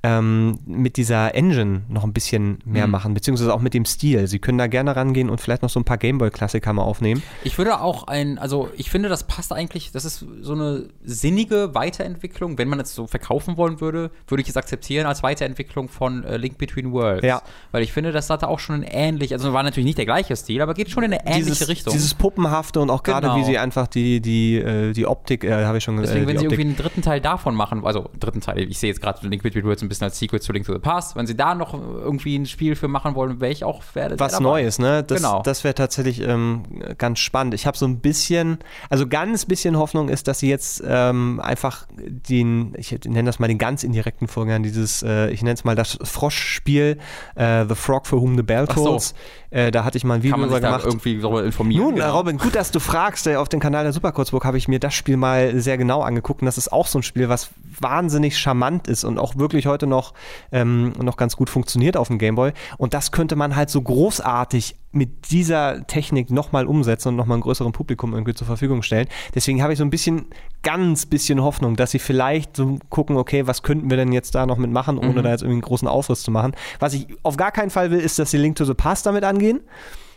[0.05, 2.91] ähm, mit dieser Engine noch ein bisschen mehr mhm.
[2.91, 4.27] machen, beziehungsweise auch mit dem Stil.
[4.27, 7.23] Sie können da gerne rangehen und vielleicht noch so ein paar Gameboy-Klassiker mal aufnehmen.
[7.43, 11.73] Ich würde auch ein, also ich finde, das passt eigentlich, das ist so eine sinnige
[11.73, 12.59] Weiterentwicklung.
[12.59, 16.37] Wenn man es so verkaufen wollen würde, würde ich es akzeptieren als Weiterentwicklung von äh,
[16.37, 17.25] Link Between Worlds.
[17.25, 17.41] Ja.
[17.71, 20.35] Weil ich finde, das hatte auch schon ein ähnlich, also war natürlich nicht der gleiche
[20.35, 21.93] Stil, aber geht schon in eine ähnliche dieses, Richtung.
[21.93, 23.39] Dieses Puppenhafte und auch gerade, genau.
[23.39, 26.13] wie sie einfach die, die, äh, die Optik, äh, habe ich schon gesagt.
[26.13, 26.59] Deswegen, äh, wenn sie Optik.
[26.59, 29.63] irgendwie einen dritten Teil davon machen, also dritten Teil, ich sehe jetzt gerade Link Between
[29.63, 32.37] Worlds ein bisschen als Sequel zu Link to the Past, wenn sie da noch irgendwie
[32.37, 34.19] ein Spiel für machen wollen, wäre ich auch werde.
[34.19, 35.03] Was Neues, ne?
[35.03, 35.41] Das, genau.
[35.43, 36.63] das wäre tatsächlich ähm,
[36.97, 37.53] ganz spannend.
[37.53, 41.87] Ich habe so ein bisschen, also ganz bisschen Hoffnung ist, dass sie jetzt ähm, einfach
[41.95, 45.75] den, ich nenne das mal den ganz indirekten Vorgang, dieses, äh, ich nenne es mal
[45.75, 46.97] das Froschspiel,
[47.35, 49.09] äh, The Frog for Whom the Bell Tolls.
[49.09, 49.15] So.
[49.55, 50.83] Äh, da hatte ich mal ein Video drüber gemacht.
[50.83, 51.81] irgendwie so informieren.
[51.81, 52.17] Nun, genau.
[52.17, 53.25] Robin, gut, dass du fragst.
[53.27, 56.41] Äh, auf dem Kanal der Superkurzburg habe ich mir das Spiel mal sehr genau angeguckt.
[56.41, 59.74] Und das ist auch so ein Spiel, was wahnsinnig charmant ist und auch wirklich heute
[59.83, 60.13] noch,
[60.51, 62.53] ähm, noch ganz gut funktioniert auf dem Gameboy.
[62.77, 67.43] Und das könnte man halt so großartig mit dieser Technik nochmal umsetzen und nochmal einem
[67.43, 69.07] größeren Publikum irgendwie zur Verfügung stellen.
[69.35, 70.27] Deswegen habe ich so ein bisschen,
[70.63, 74.45] ganz bisschen Hoffnung, dass sie vielleicht so gucken, okay, was könnten wir denn jetzt da
[74.45, 75.23] noch mitmachen, ohne mhm.
[75.23, 76.55] da jetzt irgendwie einen großen Aufriss zu machen.
[76.79, 79.23] Was ich auf gar keinen Fall will, ist, dass sie Link to the Past damit
[79.25, 79.61] angehen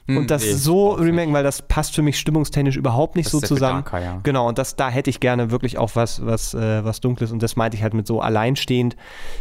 [0.08, 3.32] und hm, das nee, so remaken, weil das passt für mich stimmungstechnisch überhaupt nicht das
[3.32, 3.84] so zusammen.
[3.84, 4.20] Darker, ja.
[4.22, 7.42] Genau, und das, da hätte ich gerne wirklich auch was, was, äh, was Dunkles und
[7.42, 8.96] das meinte ich halt mit so alleinstehend.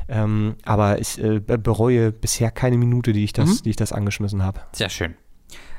[0.10, 3.64] Ähm, aber ich äh, bereue bisher keine Minute, die ich das, mhm.
[3.64, 4.62] die ich das angeschmissen habe.
[4.74, 5.16] Sehr schön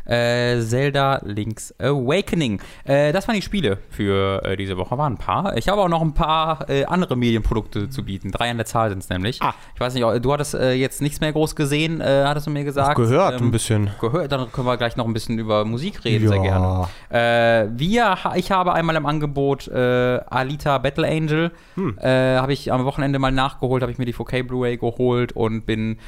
[0.08, 2.60] äh, Zelda Link's Awakening.
[2.84, 5.56] Äh, das waren die Spiele für äh, diese Woche, waren ein paar.
[5.56, 8.30] Ich habe auch noch ein paar äh, andere Medienprodukte zu bieten.
[8.32, 9.40] Drei an der Zahl sind es nämlich.
[9.42, 9.54] Ah.
[9.74, 12.64] Ich weiß nicht, du hattest äh, jetzt nichts mehr groß gesehen, äh, hattest du mir
[12.64, 12.96] gesagt.
[12.96, 13.90] Gehört ähm, ein bisschen.
[14.00, 16.30] Gehört, dann können wir gleich noch ein bisschen über Musik reden, ja.
[16.30, 17.78] sehr gerne.
[17.78, 21.52] wir, ich habe einmal im Angebot Alita Battle Angel.
[21.74, 21.98] Hm.
[22.00, 25.98] habe ich am Wochenende mal nachgeholt, habe ich mir die 4K Blu-ray geholt und bin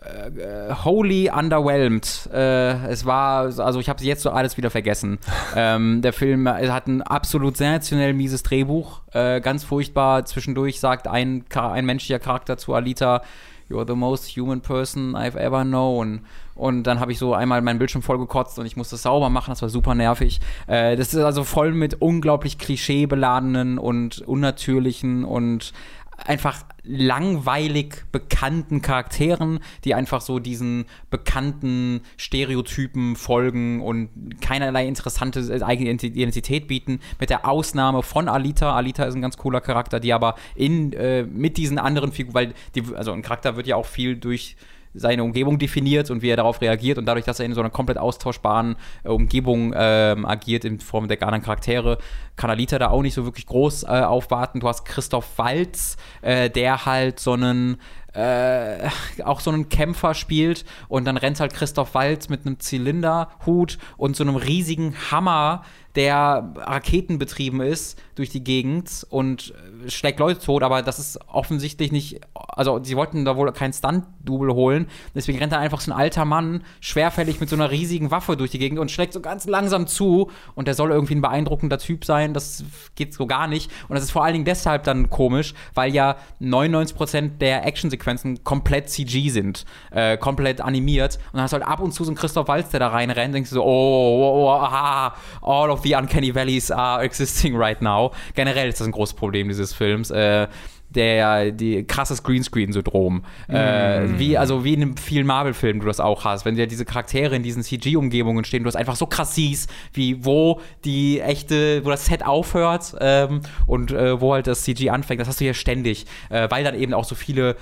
[0.00, 2.28] äh, wholly underwhelmed.
[2.32, 5.18] Äh, es war, also ich habe jetzt so alles wieder vergessen.
[5.56, 10.24] ähm, der Film hat ein absolut sensationell mieses Drehbuch, äh, ganz furchtbar.
[10.24, 13.22] Zwischendurch sagt ein, ein menschlicher Charakter zu Alita,
[13.70, 16.20] You're the most human person I've ever known.
[16.54, 19.50] Und dann habe ich so einmal meinen Bildschirm vollgekotzt und ich musste es sauber machen.
[19.50, 20.40] Das war super nervig.
[20.66, 25.72] Äh, das ist also voll mit unglaublich klischeebeladenen und unnatürlichen und
[26.16, 34.08] einfach langweilig bekannten Charakteren, die einfach so diesen bekannten Stereotypen folgen und
[34.40, 38.74] keinerlei interessante eigene Identität bieten, mit der Ausnahme von Alita.
[38.74, 42.54] Alita ist ein ganz cooler Charakter, die aber in, äh, mit diesen anderen Figuren, weil
[42.74, 44.56] die, also ein Charakter wird ja auch viel durch
[44.94, 47.70] seine Umgebung definiert und wie er darauf reagiert und dadurch, dass er in so einer
[47.70, 51.98] komplett austauschbaren äh, Umgebung ähm, agiert in Form der anderen Charaktere,
[52.36, 54.60] kann Alita da auch nicht so wirklich groß äh, aufwarten.
[54.60, 57.78] Du hast Christoph Walz, äh, der halt so einen
[58.14, 58.88] äh,
[59.24, 64.16] auch so einen Kämpfer spielt und dann rennt halt Christoph Walz mit einem Zylinderhut und
[64.16, 65.62] so einem riesigen Hammer
[65.94, 71.92] der raketenbetrieben ist durch die Gegend und äh, schlägt Leute tot, aber das ist offensichtlich
[71.92, 75.96] nicht, also sie wollten da wohl kein Stunt-Double holen, deswegen rennt da einfach so ein
[75.96, 79.46] alter Mann schwerfällig mit so einer riesigen Waffe durch die Gegend und schlägt so ganz
[79.46, 80.30] langsam zu.
[80.54, 82.64] Und der soll irgendwie ein beeindruckender Typ sein, das
[82.94, 83.70] geht so gar nicht.
[83.88, 88.90] Und das ist vor allen Dingen deshalb dann komisch, weil ja 99% der Actionsequenzen komplett
[88.90, 91.16] CG sind, äh, komplett animiert.
[91.32, 93.34] Und dann hast du halt ab und zu so einen Christoph Waltz, der da reinrennt,
[93.34, 97.80] denkst du so, oh, oh, oh, aha, all of the Uncanny Valleys are existing right
[97.82, 98.12] now.
[98.34, 100.10] Generell ist das ein großes Problem dieses Films.
[100.10, 100.48] Äh,
[100.90, 103.22] der die krasses Greenscreen-Syndrom.
[103.48, 103.54] Mm.
[103.54, 107.36] Äh, wie, also wie in vielen Marvel-Filmen du das auch hast, wenn ja diese Charaktere
[107.36, 111.90] in diesen CG-Umgebungen stehen, du hast einfach so krass siehst, wie wo die echte, wo
[111.90, 115.54] das Set aufhört ähm, und äh, wo halt das CG anfängt, das hast du ja
[115.54, 117.56] ständig, äh, weil dann eben auch so viele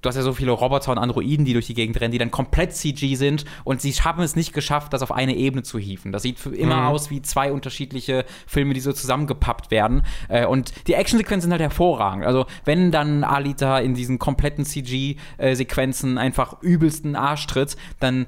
[0.00, 2.30] du hast ja so viele Roboter und Androiden, die durch die Gegend rennen, die dann
[2.30, 6.12] komplett CG sind und sie haben es nicht geschafft, das auf eine Ebene zu hieven.
[6.12, 6.86] Das sieht immer mhm.
[6.88, 10.02] aus wie zwei unterschiedliche Filme, die so zusammengepappt werden.
[10.28, 12.24] Äh, und die Actionsequenzen sind halt hervorragend.
[12.24, 18.26] Also, wenn dann Alita in diesen kompletten CG-Sequenzen einfach übelsten Arsch tritt, dann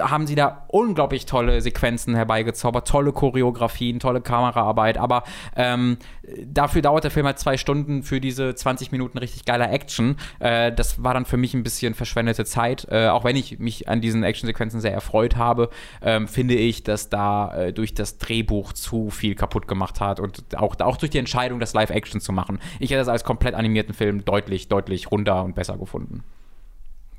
[0.00, 5.24] haben sie da unglaublich tolle Sequenzen herbeigezaubert, tolle Choreografien, tolle Kameraarbeit, aber
[5.56, 5.98] ähm,
[6.44, 10.16] dafür dauert der Film halt zwei Stunden für diese 20 Minuten richtig geiler Action.
[10.38, 12.86] Äh, das war dann für mich ein bisschen verschwendete Zeit.
[12.90, 15.70] Äh, auch wenn ich mich an diesen Actionsequenzen sehr erfreut habe,
[16.02, 20.56] ähm, finde ich, dass da äh, durch das Drehbuch zu viel kaputt gemacht hat und
[20.56, 22.60] auch, auch durch die Entscheidung, das Live-Action zu machen.
[22.78, 26.22] Ich hätte das als komplett animierten Film deutlich, deutlich runder und besser gefunden.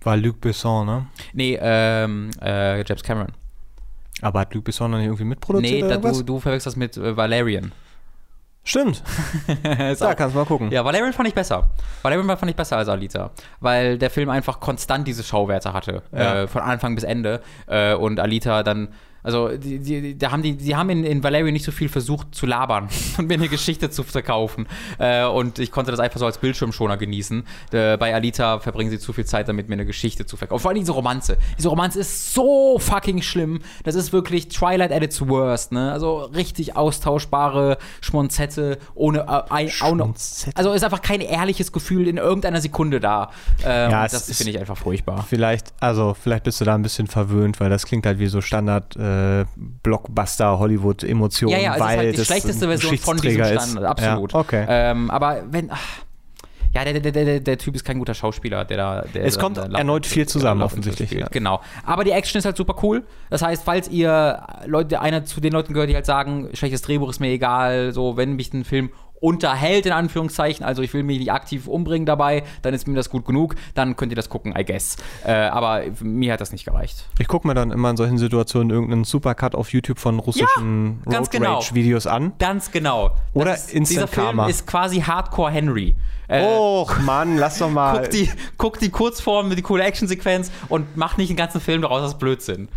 [0.01, 1.07] War Luc Besson, ne?
[1.34, 3.34] Nee, ähm, äh, James Cameron.
[4.22, 5.84] Aber hat Luc Besson dann irgendwie mitproduziert?
[5.84, 7.74] Nee, da, du, du verwechselst das mit äh, Valerian.
[8.64, 9.01] Stimmt.
[9.64, 10.72] da kannst du mal gucken.
[10.72, 11.70] Ja, Valerian fand ich besser.
[12.01, 16.43] Valerian fand ich besser als Alita, weil der Film einfach konstant diese Schauwerte hatte, ja.
[16.43, 17.41] äh, von Anfang bis Ende.
[17.68, 18.89] Äh, und Alita dann
[19.24, 22.34] also, die, die, da haben die, die haben in, in Valerian nicht so viel versucht
[22.34, 24.67] zu labern und mir eine Geschichte zu verkaufen.
[24.97, 27.43] Äh, und ich konnte das einfach so als Bildschirmschoner genießen.
[27.72, 30.61] Äh, bei Alita verbringen sie zu viel Zeit damit, mir eine Geschichte zu verkaufen.
[30.61, 31.38] Vor allem diese Romanze.
[31.57, 33.59] Diese Romanze ist so fucking schlimm.
[33.84, 35.91] Das ist wirklich Twilight at its worst, ne?
[35.91, 39.26] Also richtig austauschbare Schmonzette ohne.
[39.51, 40.55] Äh, Schmonzette.
[40.55, 43.32] Also ist einfach kein ehrliches Gefühl in irgendeiner Sekunde da.
[43.65, 45.26] Ähm, ja, das finde ich einfach furchtbar.
[45.28, 48.41] Vielleicht, also, vielleicht bist du da ein bisschen verwöhnt, weil das klingt halt wie so
[48.41, 48.95] Standard.
[48.95, 49.45] Äh, äh,
[49.84, 51.55] Blockbuster-Hollywood-Emotionen.
[51.55, 54.34] Ja, ja, es weil ist halt die schlechteste Version von diesem Standard, absolut.
[54.34, 54.66] Ja, okay.
[54.67, 55.71] Ähm, aber wenn.
[55.71, 55.79] Ach,
[56.74, 59.01] ja, der, der, der, der Typ ist kein guter Schauspieler, der da.
[59.13, 61.12] Der es kommt erneut viel zusammen, offensichtlich.
[61.12, 61.28] Ja.
[61.32, 61.62] Genau.
[61.84, 63.04] Aber die Action ist halt super cool.
[63.29, 67.09] Das heißt, falls ihr Leute, einer zu den Leuten gehört, die halt sagen, schlechtes Drehbuch
[67.09, 71.20] ist mir egal, so, wenn mich ein Film unterhält, in Anführungszeichen, also ich will mich
[71.20, 74.54] nicht aktiv umbringen dabei, dann ist mir das gut genug, dann könnt ihr das gucken,
[74.58, 74.97] I guess.
[75.25, 77.05] Äh, aber mir hat das nicht gereicht.
[77.20, 81.17] Ich gucke mir dann immer in solchen Situationen irgendeinen Supercut auf YouTube von russischen ja,
[81.17, 81.55] Road genau.
[81.55, 82.33] Rage Videos an.
[82.39, 83.12] Ganz genau.
[83.33, 84.43] Oder ist, Instant dieser Karma.
[84.43, 85.96] Film ist quasi Hardcore Henry.
[86.28, 88.00] Äh, Och, Mann, lass doch mal.
[88.01, 91.82] Guck die, guck die Kurzform mit die coole Actionsequenz und mach nicht den ganzen Film
[91.82, 92.70] daraus aus Blödsinn.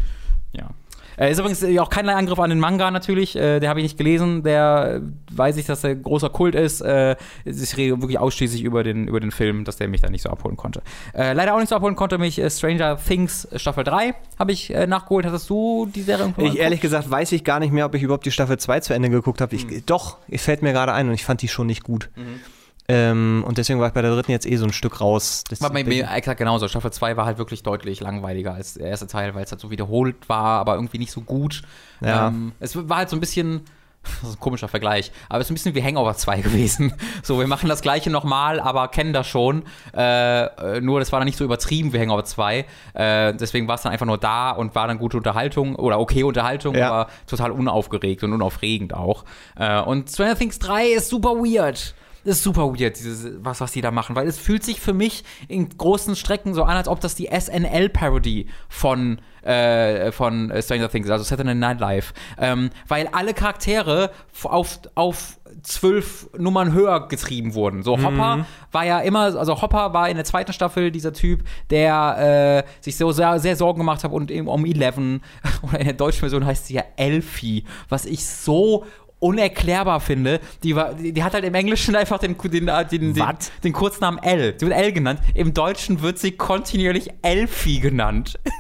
[1.23, 3.97] Äh, ist übrigens auch kein Angriff an den Manga natürlich, äh, der habe ich nicht
[3.97, 6.81] gelesen, der äh, weiß ich, dass der großer Kult ist.
[6.81, 10.23] Äh, ich rede wirklich ausschließlich über den, über den Film, dass der mich da nicht
[10.23, 10.82] so abholen konnte.
[11.15, 14.70] Äh, leider auch nicht so abholen konnte mich äh, Stranger Things Staffel 3 habe ich
[14.70, 15.24] nachgeholt.
[15.24, 18.27] Hattest du die Serie Ich ehrlich gesagt weiß ich gar nicht mehr, ob ich überhaupt
[18.27, 19.55] die Staffel 2 zu Ende geguckt habe.
[19.57, 19.85] Mhm.
[19.86, 22.11] Doch, es fällt mir gerade ein und ich fand die schon nicht gut.
[22.16, 22.40] Mhm.
[22.89, 25.45] Ähm, und deswegen war ich bei der dritten jetzt eh so ein Stück raus.
[25.49, 26.67] Das war bei mir exakt genauso.
[26.67, 29.71] Staffel 2 war halt wirklich deutlich langweiliger als der erste Teil, weil es halt so
[29.71, 31.63] wiederholt war, aber irgendwie nicht so gut.
[32.01, 32.29] Ja.
[32.29, 33.63] Ähm, es war halt so ein bisschen.
[34.21, 36.93] Das ist ein komischer Vergleich, aber es ist ein bisschen wie Hangover 2 gewesen.
[37.23, 39.63] So, wir machen das gleiche nochmal, aber kennen das schon.
[39.95, 42.67] Äh, nur das war dann nicht so übertrieben wie Hangover 2.
[42.95, 46.25] Äh, deswegen war es dann einfach nur da und war dann gute Unterhaltung oder okay
[46.25, 46.91] Unterhaltung, ja.
[46.91, 49.25] aber total unaufgeregt und unaufregend auch.
[49.55, 51.95] Äh, und Stranger Things 3 ist super weird.
[52.24, 54.93] Das ist super weird, dieses, was, was die da machen, weil es fühlt sich für
[54.93, 60.89] mich in großen Strecken so an, als ob das die SNL-Parody von, äh, von Stranger
[60.89, 62.15] Things also Saturday Night Live.
[62.39, 64.11] Ähm, weil alle Charaktere
[64.44, 67.82] auf, auf zwölf Nummern höher getrieben wurden.
[67.82, 68.44] So, Hopper mhm.
[68.70, 72.97] war ja immer, also Hopper war in der zweiten Staffel dieser Typ, der äh, sich
[72.97, 75.23] so sehr, sehr Sorgen gemacht hat und eben um Eleven,
[75.62, 78.85] oder in der deutschen Version heißt sie ja Elfie, was ich so
[79.23, 80.40] unerklärbar finde.
[80.62, 83.24] Die, war, die, die, hat halt im Englischen einfach den, den, den, den,
[83.65, 84.55] den Kurznamen L.
[84.59, 85.20] Sie wird L genannt.
[85.35, 88.39] Im Deutschen wird sie kontinuierlich Elfie genannt.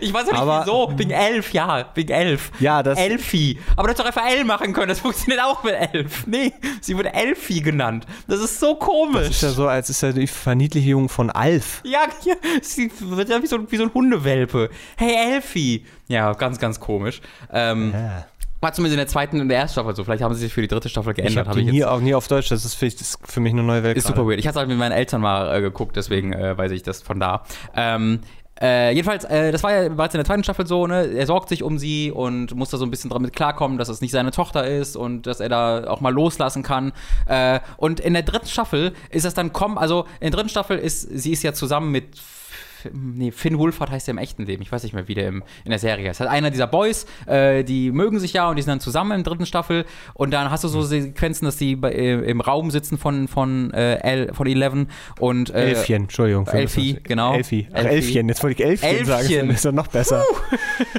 [0.00, 0.98] Ich weiß auch nicht aber, wieso.
[0.98, 1.90] Wegen elf, ja.
[1.94, 2.50] Wegen elf.
[2.60, 2.98] Ja, das.
[2.98, 3.58] Elfie.
[3.76, 4.88] Aber du hättest doch einfach L machen können.
[4.88, 6.26] Das funktioniert auch mit elf.
[6.26, 8.06] Nee, sie wurde Elfie genannt.
[8.26, 9.26] Das ist so komisch.
[9.26, 11.82] Das ist ja so, als ist ja die Verniedlichung von Alf.
[11.84, 14.70] Ja, ja sie wird ja wie so, wie so ein Hundewelpe.
[14.96, 15.84] Hey, Elfie.
[16.08, 17.20] Ja, ganz, ganz komisch.
[17.52, 18.26] Ähm, ja.
[18.66, 20.02] War zumindest in der zweiten und der ersten Staffel so.
[20.02, 21.32] Vielleicht haben sie sich für die dritte Staffel geändert.
[21.32, 22.48] Ich habe hab nie, auch nie auf Deutsch.
[22.48, 23.96] Das ist, für, das ist für mich eine neue Welt.
[23.96, 24.16] Ist gerade.
[24.16, 24.40] super weird.
[24.40, 27.20] Ich hatte halt mit meinen Eltern mal äh, geguckt, deswegen äh, weiß ich das von
[27.20, 27.44] da.
[27.76, 28.22] Ähm,
[28.60, 31.06] äh, jedenfalls, äh, das war ja bereits in der zweiten Staffel so, ne?
[31.14, 34.00] Er sorgt sich um sie und muss da so ein bisschen damit klarkommen, dass es
[34.00, 36.92] nicht seine Tochter ist und dass er da auch mal loslassen kann.
[37.26, 40.76] Äh, und in der dritten Staffel ist das dann kommen, also in der dritten Staffel
[40.76, 42.18] ist, sie ist ja zusammen mit
[42.92, 44.62] nee, Finn Wolfhard heißt er im echten Leben.
[44.62, 46.20] Ich weiß nicht mehr, wie der im, in der Serie ist.
[46.20, 49.24] Halt einer dieser Boys, äh, die mögen sich ja und die sind dann zusammen in
[49.24, 49.84] der dritten Staffel.
[50.14, 53.72] Und dann hast du so Sequenzen, dass die bei, äh, im Raum sitzen von, von,
[53.72, 54.88] äh, El, von Eleven
[55.18, 55.50] und.
[55.50, 56.46] Äh, Elfchen, Entschuldigung.
[56.46, 57.34] Elfie, genau.
[57.34, 57.68] Elfie.
[57.72, 58.28] Ach, Elfchen.
[58.28, 59.06] Jetzt wollte ich Elfchen, Elfchen.
[59.06, 59.48] sagen.
[59.48, 60.24] Das ist doch noch besser.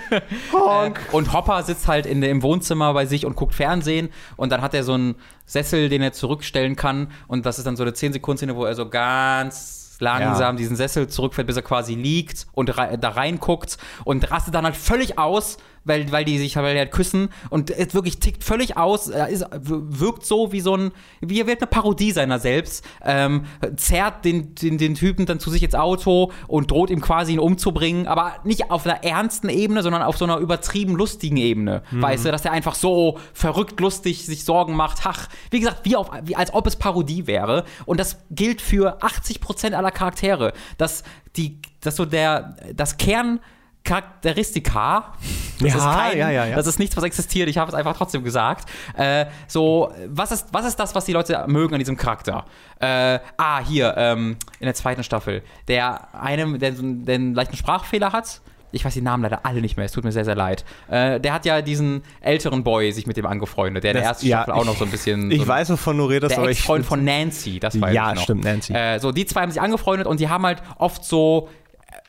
[0.10, 4.10] Äh, und Hopper sitzt halt in, im Wohnzimmer bei sich und guckt Fernsehen.
[4.36, 5.16] Und dann hat er so einen
[5.46, 7.12] Sessel, den er zurückstellen kann.
[7.28, 10.58] Und das ist dann so eine 10-Sekunden-Szene, wo er so ganz langsam ja.
[10.58, 15.18] diesen Sessel zurückfällt, bis er quasi liegt und da reinguckt und rastet dann halt völlig
[15.18, 15.58] aus,
[15.88, 19.46] weil, weil die sich weil halt küssen und es wirklich tickt völlig aus, er ist,
[19.52, 20.92] wirkt so wie so ein,
[21.22, 23.46] wie er wird eine Parodie seiner selbst, ähm,
[23.76, 27.40] zerrt den, den, den Typen dann zu sich ins Auto und droht ihm quasi ihn
[27.40, 32.02] umzubringen, aber nicht auf einer ernsten Ebene, sondern auf so einer übertrieben lustigen Ebene, mhm.
[32.02, 35.96] weißt du, dass er einfach so verrückt lustig sich Sorgen macht, ach, wie gesagt, wie,
[35.96, 37.66] auf, wie als ob es Parodie wäre.
[37.86, 41.04] Und das gilt für 80% aller Charaktere, dass
[41.36, 43.40] die, dass so der, das Kern
[43.88, 45.14] Charakteristika.
[45.60, 46.56] Das ja, ist kein, ja, ja, ja.
[46.56, 47.50] Das ist nichts, was existiert.
[47.50, 48.70] Ich habe es einfach trotzdem gesagt.
[48.96, 52.46] Äh, so, was ist, was ist das, was die Leute mögen an diesem Charakter?
[52.80, 55.42] Äh, ah, hier, ähm, in der zweiten Staffel.
[55.68, 58.42] Der eine, der, der einen leichten Sprachfehler hat.
[58.72, 60.64] ich weiß die Namen leider alle nicht mehr, es tut mir sehr, sehr leid.
[60.90, 64.12] Äh, der hat ja diesen älteren Boy sich mit dem angefreundet, der in der Das-
[64.18, 65.32] ersten ja, Staffel auch noch so ein bisschen.
[65.32, 66.58] Ich so weiß, wovon du redest, der aber ich.
[66.60, 68.74] Ex-Freund von Nancy, das weiß Ja, stimmt, Nancy.
[68.74, 71.50] Äh, so, die zwei haben sich angefreundet und die haben halt oft so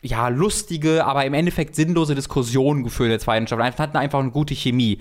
[0.03, 3.63] ja, lustige, aber im Endeffekt sinnlose Diskussionen geführt in der zweiten Staffel.
[3.65, 4.99] Einfach- hatten einfach eine gute Chemie.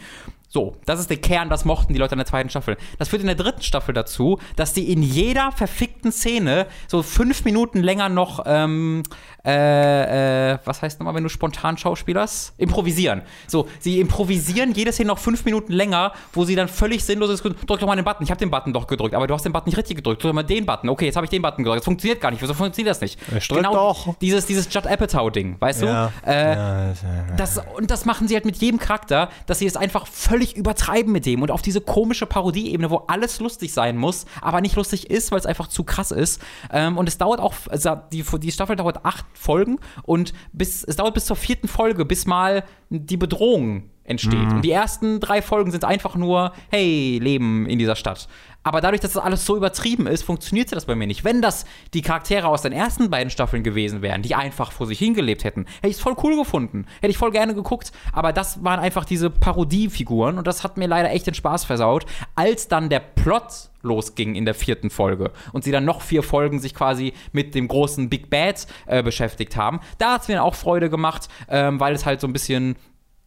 [0.50, 2.78] So, das ist der Kern, das mochten die Leute in der zweiten Staffel.
[2.98, 7.44] Das führt in der dritten Staffel dazu, dass die in jeder verfickten Szene so fünf
[7.44, 9.04] Minuten länger noch, ähm,
[9.46, 12.54] äh, äh, was heißt nochmal, wenn du spontan schauspielerst?
[12.58, 13.24] Improvisieren.
[13.48, 17.44] So, sie improvisieren jede Szene noch fünf Minuten länger, wo sie dann völlig sinnlos ist.
[17.44, 18.24] Drück doch mal den Button.
[18.24, 20.24] Ich habe den Button doch gedrückt, aber du hast den Button nicht richtig gedrückt.
[20.24, 20.90] Drück doch mal den Button.
[20.90, 21.80] Okay, jetzt habe ich den Button gedrückt.
[21.82, 22.42] Das funktioniert gar nicht.
[22.42, 23.20] Wieso funktioniert das nicht?
[23.38, 24.16] Ich drück doch.
[24.22, 26.12] Dieses, dieses Judd Apatow-Ding, weißt Ja.
[26.24, 26.30] du?
[26.30, 26.94] Äh, Ja,
[27.36, 30.37] das, das, und das machen sie halt mit jedem Charakter, dass sie es einfach völlig
[30.56, 34.76] übertreiben mit dem und auf diese komische Parodie-Ebene, wo alles lustig sein muss, aber nicht
[34.76, 36.42] lustig ist, weil es einfach zu krass ist.
[36.72, 40.96] Ähm, und es dauert auch, also die, die Staffel dauert acht Folgen und bis, es
[40.96, 44.52] dauert bis zur vierten Folge, bis mal die Bedrohung entsteht.
[44.52, 48.28] Und die ersten drei Folgen sind einfach nur, hey, Leben in dieser Stadt.
[48.68, 51.24] Aber dadurch, dass das alles so übertrieben ist, funktioniert das bei mir nicht.
[51.24, 55.00] Wenn das die Charaktere aus den ersten beiden Staffeln gewesen wären, die einfach vor sich
[55.00, 56.86] hingelebt hätten, hätte ich es voll cool gefunden.
[57.00, 57.94] Hätte ich voll gerne geguckt.
[58.12, 62.06] Aber das waren einfach diese Parodiefiguren und das hat mir leider echt den Spaß versaut.
[62.36, 66.60] Als dann der Plot losging in der vierten Folge und sie dann noch vier Folgen
[66.60, 70.56] sich quasi mit dem großen Big Bad äh, beschäftigt haben, da hat es mir auch
[70.56, 72.76] Freude gemacht, ähm, weil es halt so ein bisschen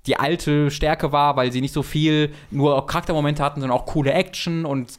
[0.06, 4.12] die alte Stärke war, weil sie nicht so viel nur Charaktermomente hatten, sondern auch coole
[4.12, 4.98] Action und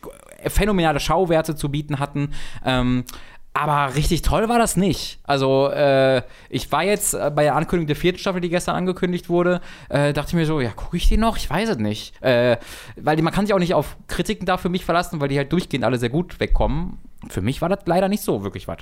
[0.49, 2.33] phänomenale Schauwerte zu bieten hatten.
[2.65, 3.05] Ähm,
[3.53, 5.19] aber richtig toll war das nicht.
[5.23, 9.27] Also, äh, ich war jetzt äh, bei der Ankündigung der vierten Staffel, die gestern angekündigt
[9.27, 9.59] wurde,
[9.89, 11.35] äh, dachte ich mir so, ja, gucke ich die noch?
[11.35, 12.21] Ich weiß es nicht.
[12.23, 12.57] Äh,
[12.95, 15.51] weil man kann sich auch nicht auf Kritiken da für mich verlassen, weil die halt
[15.51, 16.99] durchgehend alle sehr gut wegkommen.
[17.27, 18.77] Für mich war das leider nicht so wirklich was.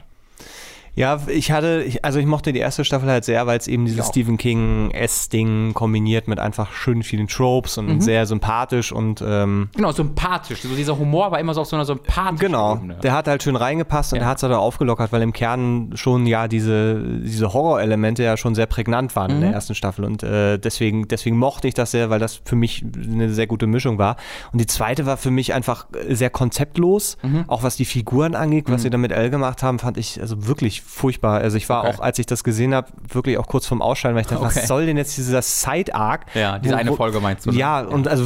[0.96, 3.86] Ja, ich hatte, ich, also ich mochte die erste Staffel halt sehr, weil es eben
[3.86, 4.04] dieses Ja.
[4.06, 8.02] Stephen King S-Ding kombiniert mit einfach schön vielen Tropes und Mhm.
[8.02, 10.62] sehr sympathisch und ähm, Genau, sympathisch.
[10.62, 12.96] So dieser Humor war immer so auf so einer sympathischen genau, Ebene.
[13.02, 14.24] der hat halt schön reingepasst und Ja.
[14.24, 18.36] der hat es halt auch aufgelockert, weil im Kern schon ja diese, diese Horrorelemente ja
[18.36, 19.36] schon sehr prägnant waren Mhm.
[19.38, 22.56] in der ersten Staffel und äh, deswegen, deswegen mochte ich das sehr, weil das für
[22.56, 24.18] mich eine sehr gute Mischung war.
[24.52, 27.46] Und die zweite war für mich einfach sehr konzeptlos, Mhm.
[27.48, 30.48] auch was die Figuren angeht, was sie da mit Elle gemacht haben, fand ich also
[30.48, 31.40] wirklich furchtbar.
[31.42, 31.96] Also ich war Okay.
[31.96, 34.56] auch, als ich das gesehen habe, wirklich auch kurz vorm Ausscheiden, weil ich dachte, Okay.
[34.56, 36.26] was soll denn jetzt dieser Side-Arc?
[36.34, 37.58] Ja, diese eine Folge meinst du, ne?
[37.58, 38.26] Ja, und also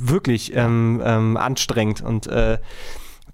[0.00, 2.58] wirklich ähm, ähm, anstrengend und äh,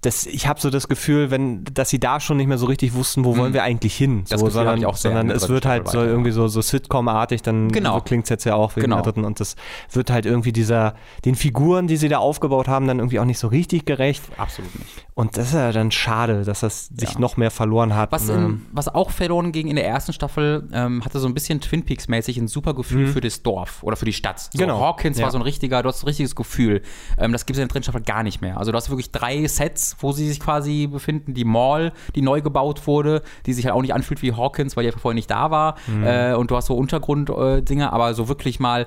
[0.03, 2.95] das, ich habe so das Gefühl, wenn, dass sie da schon nicht mehr so richtig
[2.95, 4.25] wussten, wo wollen wir eigentlich hin, Mhm.
[4.29, 6.31] Das so, Gefühl sondern, ich auch sehr sondern der es wird halt so weiter, irgendwie
[6.31, 7.95] so, so Sitcom-artig, dann Genau.
[7.95, 8.97] so klingt es jetzt ja auch wegen Genau.
[8.97, 9.57] der dritten und das
[9.93, 10.95] wird halt irgendwie dieser,
[11.25, 14.75] den Figuren, die sie da aufgebaut haben, dann irgendwie auch nicht so richtig gerecht Absolut
[14.79, 15.07] nicht.
[15.15, 17.21] und das ist ja dann schade, dass das sich Ja.
[17.21, 18.13] noch mehr verloren hat.
[18.13, 18.35] Was, Ne?
[18.35, 21.85] in, was auch verloren ging in der ersten Staffel, ähm, hatte so ein bisschen Twin
[21.85, 24.41] Peaks-mäßig ein super Gefühl für das Dorf oder für die Stadt.
[24.41, 24.59] So, Mhm.
[24.61, 24.81] Genau.
[24.81, 25.25] Hawkins Ja.
[25.25, 26.83] war so ein richtiger, du hast ein richtiges Gefühl.
[27.19, 28.59] Ähm, das gibt es in der dritten Staffel gar nicht mehr.
[28.59, 31.35] Also du hast wirklich drei Sets, wo sie sich quasi befinden.
[31.35, 34.83] Die Mall, die neu gebaut wurde, die sich halt auch nicht anfühlt wie Hawkins, weil
[34.85, 35.77] die einfach vorher nicht da war.
[35.87, 36.05] Mhm.
[36.05, 38.87] Äh, und du hast so Untergrund-Dinge, aber so wirklich mal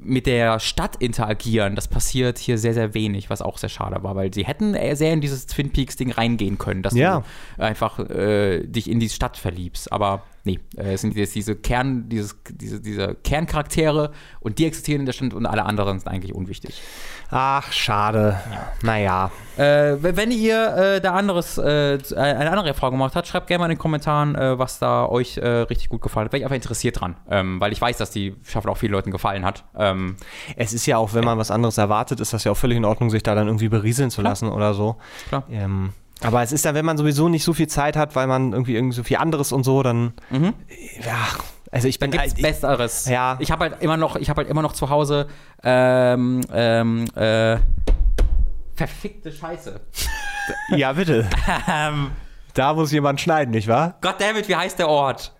[0.00, 4.16] mit der Stadt interagieren, das passiert hier sehr, sehr wenig, was auch sehr schade war,
[4.16, 7.22] weil sie hätten sehr in dieses Twin Peaks-Ding reingehen können, dass Ja.
[7.56, 9.92] du einfach äh, dich in die Stadt verliebst.
[9.92, 15.00] Aber nee, äh, es sind jetzt diese Kern, dieses, diese, diese Kerncharaktere und die existieren
[15.00, 16.80] in der Stadt und alle anderen sind eigentlich unwichtig.
[17.30, 18.38] Ach, schade.
[18.82, 19.32] Naja.
[19.56, 23.66] Äh, wenn ihr äh, da anderes, äh, eine andere Erfahrung gemacht habt, schreibt gerne mal
[23.66, 26.32] in den Kommentaren, äh, was da euch äh, richtig gut gefallen hat.
[26.32, 29.10] Wäre ich einfach interessiert dran, ähm, weil ich weiß, dass die Staffel auch vielen Leuten
[29.10, 29.64] gefallen hat.
[29.76, 30.16] Ähm,
[30.56, 32.84] Es ist ja auch, wenn man was anderes erwartet, ist das ja auch völlig in
[32.84, 34.32] Ordnung, sich da dann irgendwie berieseln zu Klar.
[34.32, 34.96] lassen oder so.
[35.28, 35.44] Klar.
[35.50, 35.90] Ähm,
[36.22, 38.74] aber es ist dann, wenn man sowieso nicht so viel Zeit hat, weil man irgendwie
[38.74, 41.16] irgendwie so viel anderes und so, dann ja,
[41.72, 43.06] also ich bin gibt's ich- Besseres.
[43.06, 43.36] Ja.
[43.40, 45.26] Ich habe halt immer noch, ich habe halt immer noch zu Hause
[45.62, 47.58] ähm, ähm, äh,
[48.74, 49.80] verfickte Scheiße.
[50.76, 51.28] ja bitte.
[51.70, 52.12] Ähm,
[52.54, 53.96] Da muss jemand schneiden, nicht wahr?
[54.00, 55.34] Goddammit, wie heißt der Ort?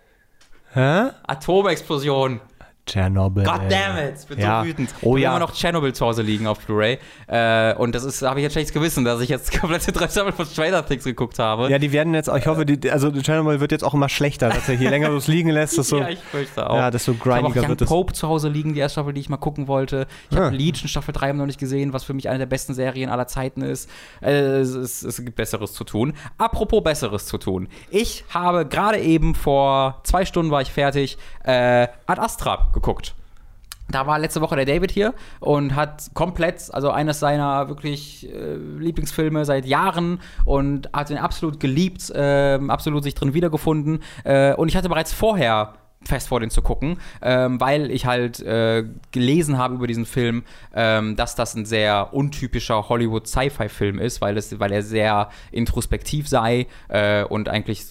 [0.74, 1.07] Hä?
[1.27, 2.40] Atomexplosion.
[2.86, 3.42] Tschernobyl.
[3.42, 4.62] Goddammit, ich bin Ja.
[4.62, 4.94] so wütend.
[5.02, 5.30] Oh ich habe ja.
[5.30, 6.98] immer noch Tschernobyl zu Hause liegen auf Blu-ray.
[7.26, 10.32] Äh, und das ist, habe ich jetzt schlechtes Gewissen, dass ich jetzt komplette drei Staffeln
[10.34, 11.68] von Stranger Things geguckt habe.
[11.68, 14.68] Ja, die werden jetzt, ich hoffe, die, also Tschernobyl wird jetzt auch immer schlechter, dass
[14.68, 16.76] er hier länger was liegen lässt, desto, Ja, ich fürchte auch.
[16.76, 17.88] ja, desto ich habe auch grindiger Young wird es.
[17.88, 20.06] Pope zu Hause liegen, die erste Staffel, die ich mal gucken wollte.
[20.30, 20.44] Ich Ah.
[20.44, 23.26] habe Legion Staffel 3 noch nicht gesehen, was für mich eine der besten Serien aller
[23.26, 23.90] Zeiten ist.
[24.22, 24.30] Äh,
[24.60, 26.12] es, es, es gibt Besseres zu tun.
[26.38, 27.66] Apropos Besseres zu tun.
[27.90, 33.15] Ich habe gerade eben vor zwei Stunden war ich fertig, äh, Ad Astra geguckt.
[33.89, 38.57] Da war letzte Woche der David hier und hat komplett, also eines seiner wirklich äh,
[38.57, 44.03] Lieblingsfilme seit Jahren und hat ihn absolut geliebt, ähm, absolut sich drin wiedergefunden.
[44.24, 45.74] Äh, und ich hatte bereits vorher
[46.05, 50.44] fest vor, den zu gucken, ähm, weil ich halt äh, gelesen habe über diesen Film,
[50.74, 56.66] ähm, dass das ein sehr untypischer Hollywood-Sci-Fi-Film ist, weil, es, weil er sehr introspektiv sei
[56.89, 57.86] äh, und eigentlich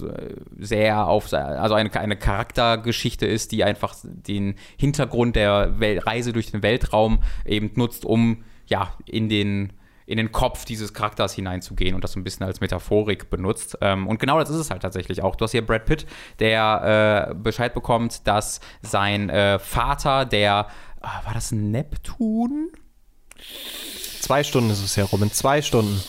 [0.57, 6.51] sehr auf, also eine, eine Charaktergeschichte ist, die einfach den Hintergrund der Wel Reise durch
[6.51, 9.73] den Weltraum eben nutzt, um ja in den
[10.05, 13.77] in den Kopf dieses Charakters hineinzugehen und das so ein bisschen als Metaphorik benutzt.
[13.81, 15.35] Ähm, und genau das ist es halt tatsächlich auch.
[15.35, 16.05] Du hast hier Brad Pitt,
[16.39, 20.67] der äh, Bescheid bekommt, dass sein äh, Vater, der,
[21.01, 22.69] äh, war das Neptun?
[24.19, 26.01] Zwei Stunden ist es herum, in zwei Stunden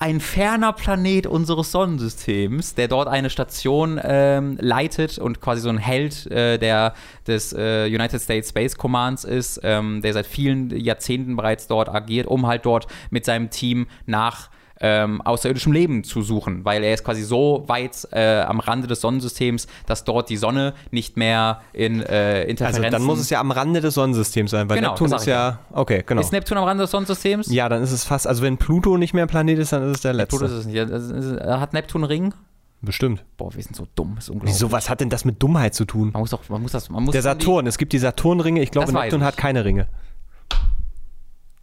[0.00, 5.78] ein ferner Planet unseres Sonnensystems, der dort eine Station ähm, leitet und quasi so ein
[5.78, 6.94] Held äh, der,
[7.26, 12.28] des äh, United States Space Commands ist, ähm, der seit vielen Jahrzehnten bereits dort agiert,
[12.28, 14.50] um halt dort mit seinem Team nach
[14.80, 19.00] ähm, außerirdischem Leben zu suchen, weil er ist quasi so weit äh, am Rande des
[19.00, 22.84] Sonnensystems, dass dort die Sonne nicht mehr in äh, Interferenzen...
[22.84, 25.60] Also dann muss es ja am Rande des Sonnensystems sein, weil genau, Neptun ist ja...
[25.72, 26.20] Okay, genau.
[26.20, 27.50] Ist Neptun am Rande des Sonnensystems?
[27.50, 28.26] Ja, dann ist es fast...
[28.26, 30.36] Also wenn Pluto nicht mehr ein Planet ist, dann ist es der letzte.
[30.36, 31.40] Pluto ist es nicht.
[31.40, 32.34] Hat Neptun einen Ring?
[32.80, 33.24] Bestimmt.
[33.36, 34.54] Boah, wir sind so dumm, ist unglaublich.
[34.54, 36.10] Wieso, was hat denn das mit Dummheit zu tun?
[36.12, 38.70] Man muss doch, man muss das, man muss Der Saturn, es gibt die Saturnringe, ich
[38.70, 39.88] glaube, Neptun hat keine Ringe.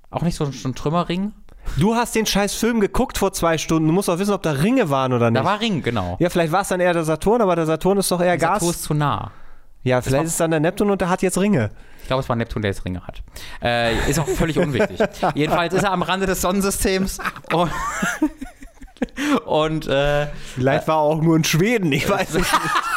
[0.10, 1.32] Auch nicht so, so ein Trümmerring?
[1.78, 3.88] Du hast den scheiß Film geguckt vor zwei Stunden.
[3.88, 5.42] Du musst auch wissen, ob da Ringe waren oder nicht.
[5.42, 6.16] Da war Ring, genau.
[6.20, 8.38] Ja, vielleicht war es dann eher der Saturn, aber der Saturn ist doch eher der
[8.38, 8.60] Gas.
[8.60, 9.32] Saturn ist zu nah.
[9.84, 11.70] Ja, vielleicht ist es dann der Neptun und der hat jetzt Ringe.
[12.02, 13.22] Ich glaube, es war Neptun, der jetzt Ringe hat.
[13.62, 15.00] Äh, ist auch völlig unwichtig.
[15.36, 17.20] Jedenfalls ist er am Rande des Sonnensystems.
[17.54, 17.72] Und,
[19.46, 22.52] und äh, vielleicht war er auch nur in Schweden, ich weiß es nicht.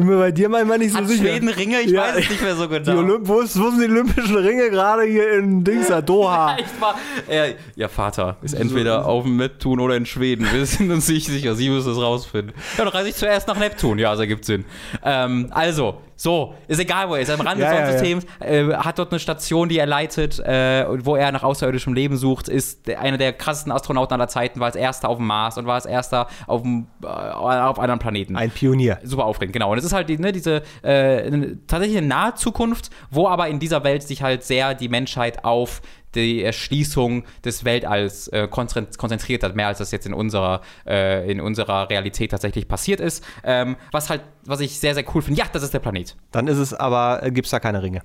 [0.00, 1.24] Bin mir bei dir manchmal nicht so Hat sicher.
[1.24, 1.80] Schweden Ringe?
[1.80, 2.90] Ich ja, weiß es nicht mehr so genau.
[2.90, 6.56] Die Olymp wo, ist, wo sind die Olympischen Ringe gerade hier in Dingsa, Doha?
[6.58, 6.94] ja, war,
[7.28, 10.46] äh, ja, Vater ist entweder auf dem Neptun oder in Schweden.
[10.50, 11.54] Wir sind uns nicht sicher.
[11.54, 12.54] Sie müssen es rausfinden.
[12.78, 13.98] Ja, dann reise ich zuerst nach Neptun.
[13.98, 14.64] Ja, das ergibt Sinn.
[15.04, 17.30] Ähm, also, so, ist egal, wo er ist.
[17.30, 18.70] Am Rand ja, des Sonnensystems, ja, ja.
[18.72, 22.50] äh, hat dort eine Station, die er leitet, äh, wo er nach außerirdischem Leben sucht,
[22.50, 25.76] ist einer der krassesten Astronauten aller Zeiten, war als erster auf dem Mars und war
[25.76, 28.36] als erster auf, dem, äh, auf einem Planeten.
[28.36, 28.98] Ein Pionier.
[29.02, 29.72] Super aufregend, genau.
[29.72, 33.82] Und es ist halt ne, diese äh, tatsächlich eine nahe Zukunft, wo aber in dieser
[33.82, 35.80] Welt sich halt sehr die Menschheit auf
[36.14, 41.40] die Erschließung des Weltalls äh, konzentriert hat, mehr als das jetzt in unserer, äh, in
[41.40, 43.24] unserer Realität tatsächlich passiert ist.
[43.44, 45.40] Ähm, was halt, was ich sehr, sehr cool finde.
[45.40, 46.16] Ja, das ist der Planet.
[46.32, 48.02] Dann ist es aber, äh, gibt es da keine Ringe.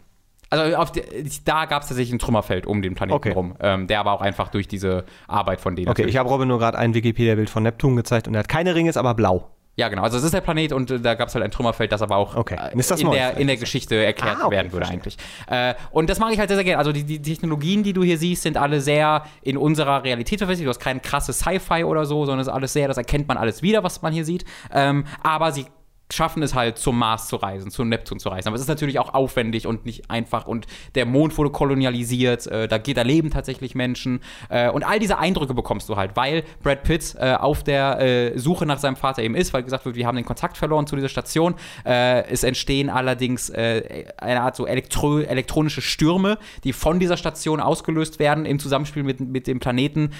[0.52, 1.02] Also die,
[1.44, 3.32] da gab es tatsächlich ein Trümmerfeld um den Planeten okay.
[3.32, 5.90] rum, ähm, der aber auch einfach durch diese Arbeit von denen.
[5.90, 8.76] Okay, ich habe Robin nur gerade ein Wikipedia-Bild von Neptun gezeigt und er hat keine
[8.76, 9.55] Ringe, ist aber blau.
[9.78, 10.04] Ja, genau.
[10.04, 12.16] Also es ist der Planet und äh, da gab es halt ein Trümmerfeld, das aber
[12.16, 12.56] auch okay.
[12.56, 15.18] äh, in, der, in der Geschichte erklärt ah, okay, werden würde eigentlich.
[15.48, 16.80] Äh, und das mache ich halt sehr, sehr gerne.
[16.80, 20.66] Also die, die, Technologien, die du hier siehst, sind alle sehr in unserer Realität verfestigt.
[20.66, 23.38] Du hast kein krasses Sci-Fi oder so, sondern es ist alles sehr, das erkennt man
[23.38, 24.46] alles wieder, was man hier sieht.
[24.72, 25.66] Ähm, aber sie
[26.12, 28.48] schaffen es halt zum Mars zu reisen, zum Neptun zu reisen.
[28.48, 30.46] Aber es ist natürlich auch aufwendig und nicht einfach.
[30.46, 34.20] Und der Mond wurde kolonialisiert, äh, da, da leben tatsächlich Menschen.
[34.50, 38.38] Äh, und all diese Eindrücke bekommst du halt, weil Brad Pitt äh, auf der äh,
[38.38, 40.96] Suche nach seinem Vater eben ist, weil gesagt wird, wir haben den Kontakt verloren zu
[40.96, 41.56] dieser Station.
[41.86, 47.60] Äh, es entstehen allerdings äh, eine Art so elektro elektronische Stürme, die von dieser Station
[47.60, 50.12] ausgelöst werden im Zusammenspiel mit, mit dem Planeten,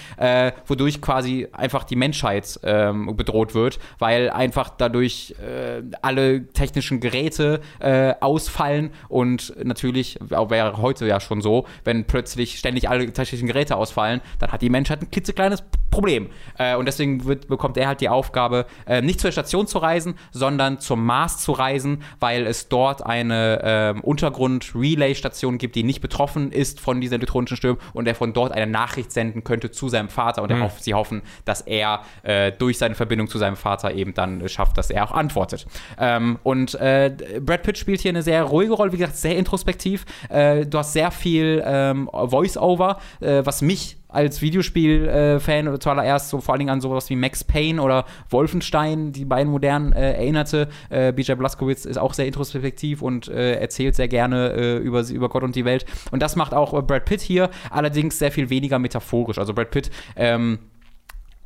[0.68, 5.36] wodurch quasi einfach die Menschheit ähm, bedroht wird, weil einfach dadurch
[5.78, 12.06] äh, alle technischen Geräte äh, ausfallen und natürlich, auch wäre heute ja schon so, wenn
[12.06, 15.64] plötzlich ständig alle technischen Geräte ausfallen, dann hat die Menschheit ein klitzekleines
[15.96, 16.30] Problem.
[16.58, 20.16] Äh, und deswegen wird, bekommt er halt die Aufgabe, äh, nicht zur Station zu reisen,
[20.32, 26.52] sondern zum Mars zu reisen, weil es dort eine ähm, Untergrund-Relay-Station gibt, die nicht betroffen
[26.52, 30.10] ist von diesen elektronischen Stürmen und er von dort eine Nachricht senden könnte zu seinem
[30.10, 30.70] Vater und mhm.
[30.80, 34.90] sie hoffen, dass er äh, durch seine Verbindung zu seinem Vater eben dann schafft, dass
[34.90, 35.65] er auch antwortet.
[36.00, 37.12] Ähm, und äh,
[37.42, 40.06] Brad Pitt spielt hier eine sehr ruhige Rolle, wie gesagt, sehr introspektiv.
[40.30, 46.40] Äh, du hast sehr viel ähm, Voice-Over, äh, was mich als Videospiel-Fan äh, zuallererst so
[46.40, 50.70] vor allen Dingen an sowas wie Max Payne oder Wolfenstein, die beiden modernen, äh, erinnerte.
[50.90, 55.30] Äh, BJ Blazkowicz ist auch sehr introspektiv und äh, erzählt sehr gerne äh, über, über
[55.30, 55.86] Gott und die Welt.
[56.12, 59.38] Und das macht auch Brad Pitt hier, allerdings sehr viel weniger metaphorisch.
[59.38, 60.60] Also Brad Pitt ähm,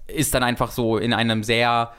[0.08, 1.91] ist dann einfach so in einem sehr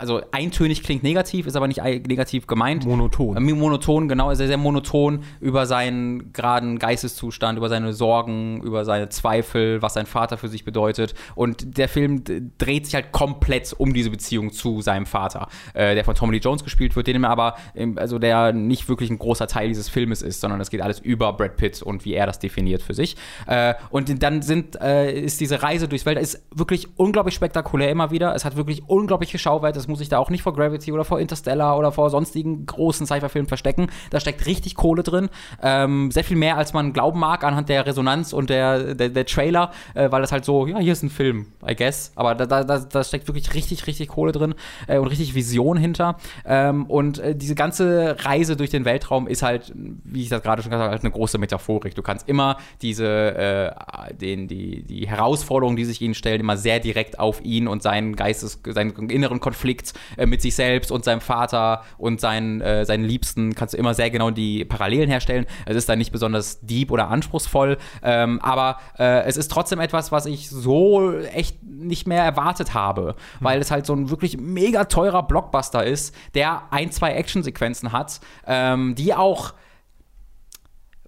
[0.00, 2.86] also eintönig klingt negativ, ist aber nicht negativ gemeint.
[2.86, 3.36] Monoton.
[3.36, 8.86] Äh, monoton, genau, ist er sehr monoton über seinen geraden Geisteszustand, über seine Sorgen, über
[8.86, 11.14] seine Zweifel, was sein Vater für sich bedeutet.
[11.34, 12.24] Und der Film
[12.56, 16.40] dreht sich halt komplett um diese Beziehung zu seinem Vater, äh, der von Tommy Lee
[16.40, 17.56] Jones gespielt wird, den aber,
[17.96, 21.34] also der nicht wirklich ein großer Teil dieses Filmes ist, sondern es geht alles über
[21.34, 23.16] Brad Pitt und wie er das definiert für sich.
[23.46, 28.10] Äh, und dann sind, äh, ist diese Reise durchs Welt ist wirklich unglaublich spektakulär immer
[28.10, 28.34] wieder.
[28.34, 29.89] Es hat wirklich unglaubliche Schauwerte.
[29.90, 33.48] Muss sich da auch nicht vor Gravity oder vor Interstellar oder vor sonstigen großen Sci-Fi-Filmen
[33.48, 33.88] verstecken.
[34.10, 35.28] Da steckt richtig Kohle drin.
[35.62, 39.26] Ähm, sehr viel mehr, als man glauben mag anhand der Resonanz und der, der, der
[39.26, 42.12] Trailer, äh, weil das halt so, ja, hier ist ein Film, I guess.
[42.14, 44.54] Aber da, da, da steckt wirklich richtig, richtig Kohle drin
[44.86, 46.16] äh, und richtig Vision hinter.
[46.44, 50.62] Ähm, und äh, diese ganze Reise durch den Weltraum ist halt, wie ich das gerade
[50.62, 51.94] schon gesagt habe, halt eine große Metaphorik.
[51.94, 56.80] Du kannst immer diese, äh, den, die, die Herausforderungen, die sich ihnen stellen, immer sehr
[56.80, 59.79] direkt auf ihn und seinen Geistes, seinen inneren Konflikt
[60.16, 63.94] äh, mit sich selbst und seinem Vater und seinen, äh, seinen Liebsten, kannst du immer
[63.94, 65.46] sehr genau die Parallelen herstellen.
[65.66, 70.12] Es ist dann nicht besonders deep oder anspruchsvoll, ähm, aber äh, es ist trotzdem etwas,
[70.12, 73.44] was ich so echt nicht mehr erwartet habe, mhm.
[73.44, 78.20] weil es halt so ein wirklich mega teurer Blockbuster ist, der ein, zwei Actionsequenzen hat,
[78.46, 79.54] ähm, die auch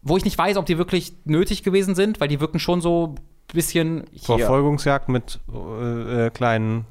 [0.03, 3.15] wo ich nicht weiß, ob die wirklich nötig gewesen sind, weil die wirken schon so
[3.17, 4.05] ein bisschen.
[4.13, 4.39] Hier.
[4.39, 6.87] Verfolgungsjagd mit äh, kleinen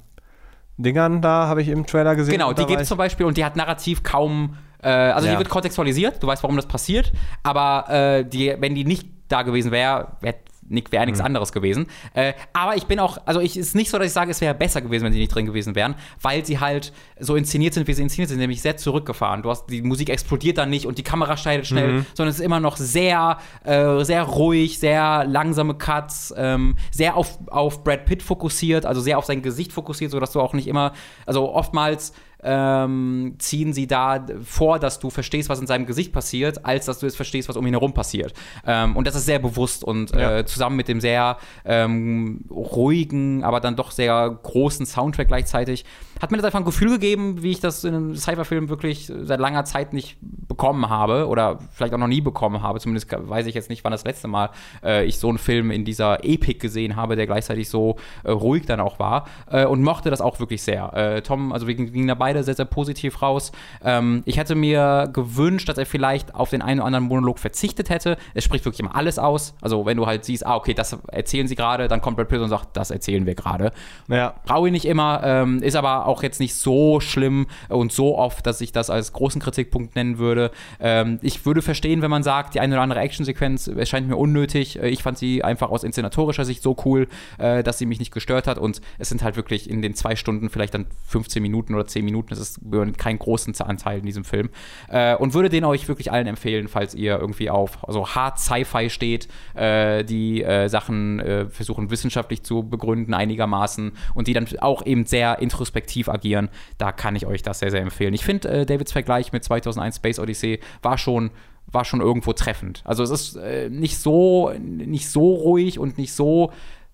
[0.84, 2.34] Dingern da, habe ich im Trailer gesehen.
[2.34, 4.58] Genau, die gibt es zum Beispiel und die hat narrativ kaum.
[4.82, 5.34] Äh, also ja.
[5.34, 7.12] die wird kontextualisiert, du weißt, warum das passiert,
[7.44, 10.36] aber äh, die, wenn die nicht da gewesen wäre, wäre
[10.72, 11.27] Nick wäre nichts mhm.
[11.27, 11.88] anderes gewesen.
[12.14, 14.56] Äh, aber ich bin auch, also ich ist nicht so, dass ich sage, es wäre
[14.56, 17.93] besser gewesen, wenn sie nicht drin gewesen wären, weil sie halt so inszeniert sind, wie
[17.93, 19.43] sie inszeniert sind, nämlich sehr zurückgefahren.
[19.43, 22.06] Du hast die Musik explodiert dann nicht und die Kamera schneidet schnell, mhm.
[22.14, 27.38] sondern es ist immer noch sehr, äh, sehr ruhig, sehr langsame Cuts, ähm, sehr auf,
[27.48, 30.93] auf Brad Pitt fokussiert, also sehr auf sein Gesicht fokussiert, sodass du auch nicht immer,
[31.26, 32.14] also oftmals
[32.44, 37.00] ähm, ziehen sie da vor, dass du verstehst, was in seinem Gesicht passiert, als dass
[37.00, 38.34] du es verstehst, was um ihn herum passiert.
[38.66, 40.40] Ähm, und das ist sehr bewusst und ja.
[40.40, 45.86] äh, zusammen mit dem sehr ähm, ruhigen, aber dann doch sehr großen Soundtrack gleichzeitig
[46.22, 49.39] hat mir das einfach ein Gefühl gegeben, wie ich das in einem Cypher-Film wirklich seit
[49.39, 52.80] langer Zeit nicht bekommen habe oder vielleicht auch noch nie bekommen habe.
[52.80, 54.49] Zumindest weiß ich jetzt nicht, wann das letzte Mal
[54.84, 58.65] äh, ich so einen Film in dieser Epik gesehen habe, der gleichzeitig so äh, ruhig
[58.65, 60.93] dann auch war äh, und mochte das auch wirklich sehr.
[60.93, 63.52] Äh, Tom, also wir gingen da beide sehr, sehr positiv raus.
[63.84, 67.89] Ähm, ich hätte mir gewünscht, dass er vielleicht auf den einen oder anderen Monolog verzichtet
[67.89, 68.18] hätte.
[68.34, 69.56] Es spricht wirklich immer alles aus.
[69.61, 72.41] Also wenn du halt siehst, ah, okay, das erzählen sie gerade, dann kommt Brad Pitt
[72.41, 73.72] und sagt, das erzählen wir gerade.
[74.07, 74.35] Ja.
[74.45, 78.46] Brauche ich nicht immer, ähm, ist aber auch jetzt nicht so schlimm und so oft,
[78.46, 80.52] dass ich das als großen Kritikpunkt nennen würde.
[80.80, 84.80] Ähm, ich würde verstehen, wenn man sagt, die eine oder andere Actionsequenz erscheint mir unnötig.
[84.82, 87.08] Äh, ich fand sie einfach aus inszenatorischer Sicht so cool,
[87.38, 90.16] äh, dass sie mich nicht gestört hat und es sind halt wirklich in den zwei
[90.16, 92.30] Stunden vielleicht dann 15 Minuten oder 10 Minuten.
[92.30, 92.60] Das ist
[92.98, 94.50] kein großen Anteil in diesem Film.
[94.90, 98.90] Äh, und würde den euch wirklich allen empfehlen, falls ihr irgendwie auf also hart Sci-Fi
[98.90, 104.86] steht, äh, die äh, Sachen äh, versuchen wissenschaftlich zu begründen einigermaßen und die dann auch
[104.86, 108.14] eben sehr introspektiv agieren, da kann ich euch das sehr, sehr empfehlen.
[108.14, 111.32] Ich finde, äh, Davids Vergleich mit 2001 Space Odyssey war schon
[111.68, 112.82] war schon irgendwo treffend.
[112.86, 116.52] Also es ist äh, nicht so nicht so ruhig und nicht so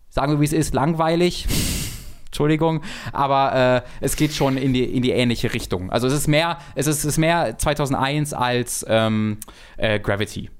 [0.09, 1.47] sagen wir wie es ist langweilig.
[2.27, 5.89] Entschuldigung, aber äh, es geht schon in die, in die ähnliche Richtung.
[5.89, 9.37] Also es ist mehr, es ist, ist mehr 2001 als ähm,
[9.77, 10.51] äh, Gravity.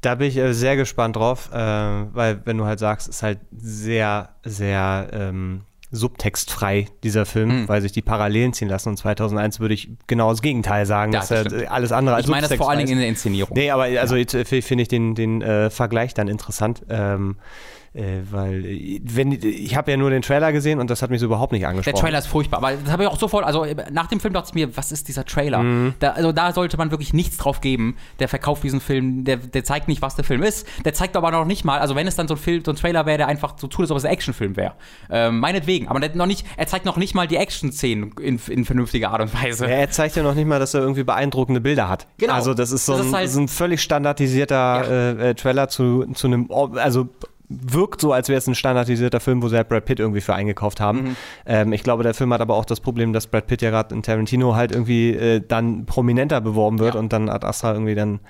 [0.00, 3.38] Da bin ich äh, sehr gespannt drauf, äh, weil wenn du halt sagst, ist halt
[3.52, 5.60] sehr, sehr ähm,
[5.92, 7.68] subtextfrei, dieser Film, mhm.
[7.68, 8.90] weil sich die Parallelen ziehen lassen.
[8.90, 11.12] Und 2001 würde ich genau das Gegenteil sagen.
[11.12, 13.08] Ja, das ist ja alles andere als Ich meine das vor allen Dingen in der
[13.08, 13.56] Inszenierung.
[13.56, 14.24] Nee, aber also ja.
[14.44, 16.82] finde ich den, den äh, Vergleich dann interessant.
[16.88, 17.36] Ähm,
[17.92, 21.18] äh, weil, äh, wenn, ich habe ja nur den Trailer gesehen und das hat mich
[21.18, 21.94] so überhaupt nicht angesprochen.
[21.94, 24.32] Der Trailer ist furchtbar, aber das habe ich auch sofort, also äh, nach dem Film
[24.32, 25.58] dachte ich mir, was ist dieser Trailer?
[25.58, 25.94] Mhm.
[25.98, 27.96] Da, also da sollte man wirklich nichts drauf geben.
[28.20, 30.68] Der verkauft diesen Film, der, der zeigt nicht, was der Film ist.
[30.84, 32.76] Der zeigt aber noch nicht mal, also wenn es dann so ein, Film, so ein
[32.76, 34.74] Trailer wäre, der einfach so tut, als ob es ein Actionfilm wäre.
[35.10, 39.10] Ähm, meinetwegen, aber noch nicht, er zeigt noch nicht mal die Action-Szenen in, in vernünftiger
[39.10, 39.64] Art und Weise.
[39.64, 42.06] Ja, er zeigt ja noch nicht mal, dass er irgendwie beeindruckende Bilder hat.
[42.18, 42.34] Genau.
[42.34, 45.10] Also das ist so, das ein, ist halt, so ein, völlig standardisierter ja.
[45.30, 47.08] äh, Trailer zu, zu einem, also
[47.50, 50.34] wirkt so, als wäre es ein standardisierter Film, wo sie halt Brad Pitt irgendwie für
[50.34, 51.02] eingekauft haben.
[51.02, 51.16] Mhm.
[51.46, 53.94] Ähm, ich glaube, der Film hat aber auch das Problem, dass Brad Pitt ja gerade
[53.94, 57.00] in Tarantino halt irgendwie äh, dann prominenter beworben wird ja.
[57.00, 58.20] und dann Ad Astra irgendwie dann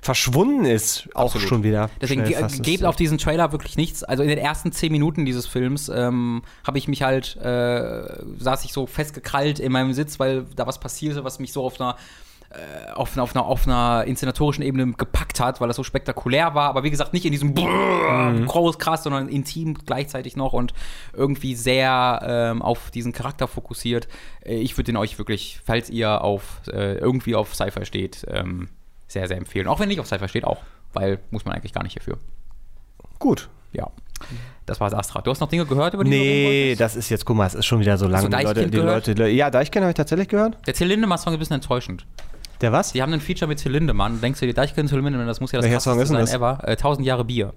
[0.00, 1.48] verschwunden ist, auch Absolut.
[1.48, 1.88] schon wieder.
[2.00, 4.02] Deswegen ge gebt auf diesen Trailer wirklich nichts.
[4.02, 8.02] Also in den ersten zehn Minuten dieses Films ähm, habe ich mich halt, äh,
[8.38, 11.80] saß ich so festgekrallt in meinem Sitz, weil da was passierte, was mich so auf
[11.80, 11.96] einer
[12.52, 16.68] äh, auf, auf, einer, auf einer inszenatorischen Ebene gepackt hat, weil das so spektakulär war.
[16.68, 18.46] Aber wie gesagt, nicht in diesem mhm.
[18.46, 20.74] groß, krass, sondern intim gleichzeitig noch und
[21.12, 24.08] irgendwie sehr ähm, auf diesen Charakter fokussiert.
[24.44, 28.68] Äh, ich würde den euch wirklich, falls ihr auf äh, irgendwie auf Cypher steht, ähm,
[29.08, 29.68] sehr, sehr empfehlen.
[29.68, 30.62] Auch wenn nicht auf Cypher steht, auch.
[30.92, 32.18] Weil muss man eigentlich gar nicht hierfür.
[33.18, 33.48] Gut.
[33.72, 33.90] Ja.
[34.66, 35.20] Das war Astra.
[35.22, 37.66] Du hast noch Dinge gehört über die Nee, das ist jetzt, guck mal, es ist
[37.66, 38.28] schon wieder so lange.
[38.28, 40.58] die Leute, die Leute, ja, Deichkind habe ich tatsächlich gehört.
[40.66, 42.06] Der Till Lindemann-Song ist ein bisschen enttäuschend.
[42.62, 42.92] Der was?
[42.92, 44.20] Die haben ein Feature mit Till Lindemann.
[44.20, 46.32] Denkst du dir, Deichkind Till Lindemann, das muss ja das Welcher Song ist sein das?
[46.32, 46.58] ever.
[46.62, 47.52] Äh, 1000 Jahre Bier.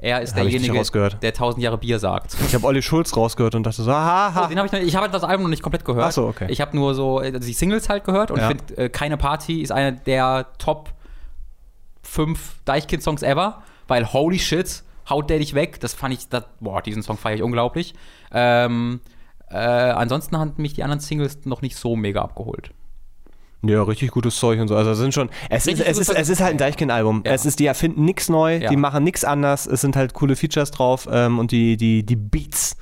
[0.00, 0.72] Er ist Hab derjenige,
[1.20, 2.36] der 1000 Jahre Bier sagt.
[2.46, 4.44] Ich habe Olli Schulz rausgehört und dachte so, haha.
[4.44, 6.06] Oh, den hab ich noch, ich habe das Album noch nicht komplett gehört.
[6.06, 6.46] Ach so, okay.
[6.50, 8.48] Ich habe nur so äh, die Singles halt gehört und Ja.
[8.50, 10.90] ich finde, äh, Keine Party ist einer der Top
[12.02, 15.80] 5 Deichkind-Songs ever, weil holy shit, haut der dich weg.
[15.80, 17.94] Das fand ich, das, boah, diesen Song feiere ich unglaublich.
[18.32, 19.00] Ähm,
[19.50, 22.70] äh, ansonsten haben mich die anderen Singles noch nicht so mega abgeholt.
[23.62, 24.76] Ja, richtig gutes Zeug und so.
[24.76, 25.30] Also es sind schon.
[25.50, 27.22] Es, ist, es, ist, es ist halt ein Deichkind-Album.
[27.26, 27.32] Ja.
[27.32, 28.70] Es ist, die erfinden nichts neu, Ja.
[28.70, 29.66] die machen nichts anders.
[29.66, 32.76] Es sind halt coole Features drauf ähm, und die, die, die Beats.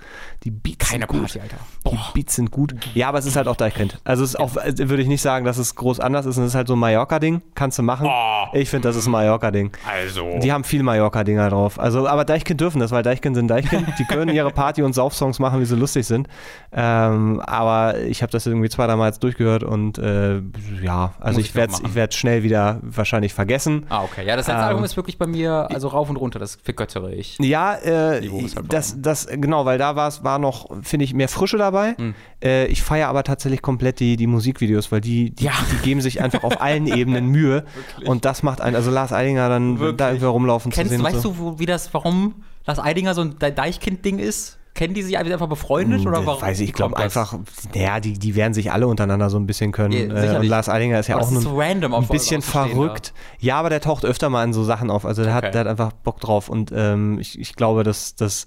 [0.44, 1.20] Die Beats Keine sind gut.
[1.20, 1.56] Party, Alter.
[1.90, 2.74] Die Beats sind gut.
[2.94, 3.98] Ja, aber es ist halt auch Deichkind.
[4.04, 6.36] Also es ist auch, würde ich nicht sagen, dass es groß anders ist.
[6.36, 7.42] Es ist halt so ein Mallorca-Ding.
[7.54, 8.06] Kannst du machen.
[8.08, 8.46] Oh.
[8.54, 9.72] Ich finde, das ist ein Mallorca-Ding.
[9.88, 10.38] Also.
[10.42, 11.78] Die haben viel Mallorca-Dinger drauf.
[11.78, 13.86] Also, aber Deichkind dürfen das, weil Deichkind sind Deichkind.
[13.98, 16.28] Die können ihre Party- und Saufsongs machen, wie sie lustig sind.
[16.72, 20.40] Ähm, aber ich habe das irgendwie zwei, dreimal jetzt durchgehört und äh,
[20.82, 23.86] ja, also Muss ich werde ich werde schnell wieder wahrscheinlich vergessen.
[23.88, 24.26] Ah, okay.
[24.26, 27.14] Ja, das letzte Ähm, Album ist wirklich bei mir, also rauf und runter, das vergöttere
[27.14, 27.38] ich.
[27.40, 31.56] Ja, äh, halt das, das, genau, weil da war's, war noch, finde ich, mehr Frische
[31.56, 31.94] dabei.
[31.96, 32.14] Hm.
[32.42, 35.52] Äh, ich feiere aber tatsächlich komplett die, die Musikvideos, weil die, die, Ja.
[35.72, 37.64] die geben sich einfach auf allen Ebenen Mühe.
[38.04, 39.96] Und das macht einen, also Lars Eidinger dann Wirklich.
[39.96, 41.04] da irgendwie rumlaufen Kennst, zu sehen.
[41.04, 41.30] weißt so.
[41.30, 42.34] du, wo, wie das, warum
[42.66, 44.58] Lars Eidinger so ein De- Deichkind-Ding ist?
[44.74, 46.42] Kennen die sich einfach befreundet oder Hm, warum?
[46.42, 47.02] Weiß ich, ich glaube das?
[47.04, 47.38] einfach,
[47.74, 49.92] naja, die, die werden sich alle untereinander so ein bisschen können.
[50.10, 50.46] Ja, äh, und.
[50.46, 53.14] Lars Eidinger ist ja Aber auch das ist so random ein bisschen verrückt.
[53.38, 55.06] Ja, aber der taucht öfter mal in so Sachen auf.
[55.06, 55.46] Also der, Okay.
[55.46, 56.50] hat, der hat einfach Bock drauf.
[56.50, 58.46] Und ähm, ich, ich glaube, dass, dass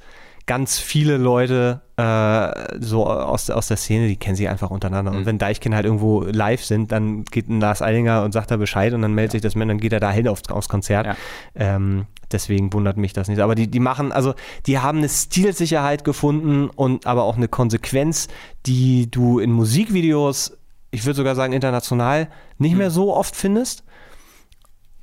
[0.50, 5.12] ganz viele Leute äh, so aus, der- aus der Szene, die kennen sich einfach untereinander.
[5.12, 5.18] Mhm.
[5.20, 8.58] Und wenn Deichkind halt irgendwo live sind, dann geht ein Lars Eidinger und sagt da
[8.58, 11.06] Bescheid und dann meldet sich das Mann, dann geht er da hin aufs, aufs Konzert.
[11.06, 11.16] Ja.
[11.54, 13.40] Ähm, deswegen wundert mich das nicht.
[13.42, 14.34] Aber die, die machen, also
[14.66, 18.28] die haben eine Stilsicherheit gefunden und aber auch eine Konsequenz,
[18.66, 20.58] die du in Musikvideos,
[20.90, 22.28] ich würde sogar sagen international,
[22.58, 22.78] nicht Mhm.
[22.80, 23.84] mehr so oft findest.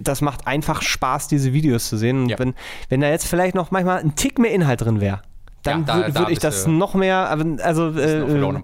[0.01, 2.23] Das macht einfach Spaß, diese Videos zu sehen.
[2.25, 2.39] Und Ja.
[2.41, 2.55] wenn,
[2.89, 5.23] wenn da jetzt vielleicht noch manchmal ein Tick mehr Inhalt drin wäre,
[5.67, 7.29] dann Ja, da- würde da ich das noch mehr,
[7.63, 8.21] also, äh,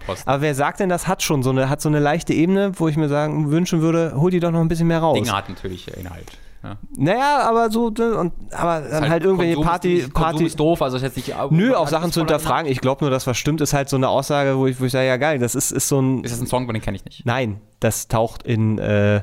[0.06, 0.28] Posten.
[0.28, 2.88] aber wer sagt denn, das hat schon so eine, hat so eine leichte Ebene, wo
[2.88, 5.14] ich mir sagen, wünschen würde, hol die doch noch ein bisschen mehr raus.
[5.14, 6.26] Dinge hat natürlich Inhalt.
[6.62, 6.76] Ja.
[6.96, 10.60] Naja, aber so, ne, und, aber dann halt, irgendwelche Konsum Party, ist, Konsum Party, ist
[10.60, 11.34] doof, also ist jetzt nicht.
[11.50, 12.70] Nö, auch Sachen zu hinterfragen.
[12.70, 14.92] Ich glaube nur, dass was stimmt, ist halt so eine Aussage, wo ich, wo ich
[14.92, 16.22] sage, ja geil, das ist, ist so ein.
[16.22, 17.26] Ist das ein Song, den kenne ich nicht.
[17.26, 18.78] Nein, das taucht in.
[18.78, 19.22] Äh,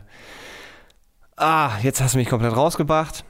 [1.37, 3.23] ah, jetzt hast du mich komplett rausgebracht.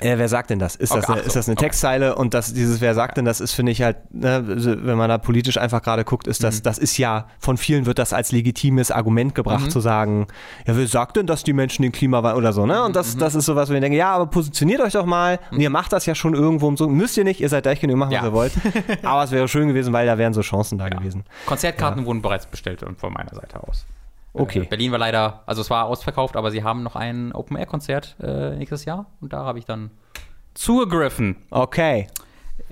[0.00, 0.76] Äh, wer sagt denn das?
[0.76, 1.64] Ist, das Okay, eine, ach so, ist das eine okay.
[1.66, 2.14] Textzeile?
[2.16, 5.16] Und das, dieses Wer sagt denn das ist, finde ich halt, ne, wenn man da
[5.16, 6.46] politisch einfach gerade guckt, ist Mhm.
[6.46, 9.70] das, das ist ja, von vielen wird das als legitimes Argument gebracht, Mhm.
[9.70, 10.26] zu sagen,
[10.66, 12.82] ja, wer sagt denn, dass die Menschen den Klimawandel oder so, ne?
[12.82, 12.94] Und Mhm.
[12.94, 15.38] das, das ist sowas, wo ich denke, ja, aber positioniert euch doch mal.
[15.50, 16.88] Und ihr macht das ja schon irgendwo und so.
[16.88, 18.24] Müsst ihr nicht, ihr seid Deichkind, ihr macht, was Ja.
[18.26, 18.52] ihr wollt.
[19.02, 21.24] aber es wäre schön gewesen, weil da wären so Chancen da gewesen.
[21.46, 23.86] Konzertkarten wurden bereits bestellt und von meiner Seite aus.
[24.38, 24.60] Okay.
[24.60, 28.56] Äh, Berlin war leider, also es war ausverkauft, aber sie haben noch ein Open-Air-Konzert äh,
[28.56, 29.90] nächstes Jahr und da habe ich dann
[30.54, 31.36] zugegriffen.
[31.50, 32.08] Okay.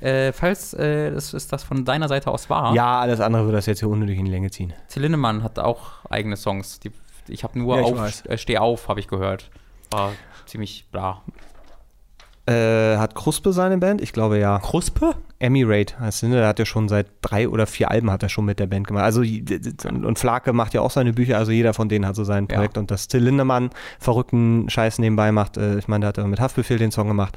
[0.00, 3.56] Äh, falls äh, das ist das von deiner Seite aus war, Ja, alles andere würde
[3.56, 4.72] das jetzt hier unnötig in die Länge ziehen.
[4.88, 6.80] Till Lindemann hat auch eigene Songs.
[6.80, 6.90] Die,
[7.28, 9.50] ich habe nur Ja, ich auf, äh, Steh auf, habe ich gehört.
[9.90, 10.12] War
[10.46, 11.22] ziemlich bla.
[12.46, 14.02] Äh, hat Kruspe seine Band?
[14.02, 14.58] Ich glaube ja.
[14.58, 15.14] Kruspe?
[15.44, 16.36] Emmy Raid heißt ne?
[16.36, 18.86] Der hat ja schon seit drei oder vier Alben hat er schon mit der Band
[18.86, 19.04] gemacht.
[19.04, 22.46] Also und Flake macht ja auch seine Bücher, also jeder von denen hat so sein
[22.50, 22.56] Ja.
[22.56, 22.78] Projekt.
[22.78, 26.40] Und dass Till Lindemann verrückten Scheiß nebenbei macht, äh, ich meine, der hat ja mit
[26.40, 27.36] Haftbefehl den Song gemacht.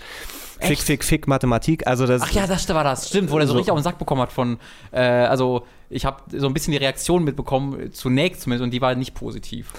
[0.59, 0.83] Fick, Echt?
[0.83, 1.85] fick, fick, Mathematik.
[1.85, 3.09] Also das Ach ja, das war das.
[3.09, 3.57] Stimmt, wo der so, So.
[3.59, 4.57] richtig auf den Sack bekommen hat von,
[4.91, 8.95] äh, also ich habe so ein bisschen die Reaktion mitbekommen, zunächst zumindest, und die war
[8.95, 9.71] nicht positiv.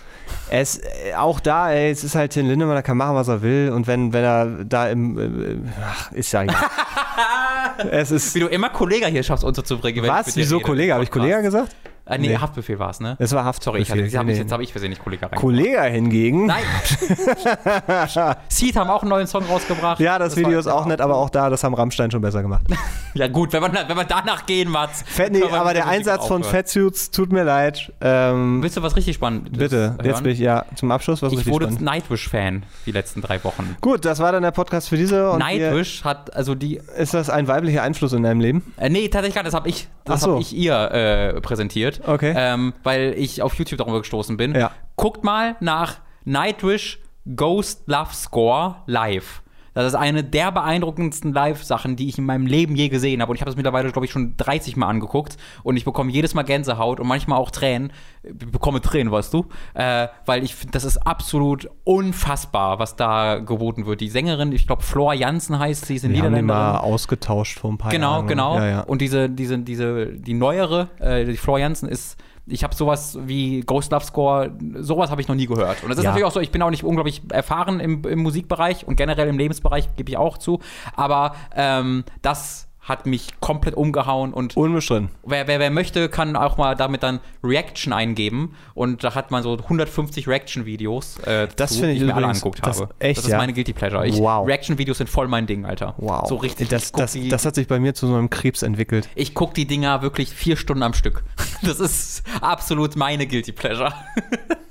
[0.50, 3.42] Es, äh, auch da, ey, es ist halt Till Lindemann, er kann machen, was er
[3.42, 3.70] will.
[3.74, 6.44] Und wenn, wenn er da im, äh, ach, ist ja
[7.90, 10.06] es ist, Wie du immer Kollege hier schaffst unterzubringen.
[10.06, 10.36] was?
[10.36, 10.94] Wieso Kollege?
[10.94, 11.10] Habe ich.
[11.10, 11.74] Kollege gesagt?
[12.08, 12.36] Äh, nee, Nee.
[12.38, 13.16] Haftbefehl war es, ne?
[13.18, 13.64] Es war Haftbefehl.
[13.72, 14.42] Sorry, ich hatte, jetzt habe ich, Nee.
[14.42, 15.38] jetzt hab ich versehentlich Kollege rein.
[15.38, 16.46] Kollege hingegen.
[16.46, 16.62] Nein!
[18.48, 20.00] Seed haben auch einen neuen Song rausgebracht.
[20.00, 22.42] Ja, das, Video war- ist auch nett, aber auch da, das haben Rammstein schon besser
[22.42, 22.66] gemacht.
[23.14, 25.02] Ja, gut, wenn man, wenn man danach gehen, Mats.
[25.04, 26.52] Fett, nee, aber der Einsatz von aufhören.
[26.58, 27.90] Fettsuits tut mir leid.
[28.00, 30.04] Ähm, Willst du was richtig Spannendes bitte, hören?
[30.04, 31.80] jetzt bin ich ja zum Abschluss was Ich richtig wurde spannend.
[31.82, 33.76] Nightwish-Fan die letzten drei Wochen.
[33.80, 35.34] Gut, das war dann der Podcast für diese.
[35.36, 38.72] Nightwish hat, also die, ist das ein weiblicher Einfluss in deinem Leben?
[38.76, 40.34] äh, nee, tatsächlich gar nicht, das habe ich, das so.
[40.34, 42.00] hab ich ihr äh, präsentiert.
[42.06, 42.34] Okay.
[42.36, 44.54] Ähm, weil ich auf YouTube darüber gestoßen bin.
[44.54, 44.72] Ja.
[44.96, 47.00] Guckt mal nach Nightwish
[47.36, 49.42] Ghost Love Score live.
[49.84, 53.30] Das ist eine der beeindruckendsten Live-Sachen, die ich in meinem Leben je gesehen habe.
[53.30, 55.36] Und ich habe das mittlerweile, glaube ich, schon 30 Mal angeguckt.
[55.62, 57.92] Und ich bekomme jedes Mal Gänsehaut und manchmal auch Tränen.
[58.22, 59.46] Ich bekomme Tränen, weißt du?
[59.74, 64.00] Äh, weil ich finde, das ist absolut unfassbar, was da geboten wird.
[64.00, 66.46] Die Sängerin, ich glaube, Flor Jansen heißt sie, ist die Niederländerin.
[66.46, 68.26] mal ausgetauscht vor ein paar Genau, Jahren.
[68.26, 68.56] genau.
[68.56, 68.80] Ja, ja.
[68.82, 72.16] Und diese, diese, diese, die neuere, äh, die Flor Jansen ist
[72.48, 75.82] ich habe sowas wie Ghost Love Score, sowas habe ich noch nie gehört.
[75.82, 76.10] Und das ist Ja.
[76.10, 79.38] natürlich auch so, ich bin auch nicht unglaublich erfahren im, im Musikbereich und generell im
[79.38, 80.60] Lebensbereich, gebe ich auch zu.
[80.94, 85.10] Aber ähm, das hat mich komplett umgehauen und Unbestritten.
[85.24, 88.54] Wer, wer, wer möchte, kann auch mal damit dann Reaction eingeben.
[88.74, 92.16] Und da hat man so 150 Reaction-Videos, äh, Das zu, finde ich die ich mir
[92.16, 92.94] alle angeguckt das- habe.
[92.98, 93.36] echt, das ist ja?
[93.38, 94.06] meine Guilty Pleasure.
[94.06, 94.46] Ich, Wow.
[94.46, 95.94] Reaction-Videos sind voll mein Ding, Alter.
[95.98, 96.28] Wow.
[96.28, 96.68] So richtig.
[96.68, 99.08] Das, das, die, das hat sich bei mir zu so einem Krebs entwickelt.
[99.14, 101.22] ich guck die Dinger wirklich vier Stunden am Stück.
[101.60, 103.92] Das ist absolut meine Guilty Pleasure.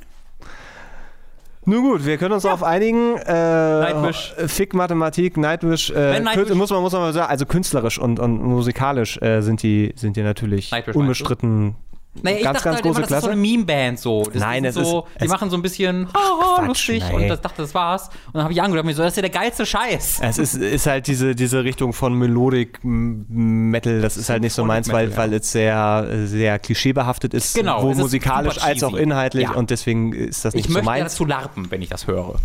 [1.70, 3.18] Nun gut, wir können uns darauf einigen.
[3.18, 4.34] Äh, Nightwish.
[4.48, 5.90] Fick Mathematik, Nightwish.
[5.90, 9.42] Äh, Wenn Nightwish- muss, man, muss man mal sagen, also künstlerisch und, und musikalisch äh,
[9.42, 11.76] sind, die, sind die natürlich Nightwish unbestritten
[12.24, 13.32] Naja, ich ganz, dachte ganz halt immer, große das ist so Klasse.
[13.32, 14.24] eine Meme-Band so.
[14.24, 17.16] Das Nein, es so, ist- die es- machen so ein bisschen haha, Quatsch, lustig nee.
[17.16, 18.08] und das dachte, das war's.
[18.28, 20.20] Und dann habe ich angehört und mir so, das ist ja der geilste Scheiß.
[20.22, 23.26] Es ist, ist halt diese, diese Richtung von Melodic M-
[23.72, 27.90] Metal, das ist halt nicht so meins, weil, weil es sehr, sehr klischeebehaftet ist, Genau,
[27.90, 29.52] ist musikalisch als auch inhaltlich Ja.
[29.54, 31.14] und deswegen ist das nicht Ich so möchte ja meins.
[31.14, 32.36] dazu larpen, wenn ich das höre.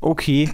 [0.00, 0.50] Okay.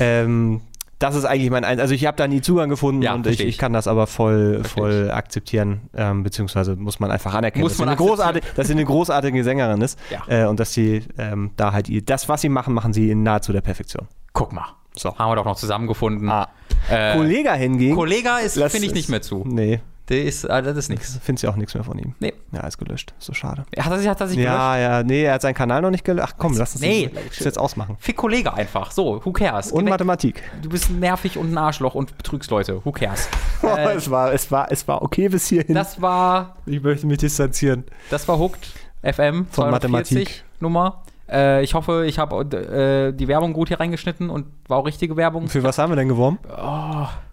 [0.00, 0.60] ähm,
[0.98, 3.40] das ist eigentlich mein, Ein- also ich habe da nie Zugang gefunden Ja, und ich,
[3.40, 7.78] ich kann das aber voll, voll akzeptieren, ähm, beziehungsweise muss man einfach anerkennen, Muss dass,
[7.78, 10.22] sie man eine großartige, dass sie eine großartige Sängerin ist Ja.
[10.44, 13.22] äh, und dass sie ähm, da halt ihr- das, was sie machen, machen sie in
[13.22, 14.06] nahezu der Perfektion.
[14.32, 14.66] Guck mal.
[14.96, 15.16] So.
[15.18, 16.28] Haben wir doch noch zusammengefunden.
[16.30, 16.48] Ah.
[16.88, 17.94] Äh, Kollega hingegen.
[17.96, 19.42] Kollega ist, finde ich nicht mehr zu.
[19.46, 19.80] Nee,
[20.10, 21.18] Der ist, äh, das ist nichts.
[21.22, 22.14] findest du auch nichts mehr von ihm.
[22.20, 22.34] Nee.
[22.52, 23.14] Ja, ist gelöscht.
[23.18, 23.64] Ist so schade.
[23.78, 24.52] Hat er sich, hat er sich gelöscht?
[24.54, 26.28] Ja, ja, nee, er hat seinen Kanal noch nicht gelöscht.
[26.30, 27.10] Ach komm, lass uns Nee.
[27.28, 27.96] das jetzt ausmachen.
[28.00, 28.90] Fick Kollege einfach.
[28.90, 29.72] So, who cares?
[29.72, 29.90] Und Geh weg.
[29.92, 30.42] Mathematik.
[30.60, 32.84] Du bist nervig und ein Arschloch und betrügst Leute.
[32.84, 33.28] Who cares?
[33.64, 35.74] Äh, es, war, es, war, es war okay bis hierhin.
[35.74, 37.84] das war, ich möchte mich distanzieren.
[38.10, 38.66] das war Hooked
[39.02, 40.44] FM Von 240 Mathematik.
[40.60, 41.02] Nummer.
[41.30, 45.16] Äh, ich hoffe, ich habe äh, die Werbung gut hier reingeschnitten und war auch richtige
[45.16, 45.48] Werbung.
[45.48, 46.38] Für was haben wir denn geworben?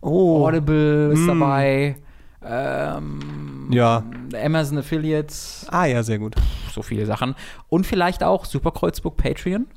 [0.02, 1.28] Oh, Audible ist Mm.
[1.28, 1.96] dabei.
[2.46, 4.04] Ähm, Ja.
[4.44, 6.36] Amazon Affiliates, Ah ja, sehr gut.
[6.74, 7.36] so viele Sachen.
[7.70, 9.68] Und vielleicht auch Superkreuzburg Patreon.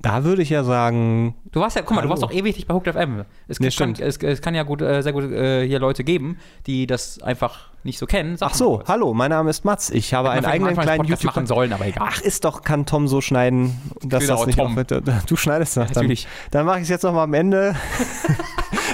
[0.00, 2.08] Da würde ich ja sagen, Du warst ja, guck mal, Hallo.
[2.08, 3.24] du warst auch ewig nicht bei Hooked FM.
[3.48, 6.36] Es, Nee, kann, es, es kann ja gut, äh, sehr gut äh, hier Leute geben,
[6.66, 8.36] die das einfach nicht so kennen.
[8.40, 8.88] Ach so, kurz.
[8.88, 9.88] hallo, mein Name ist Mats.
[9.88, 12.06] Ich habe einen eigenen kleinen YouTube machen sollen, aber egal.
[12.10, 14.74] Ach, ist doch, kann Tom so schneiden, dass Genau, das nicht Tom.
[14.74, 14.90] mit,
[15.26, 16.02] Du schneidest das dann.
[16.02, 16.28] Natürlich.
[16.50, 17.74] Dann mache ich es jetzt noch mal am Ende.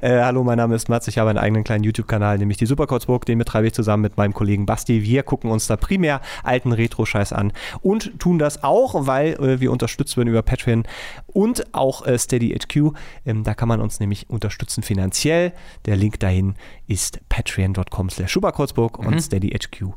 [0.00, 1.08] Äh, hallo, mein Name ist Mats.
[1.08, 3.24] Ich habe einen eigenen kleinen YouTube-Kanal, nämlich die Superkurzburg.
[3.24, 5.02] Den betreibe ich zusammen mit meinem Kollegen Basti.
[5.02, 7.52] Wir gucken uns da primär alten Retro-Scheiß an
[7.82, 10.84] und tun das auch, weil äh, wir unterstützt werden über Patreon
[11.26, 12.94] und auch äh, Steady HQ.
[13.24, 15.52] Ähm, da kann man uns nämlich unterstützen finanziell.
[15.86, 16.54] Der Link dahin
[16.86, 19.94] ist patreon.com slash Superkurzburg und Steady HQ.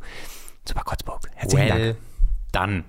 [0.66, 1.22] Superkurzburg.
[1.36, 1.82] Herzlichen Dank.
[1.82, 1.96] Well
[2.52, 2.84] done.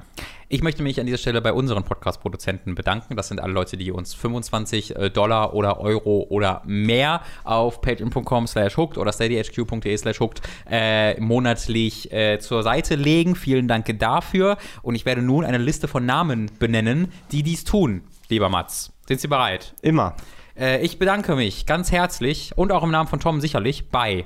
[0.53, 3.15] Ich möchte mich an dieser Stelle bei unseren Podcast-Produzenten bedanken.
[3.15, 8.49] Das sind alle Leute, die uns 25 äh, Dollar oder Euro oder mehr auf patreon.com
[8.49, 13.37] slash hooked oder steadyhq.de slash hooked äh, monatlich äh, zur Seite legen.
[13.37, 14.57] Vielen Dank dafür.
[14.83, 18.03] Und ich werde nun eine Liste von Namen benennen, die dies tun.
[18.29, 19.73] Lieber Mats, sind Sie bereit?
[19.83, 20.17] Immer.
[20.59, 24.25] Äh, ich bedanke mich ganz herzlich und auch im Namen von Tom sicherlich bei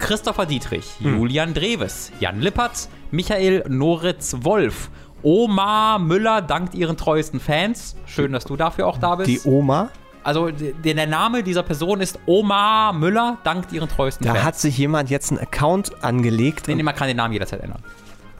[0.00, 4.90] Christopher Dietrich, Julian Dreves, Jan Lippert, Michael Noritz-Wolf,
[5.22, 7.96] Omar Müller dankt ihren treuesten Fans.
[8.06, 9.28] Schön, dass du dafür auch da bist.
[9.28, 9.88] Die Oma.
[10.24, 14.44] also der Name dieser Person ist Omar Müller dankt ihren treuesten Da Fans.
[14.44, 16.68] hat sich jemand jetzt einen Account angelegt.
[16.68, 17.82] nee, nee, man kann den Namen jederzeit ändern.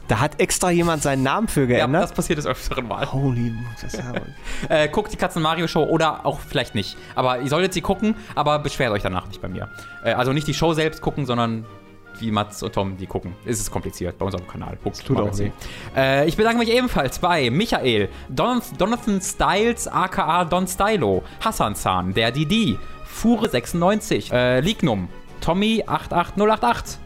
[0.09, 2.03] Da hat extra jemand seinen Namen für Ja, geändert.
[2.03, 3.09] das passiert des Öfteren mal.
[3.13, 4.13] Holy das ist ja
[4.83, 6.97] Äh, guckt die Katzen Mario Show oder auch vielleicht nicht.
[7.15, 9.69] Aber ihr solltet sie gucken, aber beschwert euch danach nicht bei mir.
[10.03, 11.65] Äh, also nicht die Show selbst gucken, sondern
[12.19, 13.35] wie Mats und Tom die gucken.
[13.45, 14.77] Es ist kompliziert bei unserem Kanal.
[14.83, 15.51] Guckt tut auch weh.
[15.95, 22.13] Äh, ich bedanke mich ebenfalls bei Michael, Don Donathan Styles, aka Don Stylo, Hassan Zahn,
[22.13, 22.77] der Didi,
[23.21, 25.09] Fure96, äh, Lignum,
[25.41, 26.99] Tommy 88088,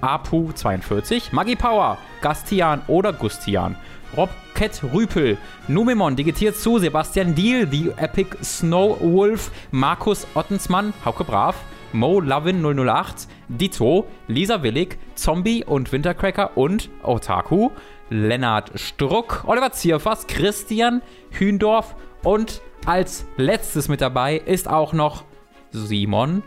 [0.00, 3.76] Apu 42, Maggie Power, Gastian oder Gustian,
[4.16, 5.38] Robcat Rüpel,
[5.68, 11.56] Numemon digitiert zu, Sebastian Diel, The Epic Snow Wolf, Markus Ottensmann, Hauke Brav,
[11.96, 17.70] Mo Lovin 008, Dito, Lisa Willig, Zombie und Wintercracker und Otaku,
[18.10, 21.00] Lennart Struck, Oliver Zierfass, Christian
[21.30, 25.24] Hündorf und als letztes mit dabei ist auch noch
[25.70, 26.42] Simon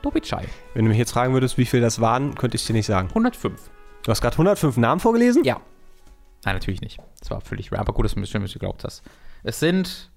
[0.00, 0.46] Dobitschei.
[0.74, 3.08] Wenn du mich jetzt fragen würdest, wie viel das waren, könnte ich dir nicht sagen.
[3.08, 3.70] 105.
[4.02, 5.44] Du hast gerade 105 Namen vorgelesen?
[5.44, 5.60] Ja.
[6.44, 6.98] Nein, natürlich nicht.
[7.20, 7.82] Das war völlig random.
[7.82, 9.02] Aber gut, dass du mir du geglaubt hast.
[9.44, 10.10] Es sind.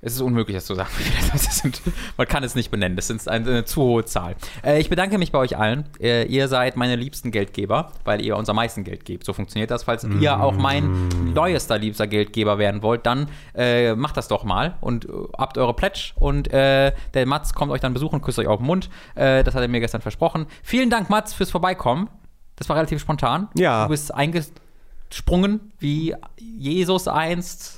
[0.00, 1.82] Es ist unmöglich, das zu sagen, wie viele Leute es sind.
[2.16, 2.94] Man kann es nicht benennen.
[2.94, 4.36] Das ist eine, eine zu hohe Zahl.
[4.64, 5.84] Äh, ich bedanke mich bei euch allen.
[6.00, 9.24] Äh, ihr seid meine liebsten Geldgeber, weil ihr uns am meisten Geld gebt.
[9.24, 9.84] So funktioniert das.
[9.84, 14.76] Falls ihr auch mein neuester liebster Geldgeber werden wollt, dann äh, macht das doch mal
[14.80, 16.12] und äh, habt eure Pledge.
[16.14, 18.90] Und äh, der Mats kommt euch dann besuchen, küsst euch auf den Mund.
[19.16, 20.46] Äh, das hat er mir gestern versprochen.
[20.62, 22.08] Vielen Dank, Mats, fürs Vorbeikommen.
[22.54, 23.48] Das war relativ spontan.
[23.54, 23.84] Ja.
[23.84, 27.77] Du bist eingesprungen, wie Jesus einst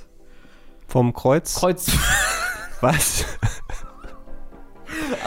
[0.90, 1.54] Vom Kreuz.
[1.54, 1.86] Kreuz.
[2.80, 3.24] Was?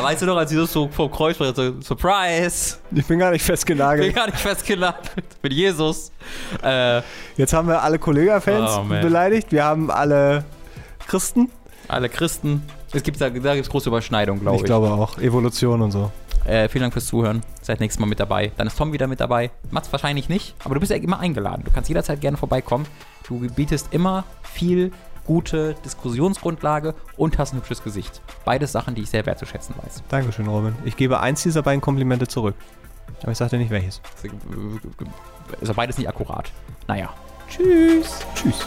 [0.02, 2.77] weißt du noch, als Jesus so vor Kreuz war, so Surprise!
[2.91, 4.14] Ich bin gar nicht Ich bin festgenagelt.
[4.15, 6.11] gar nicht festgenagelt mit Jesus.
[6.61, 7.02] Äh,
[7.38, 9.52] Jetzt haben wir alle Kollega-Fans Oh, beleidigt.
[9.52, 10.44] Wir haben alle
[11.07, 11.49] Christen.
[11.88, 12.64] alle Christen.
[12.91, 14.61] Es gibt da, da gibt es große Überschneidungen, glaube ich.
[14.64, 15.18] Ich glaube auch.
[15.18, 16.11] Evolution und so.
[16.45, 17.41] Äh, vielen Dank fürs Zuhören.
[17.61, 18.52] Seid nächstes Mal mit dabei.
[18.57, 19.49] Dann ist Tom wieder mit dabei.
[19.72, 21.64] Macht's wahrscheinlich nicht, aber du bist ja immer eingeladen.
[21.65, 22.85] Du kannst jederzeit gerne vorbeikommen.
[23.27, 24.91] Du bietest immer viel
[25.26, 28.22] gute Diskussionsgrundlage und hast ein hübsches Gesicht.
[28.45, 30.04] Beides Sachen, die ich sehr wertzuschätzen weiß.
[30.10, 30.76] Dankeschön, Robin.
[30.86, 32.56] Ich gebe eins dieser beiden Komplimente zurück.
[33.22, 34.02] Aber ich sagte nicht welches.
[35.62, 36.52] Ja beides nicht akkurat.
[36.88, 37.10] Naja.
[37.50, 38.20] Tschüss.
[38.36, 38.66] Tschüss.